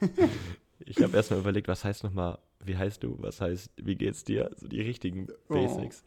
ich 0.81 1.03
habe 1.03 1.16
erstmal 1.16 1.40
überlegt, 1.40 1.68
was 1.68 1.85
heißt 1.85 2.05
nochmal 2.05 2.38
wie 2.62 2.76
heißt 2.76 3.03
du, 3.03 3.16
was 3.20 3.40
heißt, 3.40 3.72
wie 3.83 3.94
geht's 3.96 4.22
dir? 4.24 4.50
So 4.57 4.68
die 4.68 4.83
richtigen 4.83 5.29
Oh. 5.48 5.55
Basics. 5.55 6.05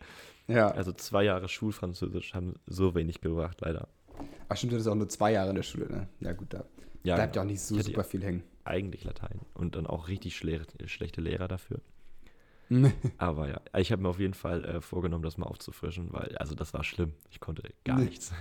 Ja. 0.47 0.69
Also 0.69 0.91
zwei 0.91 1.23
Jahre 1.23 1.49
Schulfranzösisch 1.49 2.33
haben 2.35 2.55
so 2.67 2.93
wenig 2.93 3.21
gebracht, 3.21 3.61
leider. 3.61 3.87
Ach 4.49 4.57
stimmt, 4.57 4.73
das 4.73 4.81
ist 4.81 4.87
auch 4.87 4.95
nur 4.95 5.09
zwei 5.09 5.31
Jahre 5.31 5.49
in 5.49 5.55
der 5.55 5.63
Schule, 5.63 5.89
ne? 5.89 6.07
Ja 6.19 6.33
gut, 6.33 6.53
da 6.53 6.65
Ja, 7.03 7.15
bleibt 7.15 7.35
ja 7.35 7.41
genau. 7.41 7.49
auch 7.49 7.51
nicht 7.51 7.61
so 7.61 7.79
super 7.79 8.03
viel 8.03 8.23
hängen. 8.23 8.43
eigentlich 8.65 9.03
Latein 9.03 9.39
und 9.55 9.75
dann 9.75 9.87
auch 9.87 10.07
richtig 10.09 10.35
schle 10.37 10.61
schlechte 10.85 11.21
Lehrer 11.21 11.47
dafür. 11.47 11.81
Aber 13.17 13.49
ja, 13.49 13.61
ich 13.77 13.91
habe 13.91 14.01
mir 14.03 14.09
auf 14.09 14.19
jeden 14.19 14.33
Fall 14.35 14.63
äh, 14.63 14.81
vorgenommen, 14.81 15.23
das 15.23 15.37
mal 15.37 15.47
aufzufrischen, 15.47 16.13
weil, 16.13 16.37
also 16.37 16.53
das 16.55 16.73
war 16.73 16.83
schlimm. 16.83 17.13
Ich 17.31 17.39
konnte 17.39 17.63
gar 17.83 17.97
nichts. 17.99 18.31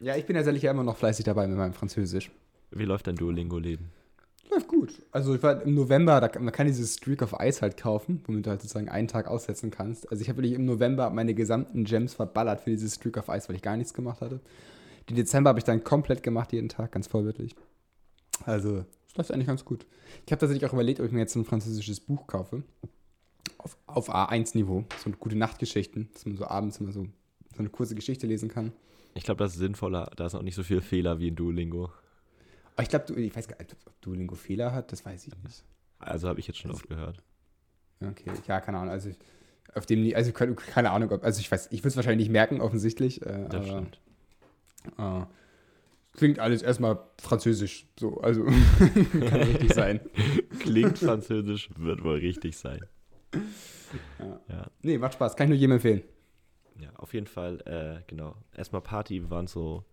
Ja, 0.00 0.16
ich 0.16 0.26
bin 0.26 0.36
ja 0.36 0.40
tatsächlich 0.42 0.64
immer 0.64 0.84
noch 0.84 0.96
fleißig 0.96 1.24
dabei 1.24 1.46
mit 1.46 1.56
meinem 1.56 1.72
Französisch. 1.72 2.30
Wie 2.70 2.84
läuft 2.84 3.06
dein 3.06 3.16
Duolingo-Leben? 3.16 3.90
Läuft 4.50 4.68
gut. 4.68 5.02
Also 5.12 5.34
ich 5.34 5.42
war 5.42 5.62
im 5.62 5.74
November, 5.74 6.20
da, 6.20 6.40
man 6.40 6.52
kann 6.52 6.66
dieses 6.66 6.94
Streak 6.94 7.22
of 7.22 7.34
Ice 7.38 7.60
halt 7.60 7.76
kaufen, 7.76 8.22
womit 8.26 8.46
du 8.46 8.50
halt 8.50 8.62
sozusagen 8.62 8.88
einen 8.88 9.08
Tag 9.08 9.26
aussetzen 9.26 9.70
kannst. 9.70 10.10
Also 10.10 10.22
ich 10.22 10.28
habe 10.28 10.38
wirklich 10.38 10.54
im 10.54 10.64
November 10.64 11.10
meine 11.10 11.34
gesamten 11.34 11.84
Gems 11.84 12.14
verballert 12.14 12.62
für 12.62 12.70
dieses 12.70 12.94
Streak 12.94 13.18
of 13.18 13.28
Ice, 13.28 13.48
weil 13.48 13.56
ich 13.56 13.62
gar 13.62 13.76
nichts 13.76 13.92
gemacht 13.92 14.20
hatte. 14.20 14.40
Den 15.08 15.16
Dezember 15.16 15.50
habe 15.50 15.58
ich 15.58 15.64
dann 15.64 15.84
komplett 15.84 16.22
gemacht, 16.22 16.52
jeden 16.52 16.68
Tag, 16.68 16.92
ganz 16.92 17.06
vorbildlich. 17.06 17.56
Also, 18.44 18.84
es 19.08 19.16
läuft 19.16 19.32
eigentlich 19.32 19.46
ganz 19.46 19.64
gut. 19.64 19.86
Ich 20.26 20.32
habe 20.32 20.40
tatsächlich 20.40 20.68
auch 20.68 20.72
überlegt, 20.72 21.00
ob 21.00 21.06
ich 21.06 21.12
mir 21.12 21.20
jetzt 21.20 21.34
ein 21.34 21.44
französisches 21.44 22.00
Buch 22.00 22.26
kaufe. 22.26 22.62
Auf, 23.58 23.76
auf 23.86 24.14
A1-Niveau. 24.14 24.84
So 25.02 25.10
gute 25.10 25.36
Nachtgeschichten, 25.36 26.08
dass 26.12 26.24
man 26.24 26.36
so 26.36 26.46
abends 26.46 26.78
immer 26.78 26.92
so, 26.92 27.04
so 27.52 27.58
eine 27.58 27.70
kurze 27.70 27.94
Geschichte 27.94 28.26
lesen 28.26 28.48
kann. 28.48 28.72
Ich 29.14 29.24
glaube, 29.24 29.38
das 29.42 29.52
ist 29.52 29.58
sinnvoller. 29.58 30.10
Da 30.16 30.28
sind 30.28 30.38
auch 30.40 30.44
nicht 30.44 30.54
so 30.54 30.62
viele 30.62 30.80
Fehler 30.80 31.18
wie 31.18 31.28
in 31.28 31.36
Duolingo. 31.36 31.90
Aber 32.74 32.82
ich 32.82 32.88
glaube, 32.88 33.20
ich 33.20 33.34
weiß 33.34 33.48
gar 33.48 33.58
nicht, 33.58 33.76
ob 33.86 34.00
Duolingo 34.00 34.34
Fehler 34.36 34.72
hat, 34.72 34.92
das 34.92 35.04
weiß 35.04 35.26
ich 35.26 35.32
nicht. 35.42 35.64
Also 35.98 36.28
habe 36.28 36.38
ich 36.40 36.46
jetzt 36.46 36.58
schon 36.58 36.70
oft 36.70 36.88
gehört. 36.88 37.22
Okay, 38.00 38.30
ja, 38.46 38.60
keine 38.60 38.78
Ahnung. 38.78 38.92
Also 38.92 39.10
auf 39.74 39.84
dem, 39.86 40.14
also 40.14 40.32
keine, 40.32 40.54
keine 40.54 40.90
Ahnung, 40.92 41.10
ob, 41.10 41.24
also 41.24 41.40
ich 41.40 41.50
weiß, 41.50 41.68
ich 41.72 41.80
würde 41.80 41.88
es 41.88 41.96
wahrscheinlich 41.96 42.28
nicht 42.28 42.32
merken, 42.32 42.60
offensichtlich. 42.60 43.20
Äh, 43.22 43.46
Das 43.48 43.54
aber, 43.54 43.66
stimmt. 43.66 44.00
äh, 44.98 45.26
klingt 46.16 46.38
alles 46.38 46.62
erstmal 46.62 47.00
französisch, 47.20 47.86
so, 47.98 48.18
also 48.20 48.44
kann 49.12 49.42
richtig 49.42 49.74
sein. 49.74 50.00
Klingt 50.60 50.98
französisch, 50.98 51.70
wird 51.76 52.04
wohl 52.04 52.18
richtig 52.18 52.56
sein. 52.56 52.80
Ja. 54.20 54.40
Ja. 54.48 54.66
Nee, 54.82 54.98
macht 54.98 55.14
Spaß, 55.14 55.34
kann 55.36 55.46
ich 55.46 55.50
nur 55.50 55.58
jedem 55.58 55.72
empfehlen. 55.72 56.02
Ja, 56.78 56.90
auf 56.96 57.12
jeden 57.14 57.26
Fall, 57.26 57.60
äh, 57.66 58.02
genau. 58.06 58.36
Erstmal 58.56 58.82
Party, 58.82 59.22
wir 59.22 59.30
waren 59.30 59.46
so 59.46 59.84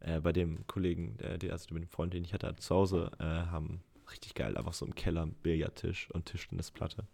äh, 0.00 0.20
bei 0.20 0.32
dem 0.32 0.66
Kollegen, 0.66 1.18
äh, 1.20 1.38
der, 1.38 1.52
also 1.52 1.72
mit 1.74 1.82
dem 1.82 1.88
Freund, 1.88 2.12
den 2.12 2.24
ich 2.24 2.34
hatte, 2.34 2.54
zu 2.56 2.74
Hause, 2.74 3.10
äh, 3.18 3.24
haben 3.24 3.82
richtig 4.10 4.34
geil, 4.34 4.56
einfach 4.56 4.74
so 4.74 4.84
im 4.86 4.94
Keller 4.94 5.22
einen 5.22 5.32
Billardtisch 5.32 6.10
und 6.12 6.26
Tischtennisplatte. 6.26 7.04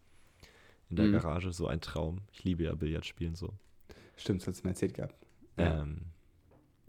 In 0.90 0.96
der 0.96 1.06
Mhm. 1.06 1.12
Garage, 1.12 1.52
so 1.52 1.66
ein 1.66 1.80
Traum. 1.80 2.20
Ich 2.32 2.44
liebe 2.44 2.64
ja 2.64 2.74
Billard 2.74 3.06
spielen 3.06 3.34
so. 3.34 3.54
Stimmt, 4.16 4.42
das 4.42 4.48
hast 4.48 4.60
du 4.60 4.66
mir 4.66 4.72
erzählt 4.72 4.94
gehabt. 4.94 5.14
Ja. 5.56 5.82
Ähm, 5.82 6.02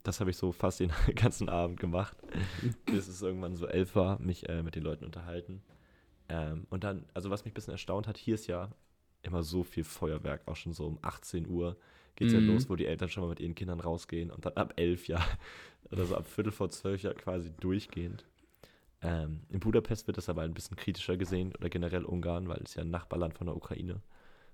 das 0.03 0.19
habe 0.19 0.31
ich 0.31 0.37
so 0.37 0.51
fast 0.51 0.79
den 0.81 0.91
ganzen 1.15 1.47
Abend 1.47 1.79
gemacht, 1.79 2.17
bis 2.85 3.07
es 3.07 3.21
irgendwann 3.21 3.55
so 3.55 3.67
elf 3.67 3.95
war, 3.95 4.19
mich 4.19 4.49
äh, 4.49 4.61
mit 4.63 4.75
den 4.75 4.83
Leuten 4.83 5.05
unterhalten. 5.05 5.61
Ähm, 6.27 6.65
und 6.69 6.83
dann, 6.83 7.05
also 7.13 7.29
was 7.29 7.45
mich 7.45 7.51
ein 7.51 7.55
bisschen 7.55 7.71
erstaunt 7.73 8.07
hat, 8.07 8.17
hier 8.17 8.35
ist 8.35 8.47
ja 8.47 8.69
immer 9.21 9.43
so 9.43 9.63
viel 9.63 9.85
Feuerwerk, 9.85 10.41
auch 10.47 10.55
schon 10.57 10.73
so 10.73 10.85
um 10.85 10.99
18 11.01 11.47
Uhr 11.47 11.77
geht 12.15 12.27
es 12.27 12.33
Mhm. 12.33 12.39
ja 12.39 12.45
los, 12.45 12.69
wo 12.69 12.75
die 12.75 12.85
Eltern 12.85 13.09
schon 13.09 13.23
mal 13.23 13.29
mit 13.29 13.39
ihren 13.39 13.55
Kindern 13.55 13.79
rausgehen 13.79 14.31
und 14.31 14.45
dann 14.45 14.53
ab 14.53 14.73
11 14.77 15.07
ja, 15.07 15.19
oder 15.91 16.05
so 16.05 16.15
ab 16.15 16.27
Viertel 16.27 16.51
vor 16.51 16.69
12 16.69 17.03
ja 17.03 17.13
quasi 17.13 17.51
durchgehend. 17.59 18.25
Ähm, 19.01 19.41
in 19.49 19.59
Budapest 19.59 20.07
wird 20.07 20.17
das 20.17 20.29
aber 20.29 20.43
ein 20.43 20.53
bisschen 20.53 20.77
kritischer 20.77 21.17
gesehen 21.17 21.53
oder 21.57 21.69
generell 21.69 22.05
Ungarn, 22.05 22.47
weil 22.47 22.61
es 22.63 22.75
ja 22.75 22.83
ein 22.83 22.89
Nachbarland 22.91 23.33
von 23.35 23.47
der 23.47 23.55
Ukraine. 23.55 24.01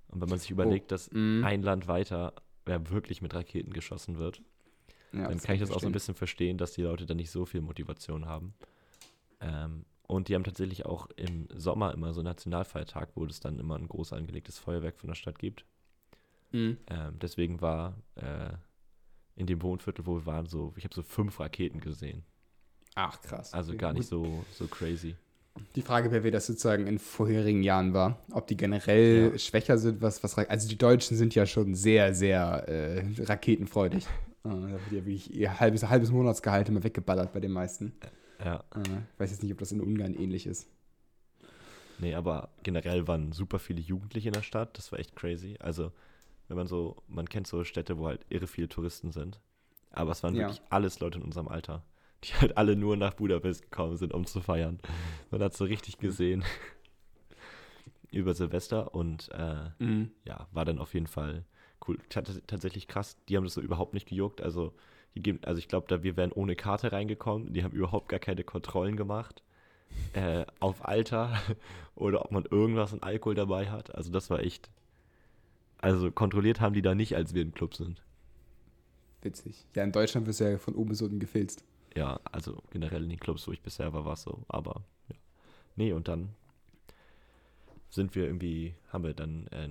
Und 0.10 0.22
wenn 0.22 0.30
man 0.30 0.40
sich 0.40 0.52
überlegt, 0.52 0.92
dass 0.92 1.12
Mhm. 1.12 1.44
ein 1.44 1.62
Land 1.64 1.88
weiter 1.88 2.34
ja, 2.68 2.90
wirklich 2.90 3.22
mit 3.22 3.34
Raketen 3.36 3.74
geschossen 3.74 4.18
wird, 4.18 4.42
Ja, 5.14 5.28
dann 5.28 5.42
kann 5.42 5.56
ich 5.56 5.62
das 5.62 5.72
auch 5.72 5.80
so 5.82 5.90
ein 5.90 5.92
verstehen. 5.92 5.94
bisschen 5.94 6.16
verstehen, 6.16 6.58
dass 6.58 6.74
die 6.74 6.84
Leute 6.84 7.06
da 7.06 7.14
nicht 7.16 7.32
so 7.32 7.46
viel 7.46 7.62
Motivation 7.62 8.26
haben. 8.26 8.54
Ähm, 9.42 9.86
und 10.08 10.28
die 10.28 10.36
haben 10.36 10.44
tatsächlich 10.44 10.86
auch 10.86 11.08
im 11.16 11.48
Sommer 11.56 11.94
immer 11.94 12.14
so 12.14 12.22
einen 12.22 12.26
Nationalfeiertag, 12.30 13.10
wo 13.16 13.26
es 13.26 13.40
dann 13.40 13.60
immer 13.60 13.76
ein 13.78 13.88
groß 13.88 14.14
angelegtes 14.14 14.58
Feuerwerk 14.60 14.98
von 14.98 15.10
der 15.10 15.16
Stadt 15.16 15.40
gibt. 15.40 15.66
Mhm. 16.52 16.78
Ähm, 16.88 17.20
deswegen 17.22 17.62
war 17.62 17.96
äh, 18.16 18.52
in 19.36 19.46
dem 19.48 19.62
Wohnviertel, 19.62 20.06
wo 20.06 20.16
wir 20.18 20.26
waren, 20.26 20.46
so, 20.48 20.74
ich 20.78 20.84
habe 20.84 20.94
so 20.96 21.04
fünf 21.04 21.40
Raketen 21.40 21.80
gesehen. 21.80 22.24
Ach, 22.96 23.22
krass. 23.22 23.54
Also 23.54 23.76
gar 23.78 23.94
nicht 23.94 24.08
so, 24.08 24.44
so 24.52 24.68
crazy. 24.68 25.16
Die 25.76 25.82
Frage 25.82 26.12
wäre, 26.12 26.24
wie 26.24 26.32
das 26.32 26.48
sozusagen 26.48 26.88
in 26.88 27.00
vorherigen 27.00 27.64
Jahren 27.64 27.94
war. 27.94 28.20
Ob 28.32 28.48
die 28.48 28.56
generell 28.58 29.32
Ja. 29.34 29.38
schwächer 29.38 29.78
sind, 29.78 30.02
was, 30.02 30.24
was, 30.24 30.38
also 30.38 30.68
die 30.70 30.78
Deutschen 30.78 31.18
sind 31.18 31.36
ja 31.36 31.46
schon 31.46 31.76
sehr, 31.76 32.14
sehr 32.16 32.68
äh, 32.68 33.04
raketenfreudig. 33.24 34.06
Äh, 34.46 34.50
da 34.52 34.72
wird 34.72 34.82
ja 34.94 35.06
wirklich 35.06 35.36
ihr 35.36 35.60
halbes, 35.60 35.84
halbes 35.90 36.12
Monatsgehalt 36.12 36.70
immer 36.70 36.82
weggeballert 36.82 37.34
bei 37.34 37.42
den 37.42 37.52
meisten. 37.52 37.92
Ja, 38.44 38.64
Äh, 38.74 38.80
ich 39.14 39.20
weiß 39.20 39.32
jetzt 39.32 39.44
nicht, 39.44 39.52
ob 39.52 39.58
das 39.60 39.74
in 39.74 39.82
Ungarn 39.82 40.14
ähnlich 40.14 40.48
ist. 40.48 40.66
nee, 41.98 42.14
aber 42.16 42.48
generell 42.64 43.06
waren 43.06 43.34
super 43.34 43.60
viele 43.60 43.82
Jugendliche 43.82 44.30
in 44.30 44.34
der 44.34 44.42
Stadt. 44.42 44.78
Das 44.78 44.94
war 44.94 45.00
echt 45.00 45.14
crazy. 45.18 45.58
Also, 45.60 45.92
wenn 46.50 46.58
man 46.58 46.68
so, 46.68 46.98
man 47.08 47.30
kennt 47.30 47.48
so 47.48 47.64
Städte, 47.64 47.98
wo 47.98 48.08
halt 48.08 48.26
irre 48.30 48.48
viele 48.48 48.68
Touristen 48.68 49.12
sind. 49.12 49.40
Aber 49.92 50.12
es 50.12 50.22
waren 50.24 50.36
Ja. 50.36 50.48
wirklich 50.48 50.62
alles 50.70 51.00
Leute 51.00 51.18
in 51.20 51.24
unserem 51.24 51.48
Alter, 51.48 51.84
die 52.24 52.34
halt 52.34 52.58
alle 52.58 52.76
nur 52.76 52.98
nach 52.98 53.14
Budapest 53.14 53.62
gekommen 53.64 53.96
sind, 53.98 54.14
um 54.14 54.26
zu 54.26 54.42
feiern. 54.42 54.80
Man 55.32 55.42
hat 55.42 55.56
so 55.56 55.64
richtig 55.66 55.98
gesehen 55.98 56.44
über 58.12 58.34
Silvester 58.34 58.94
und 58.96 59.30
äh, 59.32 59.70
Mhm. 59.80 60.12
ja, 60.26 60.48
war 60.52 60.66
dann 60.66 60.80
auf 60.80 60.94
jeden 60.94 61.08
Fall 61.08 61.46
cool. 61.88 61.98
Tats- 62.10 62.42
Tatsächlich 62.48 62.88
krass, 62.88 63.18
die 63.28 63.38
haben 63.38 63.44
das 63.44 63.54
so 63.54 63.62
überhaupt 63.62 63.94
nicht 63.94 64.08
gejuckt. 64.08 64.42
Also, 64.42 64.74
die 65.16 65.22
geben, 65.22 65.40
also 65.44 65.60
ich 65.60 65.68
glaube, 65.68 65.88
da 65.88 66.04
wir 66.04 66.18
wären 66.18 66.32
ohne 66.32 66.56
Karte 66.56 66.92
reingekommen. 66.92 67.54
Die 67.54 67.64
haben 67.64 67.72
überhaupt 67.74 68.10
gar 68.10 68.20
keine 68.20 68.44
Kontrollen 68.44 68.96
gemacht. 68.96 69.44
Äh, 70.14 70.46
auf 70.60 70.86
Alter 70.88 71.34
oder 71.96 72.24
ob 72.26 72.32
man 72.32 72.46
irgendwas 72.46 72.94
an 72.94 73.02
Alkohol 73.02 73.36
dabei 73.36 73.70
hat. 73.70 73.94
Also 73.96 74.12
das 74.12 74.30
war 74.30 74.40
echt. 74.40 74.70
Also 75.80 76.12
kontrolliert 76.12 76.62
haben 76.62 76.74
die 76.74 76.82
da 76.82 76.94
nicht, 76.94 77.16
als 77.16 77.34
wir 77.34 77.42
im 77.42 77.54
Club 77.54 77.76
sind. 77.76 78.04
Witzig. 79.22 79.66
Ja, 79.76 79.84
in 79.84 79.92
Deutschland 79.92 80.28
wirst 80.28 80.40
du 80.40 80.50
ja 80.50 80.58
von 80.58 80.76
oben 80.76 80.90
bis 80.90 81.02
unten 81.02 81.20
gefilzt. 81.20 81.64
Ja, 81.96 82.20
also 82.32 82.62
generell 82.72 83.04
in 83.04 83.10
den 83.10 83.20
Clubs, 83.20 83.48
wo 83.48 83.52
ich 83.52 83.62
bisher 83.62 83.92
war, 83.94 84.06
war 84.06 84.14
es 84.14 84.22
so. 84.22 84.44
Aber 84.48 84.84
ja. 85.10 85.16
Nee, 85.76 85.94
und 85.94 86.08
dann 86.08 86.30
sind 87.90 88.16
wir 88.16 88.26
irgendwie, 88.26 88.76
haben 88.90 89.04
wir 89.04 89.14
dann 89.14 89.48
äh, 89.48 89.68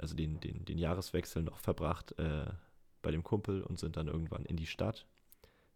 also 0.00 0.14
den, 0.14 0.40
den, 0.40 0.64
den 0.64 0.78
Jahreswechsel 0.78 1.42
noch 1.42 1.58
verbracht 1.58 2.18
äh, 2.18 2.46
bei 3.02 3.10
dem 3.10 3.22
Kumpel 3.22 3.62
und 3.62 3.78
sind 3.78 3.96
dann 3.96 4.08
irgendwann 4.08 4.44
in 4.44 4.56
die 4.56 4.66
Stadt. 4.66 5.06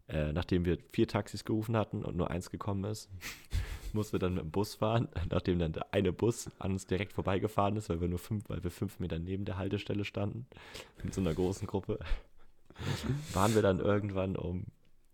Äh, 0.09 0.33
nachdem 0.33 0.65
wir 0.65 0.77
vier 0.91 1.07
Taxis 1.07 1.45
gerufen 1.45 1.77
hatten 1.77 2.03
und 2.03 2.17
nur 2.17 2.29
eins 2.29 2.49
gekommen 2.49 2.83
ist, 2.83 3.09
mussten 3.93 4.13
wir 4.13 4.19
dann 4.19 4.33
mit 4.33 4.43
dem 4.43 4.51
Bus 4.51 4.75
fahren. 4.75 5.07
Nachdem 5.29 5.59
dann 5.59 5.71
der 5.73 5.93
eine 5.93 6.11
Bus 6.11 6.49
an 6.59 6.73
uns 6.73 6.85
direkt 6.85 7.13
vorbeigefahren 7.13 7.77
ist, 7.77 7.89
weil 7.89 8.01
wir 8.01 8.07
nur 8.09 8.19
fünf, 8.19 8.49
weil 8.49 8.63
wir 8.63 8.71
fünf 8.71 8.99
Meter 8.99 9.19
neben 9.19 9.45
der 9.45 9.57
Haltestelle 9.57 10.03
standen, 10.03 10.45
mit 11.03 11.13
so 11.13 11.21
einer 11.21 11.33
großen 11.33 11.67
Gruppe, 11.67 11.99
waren 13.33 13.55
wir 13.55 13.61
dann 13.61 13.79
irgendwann 13.79 14.35
um 14.35 14.65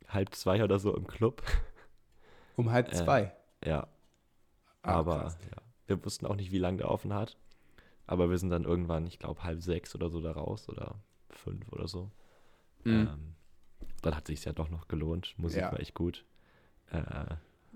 halb 0.07 0.33
zwei 0.33 0.63
oder 0.63 0.79
so 0.79 0.95
im 0.95 1.05
Club. 1.07 1.43
Um 2.55 2.71
halb 2.71 2.89
Äh, 2.91 2.95
zwei. 2.95 3.33
Ja, 3.63 3.87
Ah, 4.81 4.93
aber 4.93 5.23
ja, 5.51 5.61
wir 5.87 6.03
wussten 6.05 6.25
auch 6.25 6.35
nicht, 6.35 6.51
wie 6.51 6.57
lange 6.57 6.77
der 6.77 6.89
offen 6.89 7.13
hat. 7.13 7.37
Aber 8.07 8.29
wir 8.29 8.37
sind 8.37 8.49
dann 8.49 8.63
irgendwann, 8.63 9.05
ich 9.05 9.19
glaube, 9.19 9.43
halb 9.43 9.61
sechs 9.61 9.93
oder 9.93 10.09
so 10.09 10.21
da 10.21 10.31
raus 10.31 10.67
oder 10.69 10.95
fünf 11.29 11.71
oder 11.71 11.87
so. 11.87 12.09
Mhm. 12.85 13.07
Ähm, 13.13 13.35
dann 14.01 14.15
hat 14.15 14.27
sich 14.27 14.43
ja 14.45 14.53
doch 14.53 14.69
noch 14.69 14.87
gelohnt. 14.87 15.33
Musik 15.37 15.61
Ja. 15.61 15.71
war 15.71 15.79
echt 15.79 15.93
gut. 15.93 16.25
Äh, 16.91 17.01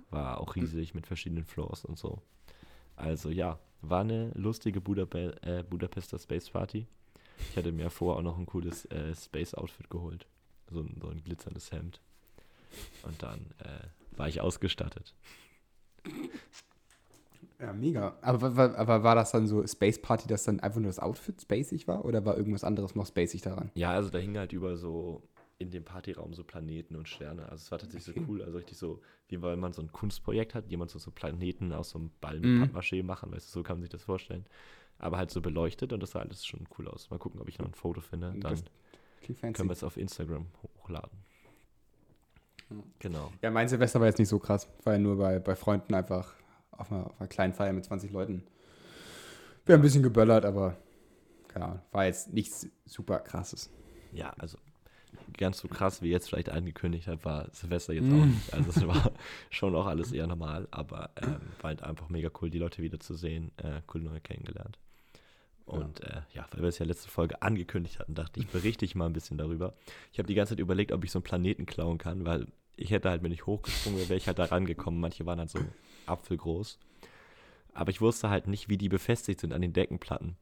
war 0.10 0.40
auch 0.40 0.56
riesig 0.56 0.94
mit 0.94 1.08
verschiedenen 1.08 1.44
Floors 1.46 1.86
und 1.86 1.98
so. 1.98 2.22
Also 2.96 3.30
ja, 3.30 3.60
war 3.82 4.02
eine 4.02 4.30
lustige 4.36 4.80
Budape 4.82 5.36
äh, 5.42 5.64
Budapester 5.64 6.20
Space 6.20 6.50
Party. 6.50 6.88
Ich 7.50 7.58
hatte 7.58 7.72
mir 7.72 7.90
vorher 7.90 8.20
auch 8.20 8.24
noch 8.24 8.38
ein 8.38 8.46
cooles 8.46 8.86
äh, 8.86 9.14
Space 9.16 9.54
Outfit 9.56 9.90
geholt. 9.90 10.28
So 10.70 10.82
ein, 10.82 10.98
so 11.02 11.10
ein 11.10 11.24
glitzerndes 11.24 11.72
Hemd. 11.72 12.00
Und 13.04 13.22
dann 13.22 13.40
äh, 13.60 14.18
war 14.18 14.28
ich 14.28 14.40
ausgestattet. 14.42 15.14
Ja, 17.60 17.72
mega. 17.74 18.18
Aber, 18.22 18.56
wa- 18.56 18.76
aber 18.76 19.04
war 19.04 19.16
das 19.16 19.32
dann 19.32 19.48
so 19.48 19.66
Space 19.66 20.02
Party, 20.02 20.28
dass 20.28 20.44
dann 20.44 20.60
einfach 20.60 20.80
nur 20.80 20.90
das 20.90 21.00
Outfit 21.00 21.42
spacig 21.42 21.88
war? 21.88 22.04
Oder 22.06 22.26
war 22.26 22.36
irgendwas 22.38 22.64
anderes 22.64 22.94
noch 22.96 23.06
spacig 23.08 23.42
daran? 23.42 23.72
Ja, 23.76 23.92
also 23.92 24.10
da 24.10 24.18
hingen 24.20 24.38
halt 24.38 24.54
über 24.54 24.76
so 24.76 25.22
in 25.64 25.72
dem 25.72 25.84
Partyraum 25.84 26.34
so 26.34 26.44
Planeten 26.44 26.96
und 26.96 27.10
Sterne. 27.10 27.44
Also 27.50 27.56
es 27.64 27.72
war 27.72 27.80
tatsächlich 27.80 28.16
Okay. 28.16 28.26
so 28.26 28.32
cool. 28.32 28.42
Also 28.44 28.58
richtig 28.58 28.78
so, 28.78 29.02
wie 29.30 29.42
weil 29.42 29.58
man 29.58 29.74
so 29.74 29.82
ein 29.82 29.92
Kunstprojekt 29.92 30.54
hat, 30.54 30.70
jemand 30.70 30.92
so, 30.92 31.00
so 31.00 31.12
Planeten 31.12 31.72
aus 31.74 31.90
so 31.90 32.00
einem 32.00 32.12
Ball 32.22 32.40
mit 32.40 32.44
Mhm. 32.44 32.64
Pappmaché 32.64 33.04
machen, 33.04 33.32
weißt 33.32 33.48
du, 33.48 33.52
so 33.60 33.64
kann 33.64 33.78
man 33.78 33.82
sich 33.82 33.90
das 33.90 34.04
vorstellen. 34.04 34.46
Aber 35.00 35.18
halt 35.18 35.32
so 35.32 35.42
beleuchtet 35.42 35.92
und 35.92 36.02
das 36.04 36.12
sah 36.12 36.20
alles 36.20 36.46
schon 36.46 36.68
cool 36.78 36.88
aus. 36.88 37.10
Mal 37.10 37.18
gucken, 37.20 37.42
ob 37.42 37.50
ich 37.50 37.58
noch 37.58 37.66
ein 37.68 37.74
Foto 37.74 38.00
finde. 38.00 38.34
Dann 38.40 38.56
können 39.54 39.70
wir 39.70 39.74
es 39.74 39.84
auf 39.84 39.98
Instagram 39.98 40.46
hochladen. 40.62 41.18
Ja. 42.70 42.78
Genau. 43.00 43.32
Ja, 43.42 43.52
mein 43.52 43.68
Silvester 43.68 44.00
war 44.00 44.08
jetzt 44.08 44.20
nicht 44.20 44.30
so 44.30 44.40
krass. 44.40 44.68
War 44.84 44.94
ja 44.94 45.00
nur 45.00 45.18
bei, 45.18 45.40
bei 45.40 45.56
Freunden 45.56 45.94
einfach 45.94 46.34
auf 46.72 46.92
einer, 46.92 47.08
auf 47.08 47.20
einer 47.20 47.28
kleinen 47.28 47.54
Feier 47.54 47.74
mit 47.74 47.86
20 47.86 48.12
Leuten. 48.12 48.44
Wir 49.66 49.74
haben 49.74 49.80
ein 49.80 49.84
bisschen 49.84 50.04
geböllert, 50.04 50.46
aber 50.46 50.78
ja, 51.56 51.82
war 51.92 52.06
jetzt 52.06 52.34
nichts 52.34 52.68
super 52.86 53.20
krasses. 53.20 53.70
Ja, 54.12 54.32
also 54.38 54.58
ganz 55.38 55.60
so 55.60 55.68
krass, 55.68 56.02
wie 56.02 56.10
jetzt 56.10 56.30
vielleicht 56.30 56.50
angekündigt 56.50 57.08
hat, 57.08 57.26
war 57.26 57.48
Silvester 57.52 57.94
jetzt 57.94 58.08
Mm. 58.10 58.22
auch 58.22 58.26
nicht. 58.26 58.54
Also 58.54 58.70
es 58.70 58.88
war 58.88 59.12
schon 59.50 59.76
auch 59.76 59.86
alles 59.86 60.12
eher 60.12 60.28
normal, 60.28 60.68
aber 60.72 61.10
ähm, 61.22 61.38
war 61.62 61.70
halt 61.70 61.84
einfach 61.84 62.10
mega 62.10 62.30
cool, 62.42 62.50
die 62.50 62.60
Leute 62.60 62.82
wiederzusehen, 62.82 63.52
äh, 63.58 63.82
cool 63.94 64.02
neu 64.02 64.20
kennengelernt. 64.22 64.78
Und 65.66 66.00
ja. 66.02 66.08
Äh, 66.08 66.22
ja, 66.34 66.48
weil 66.52 66.62
wir 66.62 66.70
es 66.70 66.80
ja 66.80 66.86
letzte 66.86 67.10
Folge 67.10 67.42
angekündigt 67.42 68.00
hatten, 68.00 68.16
dachte 68.16 68.40
ich, 68.40 68.48
berichte 68.48 68.84
ich 68.86 68.96
mal 68.96 69.06
ein 69.06 69.14
bisschen 69.14 69.38
darüber. 69.38 69.74
Ich 70.12 70.20
habe 70.20 70.28
die 70.28 70.36
ganze 70.36 70.52
Zeit 70.52 70.60
überlegt, 70.60 70.92
ob 70.92 71.04
ich 71.04 71.12
so 71.12 71.20
einen 71.20 71.24
Planeten 71.24 71.66
klauen 71.66 71.98
kann, 71.98 72.26
weil 72.26 72.48
ich 72.76 72.92
hätte 72.92 73.10
halt, 73.10 73.24
wenn 73.24 73.32
ich 73.32 73.46
hochgesprungen 73.46 74.00
wäre, 74.00 74.10
wäre 74.10 74.18
ich 74.18 74.28
halt 74.28 74.40
da 74.40 74.46
rangekommen. 74.46 75.00
Manche 75.00 75.26
waren 75.26 75.40
halt 75.40 75.50
so 75.50 75.60
apfelgroß. 76.06 76.80
Aber 77.76 77.90
ich 77.92 78.02
wusste 78.02 78.30
halt 78.30 78.48
nicht, 78.48 78.70
wie 78.70 78.78
die 78.78 78.90
befestigt 78.90 79.40
sind 79.40 79.54
an 79.54 79.62
den 79.62 79.74
Deckenplatten. 79.74 80.36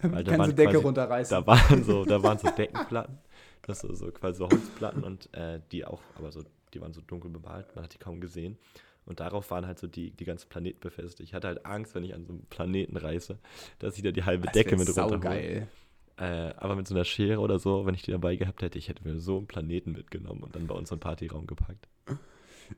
Weil 0.00 0.24
da 0.24 0.38
waren 0.38 0.54
Decke 0.54 0.72
quasi- 0.72 0.84
runterreißen. 0.84 1.34
Da 1.38 1.46
waren 1.46 1.84
so, 1.84 2.04
da 2.04 2.22
waren 2.22 2.38
so 2.38 2.48
Deckenplatten, 2.50 3.18
das 3.62 3.80
so, 3.80 3.92
so 3.94 4.10
quasi 4.10 4.38
so 4.38 4.48
Holzplatten 4.48 5.02
und 5.04 5.32
äh, 5.34 5.60
die 5.72 5.84
auch, 5.84 6.00
aber 6.16 6.30
so, 6.32 6.42
die 6.72 6.80
waren 6.80 6.92
so 6.92 7.00
dunkel 7.00 7.30
bemalt, 7.30 7.74
man 7.74 7.84
hat 7.84 7.94
die 7.94 7.98
kaum 7.98 8.20
gesehen. 8.20 8.58
Und 9.06 9.20
darauf 9.20 9.50
waren 9.50 9.66
halt 9.66 9.78
so 9.78 9.86
die, 9.86 10.10
die 10.12 10.24
ganzen 10.24 10.48
Planeten 10.48 10.80
befestigt. 10.80 11.28
Ich 11.28 11.34
hatte 11.34 11.46
halt 11.48 11.66
Angst, 11.66 11.94
wenn 11.94 12.04
ich 12.04 12.14
an 12.14 12.24
so 12.24 12.32
einem 12.32 12.42
Planeten 12.46 12.96
reiße, 12.96 13.38
dass 13.78 13.96
ich 13.98 14.02
da 14.02 14.10
die 14.12 14.24
halbe 14.24 14.44
Das 14.46 14.54
Decke 14.54 14.76
mit 14.78 14.88
runterhole. 14.88 15.12
saugeil. 15.20 15.68
Äh, 16.16 16.54
aber 16.56 16.74
mit 16.76 16.88
so 16.88 16.94
einer 16.94 17.04
Schere 17.04 17.40
oder 17.40 17.58
so, 17.58 17.84
wenn 17.84 17.94
ich 17.94 18.02
die 18.02 18.12
dabei 18.12 18.36
gehabt 18.36 18.62
hätte, 18.62 18.78
ich 18.78 18.88
hätte 18.88 19.06
mir 19.06 19.18
so 19.18 19.36
einen 19.38 19.46
Planeten 19.46 19.92
mitgenommen 19.92 20.42
und 20.42 20.54
dann 20.56 20.66
bei 20.66 20.74
uns 20.74 20.90
einen 20.90 21.00
Partyraum 21.00 21.46
gepackt. 21.46 21.86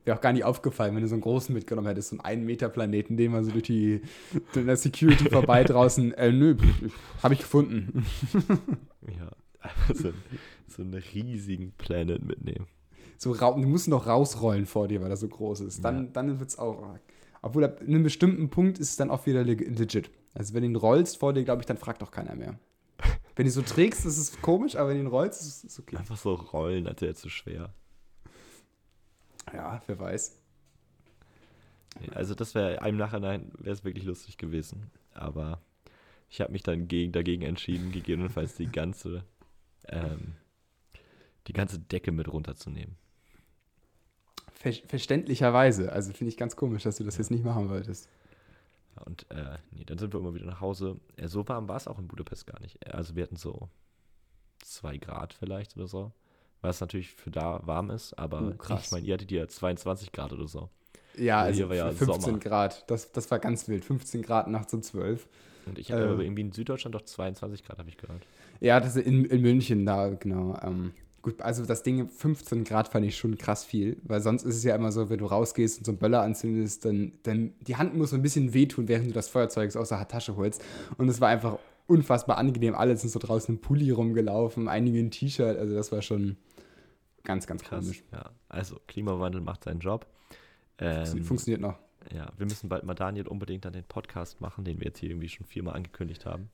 Wäre 0.05 0.17
auch 0.17 0.21
gar 0.21 0.33
nicht 0.33 0.43
aufgefallen, 0.43 0.95
wenn 0.95 1.01
du 1.01 1.07
so 1.07 1.15
einen 1.15 1.21
großen 1.21 1.53
mitgenommen 1.53 1.87
hättest, 1.87 2.09
so 2.09 2.15
einen 2.15 2.21
1 2.41 2.45
Meter 2.45 2.69
Planeten, 2.69 3.17
den 3.17 3.31
man 3.31 3.43
so 3.43 3.51
durch 3.51 3.63
die 3.63 4.01
durch 4.53 4.65
der 4.65 4.77
Security 4.77 5.29
vorbei 5.29 5.63
draußen. 5.63 6.13
Äh, 6.13 6.31
nö, 6.31 6.55
habe 7.23 7.33
ich 7.33 7.39
gefunden. 7.41 8.05
Ja, 9.07 9.31
so, 9.93 10.11
so 10.67 10.81
einen 10.81 10.93
riesigen 10.93 11.71
Planet 11.77 12.23
mitnehmen. 12.23 12.67
So, 13.17 13.33
du 13.33 13.57
musst 13.57 13.87
noch 13.87 14.05
rausrollen 14.05 14.65
vor 14.65 14.87
dir, 14.87 15.01
weil 15.01 15.09
er 15.09 15.17
so 15.17 15.27
groß 15.27 15.61
ist. 15.61 15.83
Dann, 15.83 16.05
Ja. 16.05 16.09
dann 16.13 16.39
wird 16.39 16.49
es 16.49 16.59
auch. 16.59 16.95
Obwohl, 17.41 17.63
ab 17.63 17.79
einem 17.81 18.03
bestimmten 18.03 18.49
Punkt 18.49 18.79
ist 18.79 18.89
es 18.91 18.95
dann 18.97 19.09
auch 19.09 19.25
wieder 19.25 19.43
leg- 19.43 19.67
legit. 19.79 20.11
Also, 20.33 20.53
wenn 20.53 20.61
du 20.63 20.69
ihn 20.69 20.75
rollst 20.75 21.17
vor 21.17 21.33
dir, 21.33 21.43
glaube 21.43 21.61
ich, 21.61 21.65
dann 21.65 21.77
fragt 21.77 22.03
auch 22.03 22.11
keiner 22.11 22.35
mehr. 22.35 22.59
Wenn 23.35 23.45
du 23.45 23.49
ihn 23.49 23.53
so 23.53 23.61
trägst, 23.61 24.05
ist 24.05 24.17
es 24.17 24.41
komisch, 24.41 24.75
aber 24.75 24.89
wenn 24.89 24.97
du 24.97 25.03
ihn 25.03 25.07
rollst, 25.07 25.41
ist 25.41 25.63
es 25.63 25.79
okay. 25.79 25.95
Einfach 25.97 26.17
so 26.17 26.33
rollen, 26.33 26.85
als 26.87 27.01
wäre 27.01 27.13
zu 27.15 27.29
schwer. 27.29 27.73
Ja, 29.53 29.81
wer 29.87 29.99
weiß. 29.99 30.39
Also 32.13 32.35
das 32.35 32.53
wäre 32.53 32.87
im 32.87 32.97
Nachhinein 32.97 33.51
wäre 33.57 33.73
es 33.73 33.83
wirklich 33.83 34.05
lustig 34.05 34.37
gewesen. 34.37 34.91
Aber 35.13 35.61
ich 36.29 36.41
habe 36.41 36.51
mich 36.51 36.63
dann 36.63 36.87
gegen, 36.87 37.11
dagegen 37.11 37.43
entschieden, 37.43 37.91
gegebenenfalls 37.91 38.55
die 38.55 38.67
ganze 38.71 39.23
ähm, 39.87 40.35
die 41.47 41.53
ganze 41.53 41.79
Decke 41.79 42.11
mit 42.11 42.31
runterzunehmen. 42.31 42.97
Ver 44.53 44.73
verständlicherweise. 44.73 45.91
Also, 45.91 46.13
finde 46.13 46.29
ich 46.29 46.37
ganz 46.37 46.55
komisch, 46.55 46.83
dass 46.83 46.97
du 46.97 47.03
das 47.03 47.17
jetzt 47.17 47.31
nicht 47.31 47.45
machen 47.45 47.69
wolltest. 47.69 48.09
Ja, 48.95 49.03
Und 49.03 49.29
äh, 49.31 49.57
nee, 49.71 49.85
dann 49.85 49.97
sind 49.97 50.13
wir 50.13 50.19
immer 50.19 50.33
wieder 50.33 50.45
nach 50.45 50.61
Hause. 50.61 50.99
Äh, 51.15 51.27
so 51.27 51.47
warm 51.47 51.67
war 51.67 51.77
es 51.77 51.87
auch 51.87 51.99
in 51.99 52.07
Budapest 52.07 52.47
gar 52.47 52.59
nicht. 52.59 52.85
Also 52.93 53.15
wir 53.15 53.23
hatten 53.23 53.35
so 53.35 53.69
zwei 54.61 54.97
Grad 54.97 55.33
vielleicht 55.33 55.77
oder 55.77 55.87
so. 55.87 56.11
Was 56.61 56.81
natürlich 56.81 57.11
für 57.13 57.29
da 57.31 57.61
warm 57.65 57.89
ist, 57.91 58.13
aber 58.17 58.41
Oh, 58.41 58.57
krass. 58.57 58.85
ich 58.85 58.91
meine, 58.91 59.05
ihr 59.05 59.13
hattet 59.13 59.31
ja 59.31 59.47
22 59.47 60.11
Grad 60.11 60.33
oder 60.33 60.47
so. 60.47 60.69
Ja, 61.17 61.41
also 61.41 61.57
hier 61.57 61.69
war 61.69 61.75
ja 61.75 61.91
15 61.91 62.21
Sommer. 62.21 62.39
Grad. 62.39 62.89
Das, 62.89 63.11
das 63.11 63.29
war 63.31 63.39
ganz 63.39 63.67
wild. 63.67 63.85
15 63.85 64.21
Grad 64.21 64.47
nachts 64.47 64.73
um 64.73 64.81
12. 64.81 65.27
Und 65.65 65.77
ich 65.79 65.91
habe 65.91 66.03
Äh. 66.03 66.23
irgendwie 66.23 66.41
in 66.41 66.51
Süddeutschland 66.51 66.95
doch 66.95 67.01
22 67.01 67.63
Grad, 67.65 67.77
habe 67.79 67.89
ich 67.89 67.97
gehört. 67.97 68.21
Ja, 68.59 68.79
das 68.79 68.95
ist 68.95 69.05
in, 69.05 69.25
in 69.25 69.41
München 69.41 69.85
da, 69.85 70.09
genau. 70.09 70.57
Ähm, 70.63 70.93
gut, 71.21 71.41
also 71.41 71.65
das 71.65 71.83
Ding 71.83 72.07
15 72.07 72.63
Grad 72.63 72.87
fand 72.87 73.05
ich 73.05 73.17
schon 73.17 73.37
krass 73.37 73.65
viel, 73.65 73.97
weil 74.03 74.21
sonst 74.21 74.43
ist 74.43 74.55
es 74.55 74.63
ja 74.63 74.75
immer 74.75 74.91
so, 74.91 75.09
wenn 75.09 75.17
du 75.19 75.25
rausgehst 75.25 75.79
und 75.79 75.85
so 75.85 75.91
einen 75.91 75.99
Böller 75.99 76.21
anzündest, 76.21 76.85
dann, 76.85 77.11
dann 77.23 77.53
die 77.61 77.75
Hand 77.75 77.95
muss 77.95 78.11
so 78.11 78.15
ein 78.15 78.21
bisschen 78.21 78.53
wehtun, 78.53 78.87
während 78.87 79.07
du 79.09 79.13
das 79.13 79.27
Feuerzeug 79.27 79.75
aus 79.75 79.89
der 79.89 80.07
Tasche 80.07 80.35
holst. 80.35 80.63
Und 80.97 81.09
es 81.09 81.19
war 81.21 81.29
einfach 81.29 81.57
unfassbar 81.87 82.37
angenehm. 82.37 82.75
Alle 82.75 82.95
sind 82.97 83.09
so 83.09 83.19
draußen 83.19 83.55
im 83.55 83.61
Pulli 83.61 83.91
rumgelaufen, 83.91 84.67
einige 84.67 84.99
in 84.99 85.11
T-Shirt, 85.11 85.57
also 85.57 85.73
das 85.73 85.91
war 85.91 86.01
schon 86.01 86.37
ganz, 87.23 87.47
ganz 87.47 87.63
Krass. 87.63 87.83
komisch. 87.85 88.03
Ja, 88.11 88.31
also 88.49 88.77
Klimawandel 88.87 89.41
macht 89.41 89.63
seinen 89.63 89.79
Job. 89.79 90.05
Ähm, 90.79 91.23
Funktioniert 91.23 91.61
noch. 91.61 91.79
ja, 92.13 92.27
wir 92.37 92.45
müssen 92.45 92.69
bald 92.69 92.83
mal 92.83 92.93
Daniel 92.93 93.27
unbedingt 93.27 93.65
dann 93.65 93.73
den 93.73 93.83
Podcast 93.85 94.41
machen, 94.41 94.63
den 94.63 94.79
wir 94.79 94.87
jetzt 94.87 94.99
hier 94.99 95.09
irgendwie 95.09 95.29
schon 95.29 95.45
viermal 95.45 95.75
angekündigt 95.75 96.25
haben. 96.25 96.49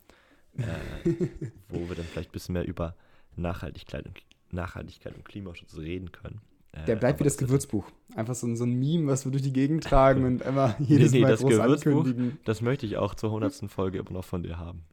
Äh, 0.57 0.63
wo 1.69 1.89
wir 1.89 1.95
dann 1.95 2.05
vielleicht 2.05 2.29
ein 2.29 2.33
bisschen 2.33 2.53
mehr 2.53 2.65
über 2.67 2.95
Nachhaltigkeit 3.35 4.05
und, 4.05 4.21
Nachhaltigkeit 4.51 5.15
und 5.15 5.25
Klimaschutz 5.25 5.75
reden 5.77 6.11
können. 6.11 6.41
Äh, 6.71 6.85
Der 6.85 6.95
bleibt 6.95 7.19
wie 7.19 7.23
das 7.23 7.33
wird- 7.39 7.49
Gewürzbuch. 7.49 7.85
Einfach 8.15 8.35
so, 8.35 8.45
ein- 8.47 8.55
so 8.55 8.63
ein 8.63 8.73
Meme, 8.79 9.07
was 9.11 9.25
wir 9.25 9.31
durch 9.31 9.43
die 9.43 9.51
Gegend 9.53 9.83
tragen 9.83 10.23
und 10.25 10.41
immer 10.43 10.75
jedes 10.79 11.11
nee, 11.11 11.21
Mal 11.21 11.31
das 11.31 11.41
groß 11.41 11.53
Gewürzbuch- 11.53 11.97
ankündigen. 11.97 12.37
Das 12.45 12.61
möchte 12.61 12.85
ich 12.85 12.97
auch 12.97 13.15
zur 13.15 13.31
hundertsten 13.31 13.67
Folge 13.69 13.97
immer 13.97 14.11
noch 14.11 14.23
von 14.25 14.43
dir 14.43 14.57
haben. 14.57 14.83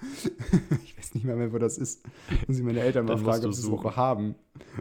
Ich 0.84 0.96
weiß 0.98 1.14
nicht 1.14 1.24
mehr, 1.24 1.36
mehr, 1.36 1.52
wo 1.52 1.58
das 1.58 1.78
ist. 1.78 2.04
Muss 2.46 2.58
ich 2.58 2.64
meine 2.64 2.80
Eltern 2.80 3.06
mal 3.06 3.16
fragen, 3.18 3.46
ob 3.46 3.52
sie 3.54 3.62
es 3.62 3.68
noch 3.68 3.96
haben. 3.96 4.34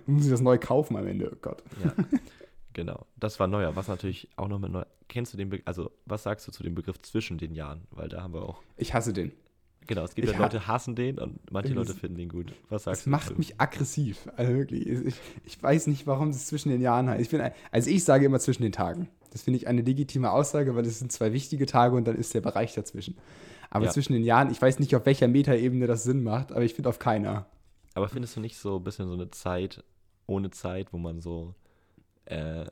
Muss 0.05 0.25
ich 0.25 0.31
das 0.31 0.41
neu 0.41 0.57
kaufen 0.57 0.97
am 0.97 1.05
Ende? 1.07 1.31
Oh 1.33 1.37
Gott. 1.41 1.63
Ja, 1.83 1.93
genau. 2.73 3.05
Das 3.17 3.39
war 3.39 3.47
neuer. 3.47 3.75
Was 3.75 3.87
natürlich 3.87 4.29
auch 4.35 4.47
noch 4.47 4.59
mit 4.59 4.71
neu. 4.71 4.83
Kennst 5.07 5.33
du 5.33 5.37
den 5.37 5.49
Be 5.49 5.61
also 5.65 5.91
was 6.05 6.23
sagst 6.23 6.47
du 6.47 6.51
zu 6.51 6.63
dem 6.63 6.75
Begriff 6.75 7.01
zwischen 7.01 7.37
den 7.37 7.53
Jahren? 7.53 7.81
Weil 7.91 8.09
da 8.09 8.21
haben 8.23 8.33
wir 8.33 8.41
auch. 8.41 8.61
Ich 8.77 8.93
hasse 8.93 9.13
den. 9.13 9.31
Genau, 9.85 10.03
es 10.03 10.15
gibt 10.15 10.27
Ich 10.27 10.33
ja 10.33 10.39
Leute 10.39 10.67
hassen 10.67 10.95
den 10.95 11.17
und 11.17 11.39
manche 11.49 11.69
Es- 11.69 11.75
Leute 11.75 11.93
finden 11.93 12.17
den 12.17 12.27
gut. 12.29 12.53
Was 12.69 12.83
sagst 12.83 13.01
Das 13.01 13.03
du? 13.05 13.09
macht 13.09 13.29
dazu? 13.29 13.37
mich 13.37 13.59
aggressiv. 13.61 14.27
Also 14.35 14.53
wirklich. 14.53 14.85
Ich, 14.87 15.15
ich 15.45 15.63
weiß 15.63 15.87
nicht, 15.87 16.05
warum 16.07 16.29
es 16.29 16.45
zwischen 16.47 16.69
den 16.69 16.81
Jahren 16.81 17.07
heißt. 17.09 17.21
Ich 17.21 17.29
bin, 17.29 17.41
also 17.71 17.89
ich 17.89 18.03
sage 18.03 18.25
immer 18.25 18.39
zwischen 18.39 18.63
den 18.63 18.73
Tagen. 18.73 19.07
Das 19.31 19.43
finde 19.43 19.57
ich 19.59 19.67
eine 19.67 19.81
legitime 19.81 20.31
Aussage, 20.31 20.75
weil 20.75 20.85
es 20.85 20.99
sind 20.99 21.11
zwei 21.11 21.31
wichtige 21.31 21.65
Tage 21.67 21.95
und 21.95 22.05
dann 22.05 22.17
ist 22.17 22.33
der 22.33 22.41
Bereich 22.41 22.73
dazwischen. 22.73 23.15
Aber 23.69 23.85
Ja. 23.85 23.91
zwischen 23.91 24.13
den 24.13 24.23
Jahren, 24.23 24.49
ich 24.51 24.61
weiß 24.61 24.79
nicht, 24.79 24.95
auf 24.95 25.05
welcher 25.05 25.27
Metaebene 25.27 25.87
das 25.87 26.03
Sinn 26.03 26.23
macht, 26.23 26.51
aber 26.51 26.63
ich 26.63 26.73
finde 26.73 26.89
auf 26.89 26.99
keiner. 26.99 27.45
Aber 27.93 28.07
findest 28.09 28.35
du 28.35 28.39
nicht 28.39 28.57
so 28.57 28.77
ein 28.77 28.83
bisschen 28.83 29.07
so 29.07 29.13
eine 29.13 29.29
Zeit 29.31 29.83
ohne 30.27 30.51
Zeit, 30.51 30.93
wo 30.93 30.97
man 30.97 31.21
so 31.21 31.53
äh, 32.25 32.65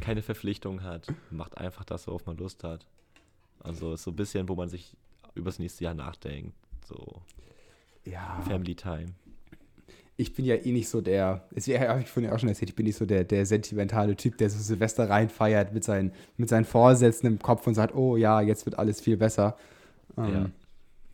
keine 0.00 0.22
Verpflichtung 0.22 0.82
hat, 0.82 1.06
macht 1.30 1.58
einfach 1.58 1.84
das, 1.84 2.06
worauf 2.06 2.26
man 2.26 2.36
Lust 2.36 2.64
hat? 2.64 2.86
Also 3.60 3.92
ist 3.94 4.02
so 4.02 4.10
ein 4.10 4.16
bisschen, 4.16 4.48
wo 4.48 4.54
man 4.54 4.68
sich 4.68 4.96
übers 5.34 5.58
nächste 5.58 5.84
Jahr 5.84 5.94
nachdenkt. 5.94 6.54
So 6.86 7.22
Ja. 8.04 8.40
Family 8.48 8.74
Time. 8.74 9.14
ich 10.16 10.34
bin 10.34 10.44
ja 10.44 10.54
eh 10.56 10.72
nicht 10.72 10.88
so 10.88 11.00
der, 11.00 11.48
das 11.52 11.66
habe 11.68 12.00
ich 12.02 12.08
vorhin 12.08 12.30
auch 12.32 12.38
schon 12.38 12.48
erzählt, 12.48 12.70
ich 12.70 12.76
bin 12.76 12.86
nicht 12.86 12.96
so 12.96 13.06
der, 13.06 13.24
der 13.24 13.46
sentimentale 13.46 14.14
Typ, 14.16 14.36
der 14.38 14.50
so 14.50 14.58
Silvester 14.58 15.08
reinfeiert 15.08 15.72
mit 15.72 15.84
seinen, 15.84 16.12
mit 16.36 16.48
seinen 16.48 16.64
Vorsätzen 16.64 17.26
im 17.26 17.38
Kopf 17.38 17.66
und 17.66 17.74
sagt, 17.74 17.94
oh 17.94 18.16
ja, 18.16 18.40
jetzt 18.40 18.66
wird 18.66 18.78
alles 18.78 19.00
viel 19.00 19.16
besser. 19.16 19.56
Ähm, 20.16 20.32
Ja. 20.32 20.50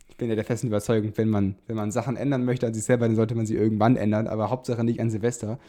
Ich 0.07 0.17
bin 0.17 0.29
ja 0.29 0.35
der 0.35 0.43
festen 0.43 0.67
Überzeugung, 0.67 1.13
wenn 1.15 1.29
man, 1.29 1.55
wenn 1.67 1.77
man 1.77 1.91
Sachen 1.91 2.17
ändern 2.17 2.43
möchte 2.43 2.67
an 2.67 2.73
sich 2.73 2.83
selber, 2.83 3.07
dann 3.07 3.15
sollte 3.15 3.35
man 3.35 3.45
sie 3.45 3.55
irgendwann 3.55 3.95
ändern, 3.95 4.27
aber 4.27 4.49
Hauptsache 4.49 4.83
nicht 4.83 4.99
an 4.99 5.09
Silvester, 5.09 5.59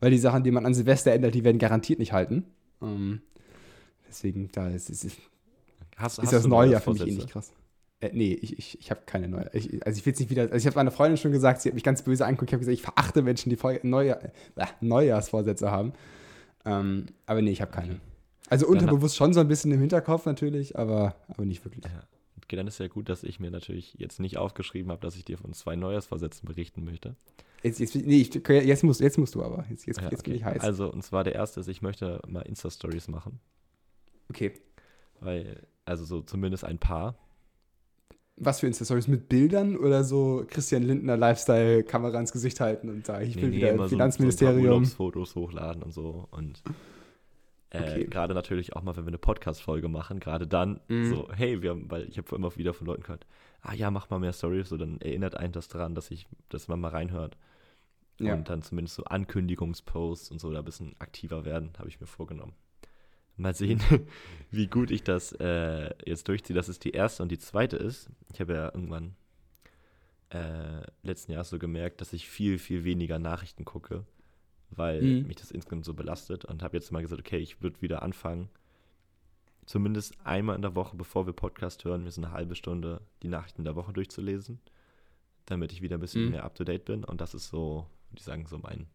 weil 0.00 0.10
die 0.10 0.18
Sachen, 0.18 0.42
die 0.42 0.50
man 0.50 0.66
an 0.66 0.74
Silvester 0.74 1.12
ändert, 1.12 1.34
die 1.34 1.44
werden 1.44 1.58
garantiert 1.58 2.00
nicht 2.00 2.12
halten. 2.12 2.44
Ähm, 2.82 3.20
deswegen, 4.08 4.50
da 4.52 4.68
ist, 4.68 4.90
ist, 4.90 5.04
ist 5.04 5.18
Hast, 5.96 6.18
ist 6.18 6.24
hast 6.24 6.32
das 6.32 6.46
Neujahr 6.46 6.80
für 6.80 6.92
mich 6.92 7.02
eh 7.02 7.12
nicht 7.12 7.30
krass. 7.30 7.52
Äh, 8.00 8.10
nee, 8.14 8.32
ich, 8.32 8.58
ich, 8.58 8.80
ich 8.80 8.90
habe 8.90 9.02
keine 9.04 9.28
neue. 9.28 9.50
Ich, 9.52 9.84
also 9.86 9.98
ich 9.98 10.06
will 10.06 10.14
es 10.14 10.18
nicht 10.18 10.30
wieder. 10.30 10.42
Also 10.44 10.56
ich 10.56 10.66
habe 10.66 10.76
meiner 10.76 10.90
Freundin 10.90 11.18
schon 11.18 11.32
gesagt, 11.32 11.60
sie 11.60 11.68
hat 11.68 11.74
mich 11.74 11.84
ganz 11.84 12.02
böse 12.02 12.24
angeguckt. 12.24 12.50
Ich 12.50 12.54
habe 12.54 12.60
gesagt, 12.60 12.74
ich 12.74 12.82
verachte 12.82 13.22
Menschen, 13.22 13.50
die 13.50 13.58
Neujahr, 13.86 14.22
äh, 14.22 14.66
Neujahrsvorsätze 14.80 15.70
haben. 15.70 15.92
Ähm, 16.64 17.06
aber 17.26 17.42
nee, 17.42 17.50
ich 17.50 17.60
habe 17.60 17.70
keine. 17.70 18.00
Also 18.48 18.66
unterbewusst 18.66 19.16
schon 19.16 19.34
so 19.34 19.40
ein 19.40 19.48
bisschen 19.48 19.70
im 19.72 19.80
Hinterkopf 19.80 20.24
natürlich, 20.24 20.78
aber, 20.78 21.14
aber 21.28 21.44
nicht 21.44 21.64
wirklich. 21.64 21.84
Ja. 21.84 22.02
Okay, 22.50 22.56
dann 22.56 22.66
ist 22.66 22.80
ja 22.80 22.88
gut, 22.88 23.08
dass 23.08 23.22
ich 23.22 23.38
mir 23.38 23.52
natürlich 23.52 23.94
jetzt 23.98 24.18
nicht 24.18 24.36
aufgeschrieben 24.36 24.90
habe, 24.90 25.00
dass 25.00 25.14
ich 25.14 25.24
dir 25.24 25.38
von 25.38 25.52
zwei 25.52 25.76
Neujahrsvorsätzen 25.76 26.48
berichten 26.48 26.82
möchte. 26.82 27.14
Jetzt, 27.62 27.78
jetzt, 27.78 27.94
nee, 27.94 28.22
ich, 28.22 28.34
jetzt, 28.34 28.82
musst, 28.82 29.00
jetzt 29.00 29.18
musst 29.18 29.36
du 29.36 29.44
aber. 29.44 29.64
Jetzt, 29.70 29.86
jetzt, 29.86 30.00
Ja, 30.00 30.10
jetzt 30.10 30.24
bin 30.24 30.34
ich 30.34 30.42
heiß. 30.44 30.60
Also, 30.60 30.90
und 30.92 31.04
zwar 31.04 31.22
der 31.22 31.36
erste 31.36 31.60
ist, 31.60 31.68
ich 31.68 31.80
möchte 31.80 32.20
mal 32.26 32.40
Insta-Stories 32.40 33.06
machen. 33.06 33.38
okay. 34.30 34.52
Weil, 35.20 35.64
also 35.84 36.04
so 36.04 36.22
zumindest 36.22 36.64
ein 36.64 36.78
paar. 36.78 37.14
Was 38.34 38.58
für 38.58 38.66
Insta-Stories? 38.66 39.06
Mit 39.06 39.28
Bildern 39.28 39.76
oder 39.76 40.02
so 40.02 40.44
Christian 40.48 40.82
Lindner 40.82 41.16
Lifestyle 41.16 41.84
Kamera 41.84 42.18
ins 42.18 42.32
Gesicht 42.32 42.58
halten 42.58 42.88
und 42.88 43.06
sagen, 43.06 43.26
ich 43.28 43.36
will 43.40 43.52
wieder 43.52 43.68
im 43.68 43.74
immer 43.76 43.84
so- 43.84 43.90
So 43.90 43.94
Finanzministerium. 43.96 44.64
Urlaubsfotos 44.64 45.36
hochladen 45.36 45.84
und 45.84 45.92
so. 45.92 46.26
Und 46.32 46.64
äh, 47.70 47.80
Okay. 47.82 48.04
gerade 48.06 48.34
natürlich 48.34 48.74
auch 48.74 48.82
mal, 48.82 48.96
wenn 48.96 49.04
wir 49.04 49.08
eine 49.10 49.18
Podcast-Folge 49.18 49.88
machen, 49.88 50.20
gerade 50.20 50.46
dann 50.46 50.80
Mhm. 50.88 51.04
so, 51.04 51.28
hey, 51.32 51.62
wir 51.62 51.70
haben, 51.70 51.90
weil 51.90 52.08
ich 52.08 52.18
habe 52.18 52.34
immer 52.36 52.54
wieder 52.56 52.74
von 52.74 52.86
Leuten 52.86 53.02
gehört, 53.02 53.26
ah 53.62 53.74
ja, 53.74 53.90
mach 53.90 54.10
mal 54.10 54.18
mehr 54.18 54.32
Stories, 54.32 54.68
so 54.68 54.76
dann 54.76 55.00
erinnert 55.00 55.36
einen 55.36 55.52
das 55.52 55.68
daran, 55.68 55.94
dass 55.94 56.10
ich, 56.10 56.26
dass 56.48 56.68
man 56.68 56.80
mal 56.80 56.88
reinhört. 56.90 57.36
ja. 58.18 58.34
Und 58.34 58.48
dann 58.50 58.62
zumindest 58.62 58.96
so 58.96 59.04
Ankündigungsposts 59.04 60.30
und 60.30 60.40
so 60.40 60.50
da 60.52 60.58
ein 60.58 60.64
bisschen 60.64 60.94
aktiver 60.98 61.44
werden, 61.44 61.70
habe 61.78 61.88
ich 61.88 62.00
mir 62.00 62.06
vorgenommen. 62.06 62.52
Mal 63.36 63.54
sehen, 63.54 63.80
wie 64.50 64.66
gut 64.66 64.90
ich 64.90 65.02
das 65.02 65.32
äh, 65.40 65.90
jetzt 66.04 66.28
durchziehe, 66.28 66.54
dass 66.56 66.68
es 66.68 66.78
die 66.78 66.90
erste 66.90 67.22
und 67.22 67.30
die 67.32 67.38
zweite 67.38 67.76
ist. 67.76 68.10
Ich 68.34 68.40
habe 68.40 68.52
ja 68.54 68.64
irgendwann 68.66 69.14
äh, 70.30 70.82
letzten 71.02 71.32
Jahr 71.32 71.44
so 71.44 71.58
gemerkt, 71.58 72.00
dass 72.00 72.12
ich 72.12 72.28
viel, 72.28 72.58
viel 72.58 72.84
weniger 72.84 73.18
Nachrichten 73.18 73.64
gucke, 73.64 74.04
weil 74.70 75.02
Mhm. 75.02 75.26
mich 75.26 75.36
das 75.36 75.50
insgesamt 75.50 75.84
so 75.84 75.94
belastet 75.94 76.44
und 76.44 76.62
habe 76.62 76.76
jetzt 76.76 76.90
mal 76.92 77.02
gesagt, 77.02 77.20
okay, 77.20 77.38
ich 77.38 77.60
würde 77.62 77.80
wieder 77.82 78.02
anfangen, 78.02 78.48
zumindest 79.66 80.14
einmal 80.24 80.56
in 80.56 80.62
der 80.62 80.74
Woche, 80.74 80.96
bevor 80.96 81.26
wir 81.26 81.32
Podcast 81.32 81.84
hören, 81.84 82.04
mir 82.04 82.10
so 82.10 82.20
eine 82.22 82.32
halbe 82.32 82.54
Stunde 82.54 83.00
die 83.22 83.28
Nachrichten 83.28 83.64
der 83.64 83.76
Woche 83.76 83.92
durchzulesen, 83.92 84.60
damit 85.46 85.72
ich 85.72 85.82
wieder 85.82 85.96
ein 85.96 86.00
bisschen 86.00 86.24
Mhm. 86.24 86.30
mehr 86.30 86.44
up-to-date 86.44 86.84
bin 86.84 87.04
und 87.04 87.20
das 87.20 87.34
ist 87.34 87.48
so, 87.48 87.86
würde 88.10 88.18
ich 88.18 88.24
sagen, 88.24 88.46
so 88.46 88.58
mein, 88.58 88.86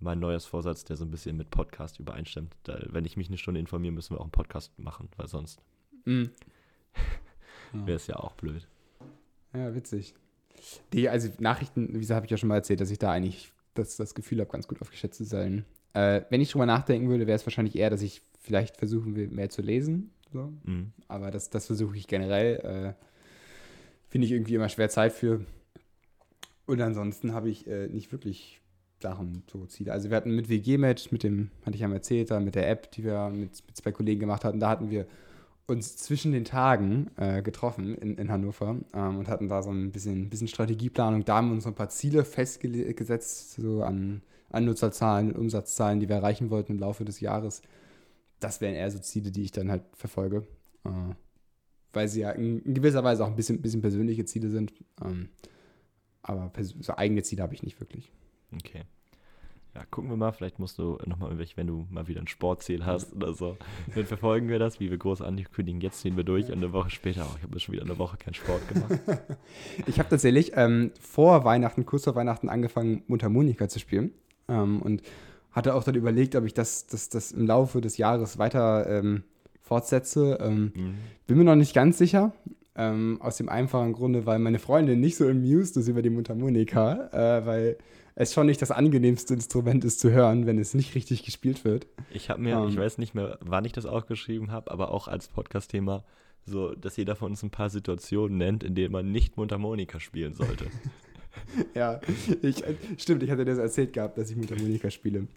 mein 0.00 0.18
neues 0.20 0.46
Vorsatz, 0.46 0.84
der 0.84 0.96
so 0.96 1.04
ein 1.04 1.10
bisschen 1.10 1.36
mit 1.36 1.50
Podcast 1.50 1.98
übereinstimmt. 1.98 2.54
Da, 2.64 2.78
wenn 2.90 3.04
ich 3.04 3.16
mich 3.16 3.28
eine 3.28 3.38
Stunde 3.38 3.58
informiere, 3.60 3.92
müssen 3.92 4.14
wir 4.14 4.20
auch 4.20 4.24
einen 4.24 4.30
Podcast 4.30 4.78
machen, 4.78 5.08
weil 5.16 5.26
sonst 5.28 5.60
Mhm. 6.04 6.30
wäre 7.72 7.96
es 7.96 8.06
ja 8.06 8.16
auch 8.16 8.32
blöd. 8.34 8.66
Ja, 9.52 9.74
witzig. 9.74 10.14
Die, 10.92 11.08
also 11.08 11.28
Nachrichten, 11.38 11.88
wie 11.94 11.98
gesagt, 12.00 12.16
habe 12.16 12.26
ich 12.26 12.30
ja 12.30 12.36
schon 12.36 12.48
mal 12.48 12.56
erzählt, 12.56 12.80
dass 12.80 12.90
ich 12.90 12.98
da 12.98 13.10
eigentlich 13.12 13.52
das, 13.78 13.96
das 13.96 14.14
Gefühl 14.14 14.40
habe, 14.40 14.50
ganz 14.50 14.68
gut 14.68 14.80
aufgeschätzt 14.82 15.18
zu 15.18 15.24
sein. 15.24 15.64
Äh, 15.94 16.22
wenn 16.30 16.40
ich 16.40 16.50
drüber 16.50 16.66
nachdenken 16.66 17.08
würde, 17.08 17.26
wäre 17.26 17.36
es 17.36 17.46
wahrscheinlich 17.46 17.76
eher, 17.76 17.90
dass 17.90 18.02
ich 18.02 18.22
vielleicht 18.40 18.76
versuchen 18.76 19.16
will, 19.16 19.28
mehr 19.28 19.50
zu 19.50 19.62
lesen. 19.62 20.10
So. 20.32 20.52
Mhm. 20.64 20.92
Aber 21.08 21.30
das, 21.30 21.50
das 21.50 21.66
versuche 21.66 21.96
ich 21.96 22.06
generell. 22.06 22.94
Äh, 22.96 23.04
Finde 24.08 24.26
ich 24.26 24.32
irgendwie 24.32 24.54
immer 24.54 24.68
schwer 24.68 24.88
Zeit 24.88 25.12
für. 25.12 25.44
Und 26.66 26.80
ansonsten 26.80 27.32
habe 27.32 27.48
ich 27.48 27.66
äh, 27.66 27.88
nicht 27.88 28.12
wirklich 28.12 28.60
Sachen, 29.00 29.42
so 29.50 29.64
Ziele. 29.66 29.92
Also 29.92 30.10
wir 30.10 30.16
hatten 30.16 30.34
mit 30.34 30.48
WG-Match, 30.48 31.12
mit 31.12 31.22
dem, 31.22 31.50
hatte 31.64 31.76
ich 31.76 31.80
ja 31.80 31.88
mal 31.88 31.96
erzählt, 31.96 32.30
da 32.30 32.40
mit 32.40 32.54
der 32.54 32.68
App, 32.68 32.90
die 32.92 33.04
wir 33.04 33.30
mit, 33.30 33.62
mit 33.66 33.76
zwei 33.76 33.92
Kollegen 33.92 34.20
gemacht 34.20 34.44
hatten, 34.44 34.60
da 34.60 34.68
hatten 34.68 34.90
wir 34.90 35.06
uns 35.68 35.98
zwischen 35.98 36.32
den 36.32 36.44
Tagen 36.44 37.10
äh, 37.16 37.42
getroffen 37.42 37.94
in, 37.94 38.16
in 38.16 38.32
Hannover 38.32 38.76
ähm, 38.94 39.18
und 39.18 39.28
hatten 39.28 39.48
da 39.48 39.62
so 39.62 39.70
ein 39.70 39.92
bisschen, 39.92 40.30
bisschen 40.30 40.48
Strategieplanung. 40.48 41.24
Da 41.24 41.36
haben 41.36 41.48
wir 41.48 41.54
uns 41.54 41.64
so 41.64 41.70
ein 41.70 41.74
paar 41.74 41.90
Ziele 41.90 42.24
festgesetzt, 42.24 43.52
so 43.52 43.82
an, 43.82 44.22
an 44.48 44.64
Nutzerzahlen 44.64 45.36
Umsatzzahlen, 45.36 46.00
die 46.00 46.08
wir 46.08 46.16
erreichen 46.16 46.48
wollten 46.48 46.72
im 46.72 46.78
Laufe 46.78 47.04
des 47.04 47.20
Jahres. 47.20 47.60
Das 48.40 48.62
wären 48.62 48.74
eher 48.74 48.90
so 48.90 48.98
Ziele, 48.98 49.30
die 49.30 49.42
ich 49.42 49.52
dann 49.52 49.70
halt 49.70 49.82
verfolge. 49.92 50.46
Äh, 50.84 51.14
weil 51.92 52.08
sie 52.08 52.20
ja 52.20 52.30
in, 52.30 52.60
in 52.62 52.74
gewisser 52.74 53.04
Weise 53.04 53.24
auch 53.24 53.28
ein 53.28 53.36
bisschen, 53.36 53.60
bisschen 53.60 53.82
persönliche 53.82 54.24
Ziele 54.24 54.48
sind. 54.48 54.72
Ähm, 55.04 55.28
aber 56.22 56.50
so 56.62 56.96
eigene 56.96 57.22
Ziele 57.22 57.42
habe 57.42 57.54
ich 57.54 57.62
nicht 57.62 57.78
wirklich. 57.78 58.10
Okay. 58.54 58.84
Ja, 59.78 59.84
gucken 59.92 60.10
wir 60.10 60.16
mal, 60.16 60.32
vielleicht 60.32 60.58
musst 60.58 60.76
du 60.78 60.98
nochmal 61.06 61.28
irgendwelche, 61.28 61.56
wenn 61.56 61.68
du 61.68 61.86
mal 61.88 62.08
wieder 62.08 62.20
ein 62.20 62.26
Sportziel 62.26 62.84
hast 62.84 63.14
oder 63.14 63.32
so, 63.32 63.56
dann 63.94 64.06
verfolgen 64.06 64.48
wir 64.48 64.58
das, 64.58 64.80
wie 64.80 64.90
wir 64.90 64.98
groß 64.98 65.22
ankündigen. 65.22 65.80
Jetzt 65.80 66.00
ziehen 66.00 66.16
wir 66.16 66.24
durch 66.24 66.46
und 66.48 66.54
eine 66.54 66.72
Woche 66.72 66.90
später, 66.90 67.24
oh, 67.30 67.36
ich 67.36 67.44
habe 67.44 67.60
schon 67.60 67.74
wieder 67.74 67.84
eine 67.84 67.96
Woche 67.96 68.16
keinen 68.16 68.34
Sport 68.34 68.66
gemacht. 68.68 68.98
Ich 69.86 70.00
habe 70.00 70.08
tatsächlich 70.08 70.52
ähm, 70.56 70.90
vor 71.00 71.44
Weihnachten, 71.44 71.86
kurz 71.86 72.02
vor 72.04 72.16
Weihnachten, 72.16 72.48
angefangen, 72.48 73.02
Mundharmonika 73.06 73.68
zu 73.68 73.78
spielen. 73.78 74.10
Ähm, 74.48 74.82
und 74.82 75.02
hatte 75.52 75.74
auch 75.76 75.84
dann 75.84 75.94
überlegt, 75.94 76.34
ob 76.34 76.44
ich 76.44 76.54
das, 76.54 76.88
das, 76.88 77.08
das 77.08 77.30
im 77.30 77.46
Laufe 77.46 77.80
des 77.80 77.98
Jahres 77.98 78.36
weiter 78.38 78.84
ähm, 78.88 79.22
fortsetze. 79.62 80.38
Ähm, 80.40 80.72
Mhm. 80.74 80.94
bin 81.28 81.38
mir 81.38 81.44
noch 81.44 81.54
nicht 81.54 81.72
ganz 81.74 81.98
sicher. 81.98 82.32
Ähm, 82.74 83.18
aus 83.20 83.36
dem 83.36 83.48
einfachen 83.48 83.92
Grunde, 83.92 84.24
weil 84.26 84.38
meine 84.38 84.58
Freundin 84.58 85.00
nicht 85.00 85.16
so 85.16 85.26
amused 85.28 85.76
ist 85.76 85.88
über 85.88 86.00
die 86.02 86.10
Mundharmonika, 86.10 87.08
äh, 87.12 87.46
weil 87.46 87.76
es 88.20 88.32
schon 88.34 88.46
nicht 88.46 88.60
das 88.60 88.70
angenehmste 88.70 89.34
Instrument 89.34 89.84
ist 89.84 90.00
zu 90.00 90.10
hören, 90.10 90.46
wenn 90.46 90.58
es 90.58 90.74
nicht 90.74 90.94
richtig 90.94 91.22
gespielt 91.24 91.64
wird. 91.64 91.86
Ich 92.10 92.30
habe 92.30 92.40
mir, 92.42 92.56
Ähm. 92.56 92.68
ich 92.68 92.76
weiß 92.76 92.98
nicht 92.98 93.14
mehr, 93.14 93.38
wann 93.40 93.64
ich 93.64 93.72
das 93.72 93.86
aufgeschrieben 93.86 94.50
habe, 94.50 94.70
aber 94.70 94.90
auch 94.90 95.06
als 95.08 95.28
Podcast-Thema, 95.28 96.04
so, 96.44 96.74
dass 96.74 96.96
jeder 96.96 97.14
von 97.14 97.30
uns 97.30 97.42
ein 97.42 97.50
paar 97.50 97.70
Situationen 97.70 98.38
nennt, 98.38 98.64
in 98.64 98.74
denen 98.74 98.92
man 98.92 99.12
nicht 99.12 99.36
Mundharmonika 99.36 100.00
spielen 100.00 100.34
sollte. 100.34 100.66
Ja, 101.74 102.00
ich, 102.42 102.64
äh, 102.64 102.74
stimmt, 102.96 103.22
ich 103.22 103.30
hatte 103.30 103.44
dir 103.44 103.52
das 103.52 103.60
erzählt 103.60 103.92
gehabt, 103.92 104.18
dass 104.18 104.28
ich 104.28 104.36
Mundharmonika 104.36 104.90
spiele. 104.90 105.28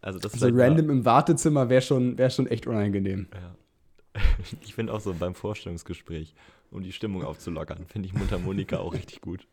Also 0.00 0.18
das 0.18 0.32
ist 0.32 0.40
So 0.40 0.48
mal- 0.50 0.62
random 0.62 0.88
im 0.88 1.04
Wartezimmer 1.04 1.68
wäre 1.68 1.82
schon, 1.82 2.16
wär 2.16 2.30
schon 2.30 2.46
echt 2.46 2.66
unangenehm. 2.66 3.26
Ja. 3.34 3.54
Ich 4.62 4.74
finde 4.74 4.94
auch 4.94 5.00
so 5.00 5.12
beim 5.12 5.34
Vorstellungsgespräch, 5.34 6.34
um 6.70 6.82
die 6.82 6.92
Stimmung 6.92 7.22
aufzulockern, 7.24 7.84
finde 7.86 8.08
ich 8.08 8.14
Mundharmonika 8.14 8.78
auch 8.78 8.94
richtig 8.94 9.20
gut. 9.20 9.46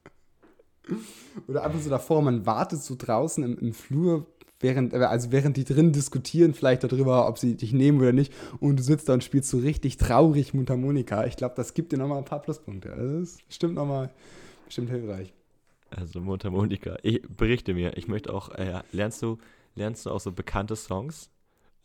Oder 1.48 1.64
einfach 1.64 1.80
so 1.80 1.90
davor, 1.90 2.22
man 2.22 2.46
wartet 2.46 2.82
so 2.82 2.96
draußen 2.98 3.44
im, 3.44 3.58
im 3.60 3.74
Flur, 3.74 4.26
während, 4.60 4.94
äh, 4.94 4.98
also 4.98 5.32
während 5.32 5.58
die 5.58 5.64
drin 5.64 5.92
diskutieren, 5.92 6.54
vielleicht 6.54 6.84
darüber, 6.84 7.28
ob 7.28 7.38
sie 7.38 7.56
dich 7.56 7.74
nehmen 7.74 8.00
oder 8.00 8.12
nicht, 8.12 8.34
und 8.60 8.78
du 8.78 8.84
sitzt 8.84 9.10
da 9.10 9.14
und 9.14 9.24
spielst 9.24 9.50
so 9.50 9.58
richtig 9.58 9.98
traurig 9.98 10.54
Mundharmonika. 10.54 11.26
Ich 11.26 11.38
glaube, 11.38 11.56
das 11.56 11.74
gibt 11.74 11.92
dir 11.92 11.98
nochmal 11.98 12.20
ein 12.20 12.26
paar 12.26 12.42
Pluspunkte. 12.42 12.94
Also 12.94 13.20
Das 13.20 13.30
ist 13.30 13.48
bestimmt 13.48 13.76
nochmal 13.76 14.10
bestimmt 14.66 14.90
hilfreich. 14.90 15.34
Also 15.90 16.22
Mundharmonika. 16.22 16.98
Ich 17.02 17.22
berichte 17.24 17.74
mir, 17.74 17.98
ich 17.98 18.08
möchte 18.08 18.34
auch, 18.34 18.50
äh, 18.50 18.82
lernst 18.92 19.22
du, 19.24 19.38
lernst 19.76 20.06
du 20.06 20.12
auch 20.12 20.20
so 20.20 20.32
bekannte 20.32 20.76
Songs? 20.76 21.30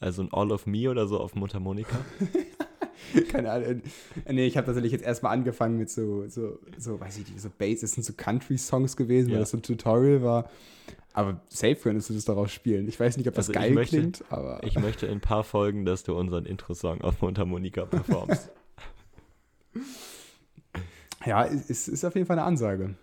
Also 0.01 0.23
ein 0.23 0.29
All 0.33 0.53
of 0.53 0.67
Me 0.67 0.91
oder 0.91 1.07
so 1.07 1.19
auf 1.19 1.35
Mundharmonika? 1.35 1.97
Keine 3.29 3.51
Ahnung. 3.51 3.83
Äh, 4.25 4.33
Nee, 4.33 4.47
ich 4.47 4.57
habe 4.57 4.67
tatsächlich 4.67 4.93
jetzt 4.93 5.05
erstmal 5.05 5.33
angefangen 5.33 5.79
mit 5.79 5.91
so, 5.91 6.27
so, 6.29 6.59
so, 6.79 7.01
weiß 7.01 7.19
ich 7.19 7.29
nicht, 7.29 7.41
so 7.41 7.51
Bass, 7.57 7.81
das 7.81 7.93
sind 7.93 8.05
so 8.05 8.13
Country-Songs 8.17 8.97
gewesen, 8.97 9.29
Ja. 9.29 9.35
weil 9.35 9.41
das 9.41 9.51
so 9.51 9.59
ein 9.59 9.63
Tutorial 9.63 10.23
war. 10.23 10.51
Aber 11.13 11.41
safe 11.49 11.77
könntest 11.77 12.11
du 12.11 12.15
das 12.15 12.25
daraus 12.25 12.51
spielen. 12.51 12.89
Ich 12.89 12.99
weiß 12.99 13.17
nicht, 13.19 13.29
ob 13.29 13.35
das 13.35 13.49
Also 13.49 13.61
geil 13.61 13.71
möchte- 13.73 13.99
klingt, 13.99 14.25
aber. 14.31 14.61
Ich 14.65 14.79
möchte 14.79 15.07
in 15.07 15.13
ein 15.13 15.21
paar 15.21 15.45
Folgen, 15.45 15.85
dass 15.85 16.03
du 16.03 16.17
unseren 16.17 16.45
Intro-Song 16.45 17.03
auf 17.03 17.21
Mundharmonika 17.23 17.85
performst. 17.87 18.51
Ja, 21.27 21.47
es 21.47 21.71
ist, 21.71 21.89
ist 21.89 22.05
auf 22.05 22.15
jeden 22.15 22.27
Fall 22.27 22.39
eine 22.39 22.47
Ansage. 22.47 22.97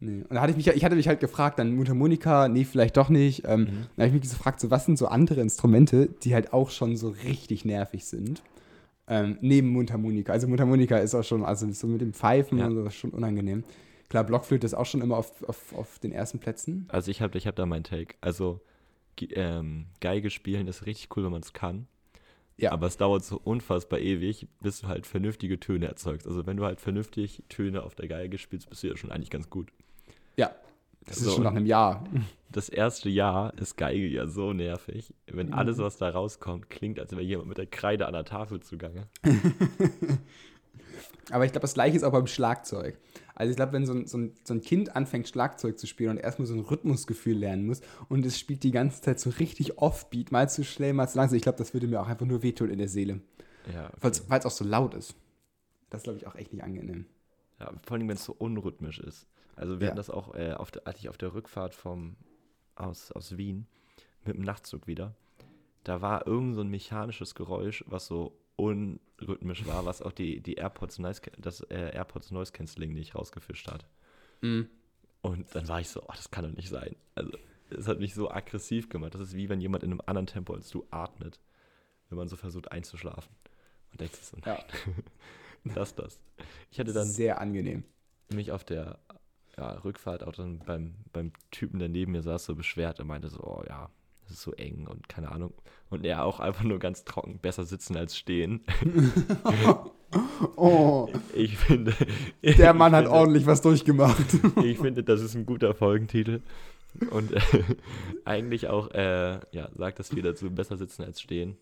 Nee. 0.00 0.22
Und 0.28 0.34
da 0.34 0.40
hatte 0.40 0.52
ich 0.52 0.56
mich, 0.56 0.66
ich 0.68 0.84
hatte 0.84 0.96
mich 0.96 1.06
halt 1.06 1.20
gefragt, 1.20 1.58
dann 1.58 1.76
Mundharmonika, 1.76 2.48
nee, 2.48 2.64
vielleicht 2.64 2.96
doch 2.96 3.08
nicht. 3.10 3.42
Ähm, 3.46 3.60
Mhm. 3.60 3.66
Dann 3.96 4.06
habe 4.06 4.06
ich 4.06 4.12
mich 4.14 4.22
gefragt, 4.22 4.58
so, 4.58 4.70
was 4.70 4.86
sind 4.86 4.96
so 4.98 5.06
andere 5.08 5.40
Instrumente, 5.42 6.08
die 6.22 6.34
halt 6.34 6.52
auch 6.52 6.70
schon 6.70 6.96
so 6.96 7.10
richtig 7.10 7.64
nervig 7.64 8.06
sind, 8.06 8.42
ähm, 9.08 9.38
neben 9.40 9.68
Mundharmonika. 9.68 10.32
Also 10.32 10.48
Mundharmonika 10.48 10.98
ist 10.98 11.14
auch 11.14 11.24
schon, 11.24 11.44
also 11.44 11.70
so 11.72 11.86
mit 11.86 12.00
dem 12.00 12.12
Pfeifen 12.12 12.58
Ja. 12.58 12.66
und 12.66 12.74
so, 12.74 12.84
ist 12.84 12.94
schon 12.96 13.10
unangenehm. 13.10 13.64
Klar, 14.08 14.24
Blockflöte 14.24 14.66
ist 14.66 14.74
auch 14.74 14.86
schon 14.86 15.00
immer 15.00 15.16
auf, 15.16 15.42
auf, 15.44 15.72
auf 15.74 15.98
den 15.98 16.12
ersten 16.12 16.38
Plätzen. 16.38 16.86
Also 16.88 17.10
ich 17.10 17.22
habe 17.22 17.36
ich 17.38 17.46
hab 17.46 17.56
da 17.56 17.64
meinen 17.66 17.84
Take. 17.84 18.14
Also 18.20 18.60
ähm, 19.30 19.86
Geige 20.00 20.30
spielen 20.30 20.68
ist 20.68 20.86
richtig 20.86 21.16
cool, 21.16 21.24
wenn 21.24 21.32
man 21.32 21.42
es 21.42 21.52
kann. 21.52 21.86
Ja. 22.58 22.72
Aber 22.72 22.86
es 22.86 22.96
dauert 22.96 23.24
so 23.24 23.40
unfassbar 23.42 23.98
ewig, 23.98 24.46
bis 24.60 24.82
du 24.82 24.88
halt 24.88 25.06
vernünftige 25.06 25.58
Töne 25.58 25.86
erzeugst. 25.86 26.26
Also 26.26 26.46
wenn 26.46 26.56
du 26.58 26.64
halt 26.64 26.80
vernünftig 26.80 27.42
Töne 27.48 27.82
auf 27.82 27.94
der 27.94 28.08
Geige 28.08 28.38
spielst, 28.38 28.68
bist 28.68 28.82
du 28.82 28.88
ja 28.88 28.96
schon 28.96 29.10
eigentlich 29.10 29.30
ganz 29.30 29.48
gut. 29.50 29.72
Ja, 30.36 30.54
das 31.06 31.18
So, 31.18 31.28
ist 31.28 31.34
schon 31.34 31.44
nach 31.44 31.52
einem 31.52 31.66
Jahr. 31.66 32.04
Das 32.50 32.68
erste 32.68 33.08
Jahr 33.08 33.56
ist 33.58 33.76
Geige 33.76 34.06
ja 34.06 34.26
so 34.26 34.52
nervig. 34.52 35.14
Wenn 35.26 35.52
alles, 35.52 35.78
was 35.78 35.96
da 35.96 36.10
rauskommt, 36.10 36.68
klingt, 36.68 37.00
als 37.00 37.12
wäre 37.12 37.22
jemand 37.22 37.48
mit 37.48 37.58
der 37.58 37.66
Kreide 37.66 38.06
an 38.06 38.12
der 38.12 38.24
Tafel 38.24 38.60
zugange. 38.60 39.08
Aber 41.30 41.44
ich 41.44 41.52
glaube, 41.52 41.62
das 41.62 41.74
gleiche 41.74 41.96
ist 41.96 42.02
auch 42.02 42.12
beim 42.12 42.26
Schlagzeug. 42.26 42.98
Also 43.34 43.50
ich 43.50 43.56
glaube, 43.56 43.72
wenn 43.72 43.86
so 43.86 43.94
ein, 43.94 44.06
so, 44.06 44.18
ein, 44.18 44.34
so 44.44 44.54
ein 44.54 44.60
Kind 44.60 44.94
anfängt, 44.94 45.28
Schlagzeug 45.28 45.78
zu 45.78 45.86
spielen 45.86 46.10
und 46.10 46.18
erstmal 46.18 46.46
so 46.46 46.54
ein 46.54 46.60
Rhythmusgefühl 46.60 47.36
lernen 47.36 47.66
muss 47.66 47.80
und 48.08 48.26
es 48.26 48.38
spielt 48.38 48.62
die 48.62 48.70
ganze 48.70 49.00
Zeit 49.00 49.18
so 49.18 49.30
richtig 49.30 49.78
offbeat, 49.78 50.30
mal 50.30 50.48
zu 50.50 50.64
schnell, 50.64 50.92
mal 50.92 51.08
zu 51.08 51.16
langsam, 51.18 51.36
ich 51.36 51.42
glaube, 51.42 51.58
das 51.58 51.72
würde 51.72 51.86
mir 51.86 52.00
auch 52.00 52.08
einfach 52.08 52.26
nur 52.26 52.42
wehtun 52.42 52.70
in 52.70 52.78
der 52.78 52.88
Seele. 52.88 53.20
Ja, 53.72 53.86
okay. 53.86 54.20
Weil 54.28 54.38
es 54.40 54.46
auch 54.46 54.50
so 54.50 54.64
laut 54.64 54.94
ist. 54.94 55.14
Das 55.90 56.02
glaube 56.02 56.18
ich, 56.18 56.26
auch 56.26 56.34
echt 56.34 56.52
nicht 56.52 56.62
angenehm. 56.62 57.06
ja 57.60 57.72
vor 57.86 57.96
allem, 57.96 58.08
wenn 58.08 58.16
es 58.16 58.24
so 58.24 58.34
unrhythmisch 58.36 58.98
ist. 59.00 59.26
Also 59.56 59.78
wir 59.80 59.86
Ja. 59.86 59.90
hatten 59.90 59.96
das 59.96 60.10
auch, 60.10 60.34
äh, 60.34 60.52
auf 60.52 60.70
der, 60.70 60.86
als 60.86 60.98
ich 61.00 61.08
auf 61.08 61.18
der 61.18 61.34
Rückfahrt 61.34 61.74
vom, 61.74 62.16
aus, 62.74 63.12
aus 63.12 63.36
Wien 63.36 63.66
mit 64.24 64.36
dem 64.36 64.42
Nachtzug 64.44 64.86
wieder. 64.86 65.14
Da 65.84 66.00
war 66.00 66.26
irgend 66.26 66.54
so 66.54 66.60
ein 66.60 66.68
mechanisches 66.68 67.34
Geräusch, 67.34 67.84
was 67.86 68.06
so 68.06 68.38
unrhythmisch 68.56 69.66
war, 69.66 69.84
was 69.84 70.02
auch 70.02 70.12
die, 70.12 70.40
die 70.40 70.54
AirPods 70.54 70.98
Noise, 70.98 71.22
das 71.38 71.60
äh, 71.62 71.90
AirPods 71.94 72.30
Noise 72.30 72.52
Cancelling 72.52 72.92
nicht 72.92 73.14
rausgefischt 73.14 73.68
hat. 73.70 73.86
Mhm. 74.40 74.68
Und 75.22 75.54
dann 75.54 75.68
war 75.68 75.80
ich 75.80 75.88
so, 75.88 76.02
oh, 76.02 76.12
das 76.14 76.30
kann 76.30 76.44
doch 76.44 76.52
nicht 76.56 76.68
sein. 76.68 76.96
Also, 77.14 77.32
es 77.70 77.88
hat 77.88 78.00
mich 78.00 78.14
so 78.14 78.30
aggressiv 78.30 78.88
gemacht. 78.88 79.14
Das 79.14 79.20
ist 79.20 79.34
wie 79.36 79.48
wenn 79.48 79.60
jemand 79.60 79.82
in 79.82 79.90
einem 79.92 80.02
anderen 80.06 80.26
Tempo 80.26 80.52
als 80.54 80.68
du 80.70 80.86
atmet, 80.90 81.40
wenn 82.08 82.18
man 82.18 82.28
so 82.28 82.36
versucht 82.36 82.70
einzuschlafen. 82.70 83.34
Und 83.92 84.00
denkst 84.00 84.18
du 84.18 84.24
so, 84.24 84.36
nein, 84.44 84.58
Ja. 85.64 85.74
das, 85.74 85.94
das. 85.94 86.20
Ich 86.70 86.78
hatte 86.80 86.92
dann 86.92 87.06
Sehr 87.06 87.40
angenehm. 87.40 87.84
mich 88.32 88.52
auf 88.52 88.64
der 88.64 88.98
ja, 89.56 89.72
Rückfahrt 89.84 90.22
auch 90.24 90.32
dann 90.32 90.60
beim, 90.60 90.94
beim 91.12 91.32
Typen, 91.50 91.78
der 91.78 91.88
neben 91.88 92.12
mir 92.12 92.22
saß, 92.22 92.44
so 92.44 92.54
beschwert. 92.54 92.98
Er 92.98 93.04
meinte 93.04 93.28
so, 93.28 93.40
oh 93.40 93.62
ja, 93.68 93.90
das 94.22 94.32
ist 94.32 94.42
so 94.42 94.52
eng 94.52 94.86
und 94.86 95.08
keine 95.08 95.30
Ahnung. 95.30 95.52
Und 95.90 96.04
er 96.04 96.24
auch 96.24 96.40
einfach 96.40 96.64
nur 96.64 96.78
ganz 96.78 97.04
trocken, 97.04 97.38
besser 97.38 97.64
sitzen 97.64 97.96
als 97.96 98.16
stehen. 98.16 98.64
Oh, 100.56 101.08
Ich 101.34 101.56
finde. 101.56 101.94
der 102.42 102.74
Mann 102.74 102.92
hat 102.92 103.04
finde, 103.04 103.18
ordentlich 103.18 103.46
was 103.46 103.62
durchgemacht. 103.62 104.26
Ich 104.62 104.78
finde, 104.78 105.02
das 105.02 105.22
ist 105.22 105.34
ein 105.34 105.46
guter 105.46 105.74
Folgentitel. 105.74 106.42
Und 107.10 107.32
äh, 107.32 107.40
eigentlich 108.24 108.68
auch, 108.68 108.90
äh, 108.90 109.40
ja, 109.52 109.70
sagt 109.74 109.98
das 109.98 110.10
viel 110.10 110.22
dazu, 110.22 110.50
besser 110.50 110.76
sitzen 110.76 111.02
als 111.02 111.20
stehen. 111.20 111.56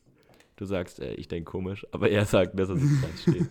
Du 0.60 0.66
sagst, 0.66 1.00
äh, 1.00 1.14
ich 1.14 1.26
denke 1.26 1.50
komisch, 1.50 1.86
aber 1.90 2.10
er 2.10 2.26
sagt, 2.26 2.54
besser 2.54 2.76
sitzen 2.76 3.02
als 3.10 3.22
stehen. 3.22 3.48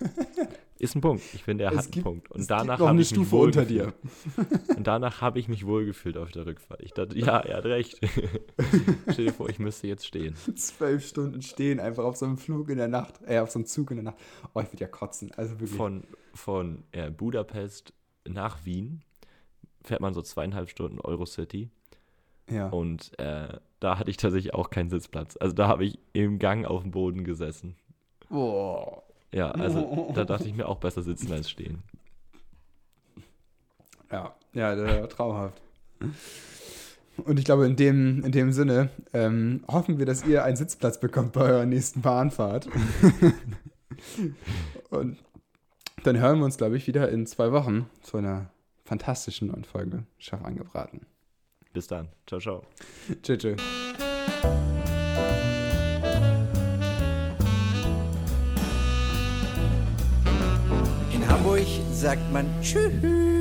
Ist 0.78 0.96
ein 0.96 1.02
Punkt. 1.02 1.24
Ich 1.34 1.44
finde, 1.44 1.64
er 1.64 1.72
Es 1.72 1.78
hat 1.78 1.86
einen 1.86 1.92
gibt- 1.92 2.04
Punkt. 2.04 2.32
Und 2.32 2.50
danach 2.52 2.78
habe 2.80 2.90
eine 2.92 3.02
ich 3.02 3.10
mich 3.10 3.18
Stufe 3.28 3.36
unter 3.36 3.68
wohlgefühlt. 3.68 3.96
Und 4.78 4.86
danach 4.86 5.20
habe 5.20 5.40
ich 5.40 5.48
mich 5.48 5.66
wohlgefühlt 5.66 6.18
auf 6.18 6.32
der 6.32 6.46
Rückfahrt. 6.46 6.82
Ich 6.84 6.94
dachte, 6.94 7.18
ja, 7.18 7.40
er 7.40 7.58
hat 7.58 7.66
recht. 7.66 8.00
Stell 9.12 9.26
dir 9.26 9.34
vor, 9.34 9.50
ich 9.50 9.58
müsste 9.58 9.88
jetzt 9.88 10.06
stehen. 10.06 10.36
Zwölf 10.56 11.04
Stunden 11.04 11.42
stehen, 11.42 11.80
einfach 11.80 12.04
auf 12.04 12.16
so 12.16 12.28
einem 12.28 12.38
Flug 12.38 12.70
in 12.70 12.78
der 12.78 12.88
Nacht, 12.88 13.16
äh, 13.26 13.40
auf 13.40 13.50
so 13.50 13.58
einem 13.58 13.66
Zug 13.66 13.90
in 13.90 13.98
der 13.98 14.04
Nacht. 14.04 14.18
Oh, 14.54 14.60
ich 14.62 14.68
würde 14.72 14.82
ja 14.82 14.88
kotzen. 14.88 15.32
Also 15.36 15.54
wirklich. 15.60 15.72
Von, 15.76 16.04
von 16.36 16.84
äh, 16.92 17.10
Budapest 17.10 17.92
nach 18.28 18.64
Wien 18.66 19.02
fährt 19.84 20.00
man 20.02 20.14
so 20.14 20.22
zweieinhalb 20.22 20.70
Stunden 20.70 21.02
Eurocity. 21.02 21.72
Ja. 22.50 22.68
Und 22.68 23.18
äh, 23.20 23.60
da 23.80 23.98
hatte 23.98 24.10
ich 24.10 24.18
tatsächlich 24.18 24.54
auch 24.54 24.70
keinen 24.70 24.90
Sitzplatz. 24.90 25.38
Also 25.38 25.56
da 25.56 25.68
habe 25.68 25.86
ich 25.86 26.00
im 26.14 26.40
Gang 26.40 26.66
auf 26.66 26.82
dem 26.82 26.92
Boden 26.92 27.24
gesessen. 27.24 27.76
Oh. 28.30 29.02
Ja, 29.32 29.52
also 29.52 30.12
da 30.16 30.26
dachte 30.26 30.48
ich 30.48 30.56
mir 30.56 30.68
auch 30.68 30.78
besser 30.78 31.02
sitzen 31.02 31.32
als 31.32 31.50
stehen. 31.50 31.84
Ja, 34.12 34.34
ja, 34.54 34.76
das 34.76 35.02
war 35.02 35.10
traumhaft. 35.10 35.62
Und 37.18 37.38
ich 37.38 37.46
glaube, 37.46 37.66
in 37.66 37.76
dem, 37.76 38.24
in 38.24 38.32
dem 38.32 38.52
Sinne 38.52 38.90
ähm, 39.14 39.64
hoffen 39.68 40.00
wir, 40.00 40.06
dass 40.06 40.26
ihr 40.26 40.44
einen 40.44 40.56
Sitzplatz 40.56 41.00
bekommt 41.00 41.34
bei 41.34 41.42
eurer 41.42 41.66
nächsten 41.66 42.02
Bahnfahrt. 42.02 42.70
Und 44.90 45.18
dann 46.04 46.18
hören 46.18 46.40
wir 46.40 46.46
uns, 46.46 46.58
glaube 46.58 46.78
ich, 46.78 46.88
wieder 46.88 47.10
in 47.10 47.28
zwei 47.28 47.52
Wochen 47.52 47.90
zu 48.02 48.18
einer 48.18 48.50
fantastischen 48.86 49.50
neuen 49.50 49.66
Folge 49.66 50.06
Scharf 50.18 50.44
angebraten. 50.44 51.06
Bis 51.74 51.88
dann. 51.88 52.10
Ciao, 52.26 52.40
ciao. 52.40 52.64
Tschüss. 53.22 53.38
tschüss. 53.38 53.62
In 61.14 61.28
Hamburg 61.28 61.68
sagt 61.92 62.32
man 62.32 62.46
Tschüss. 62.62 63.39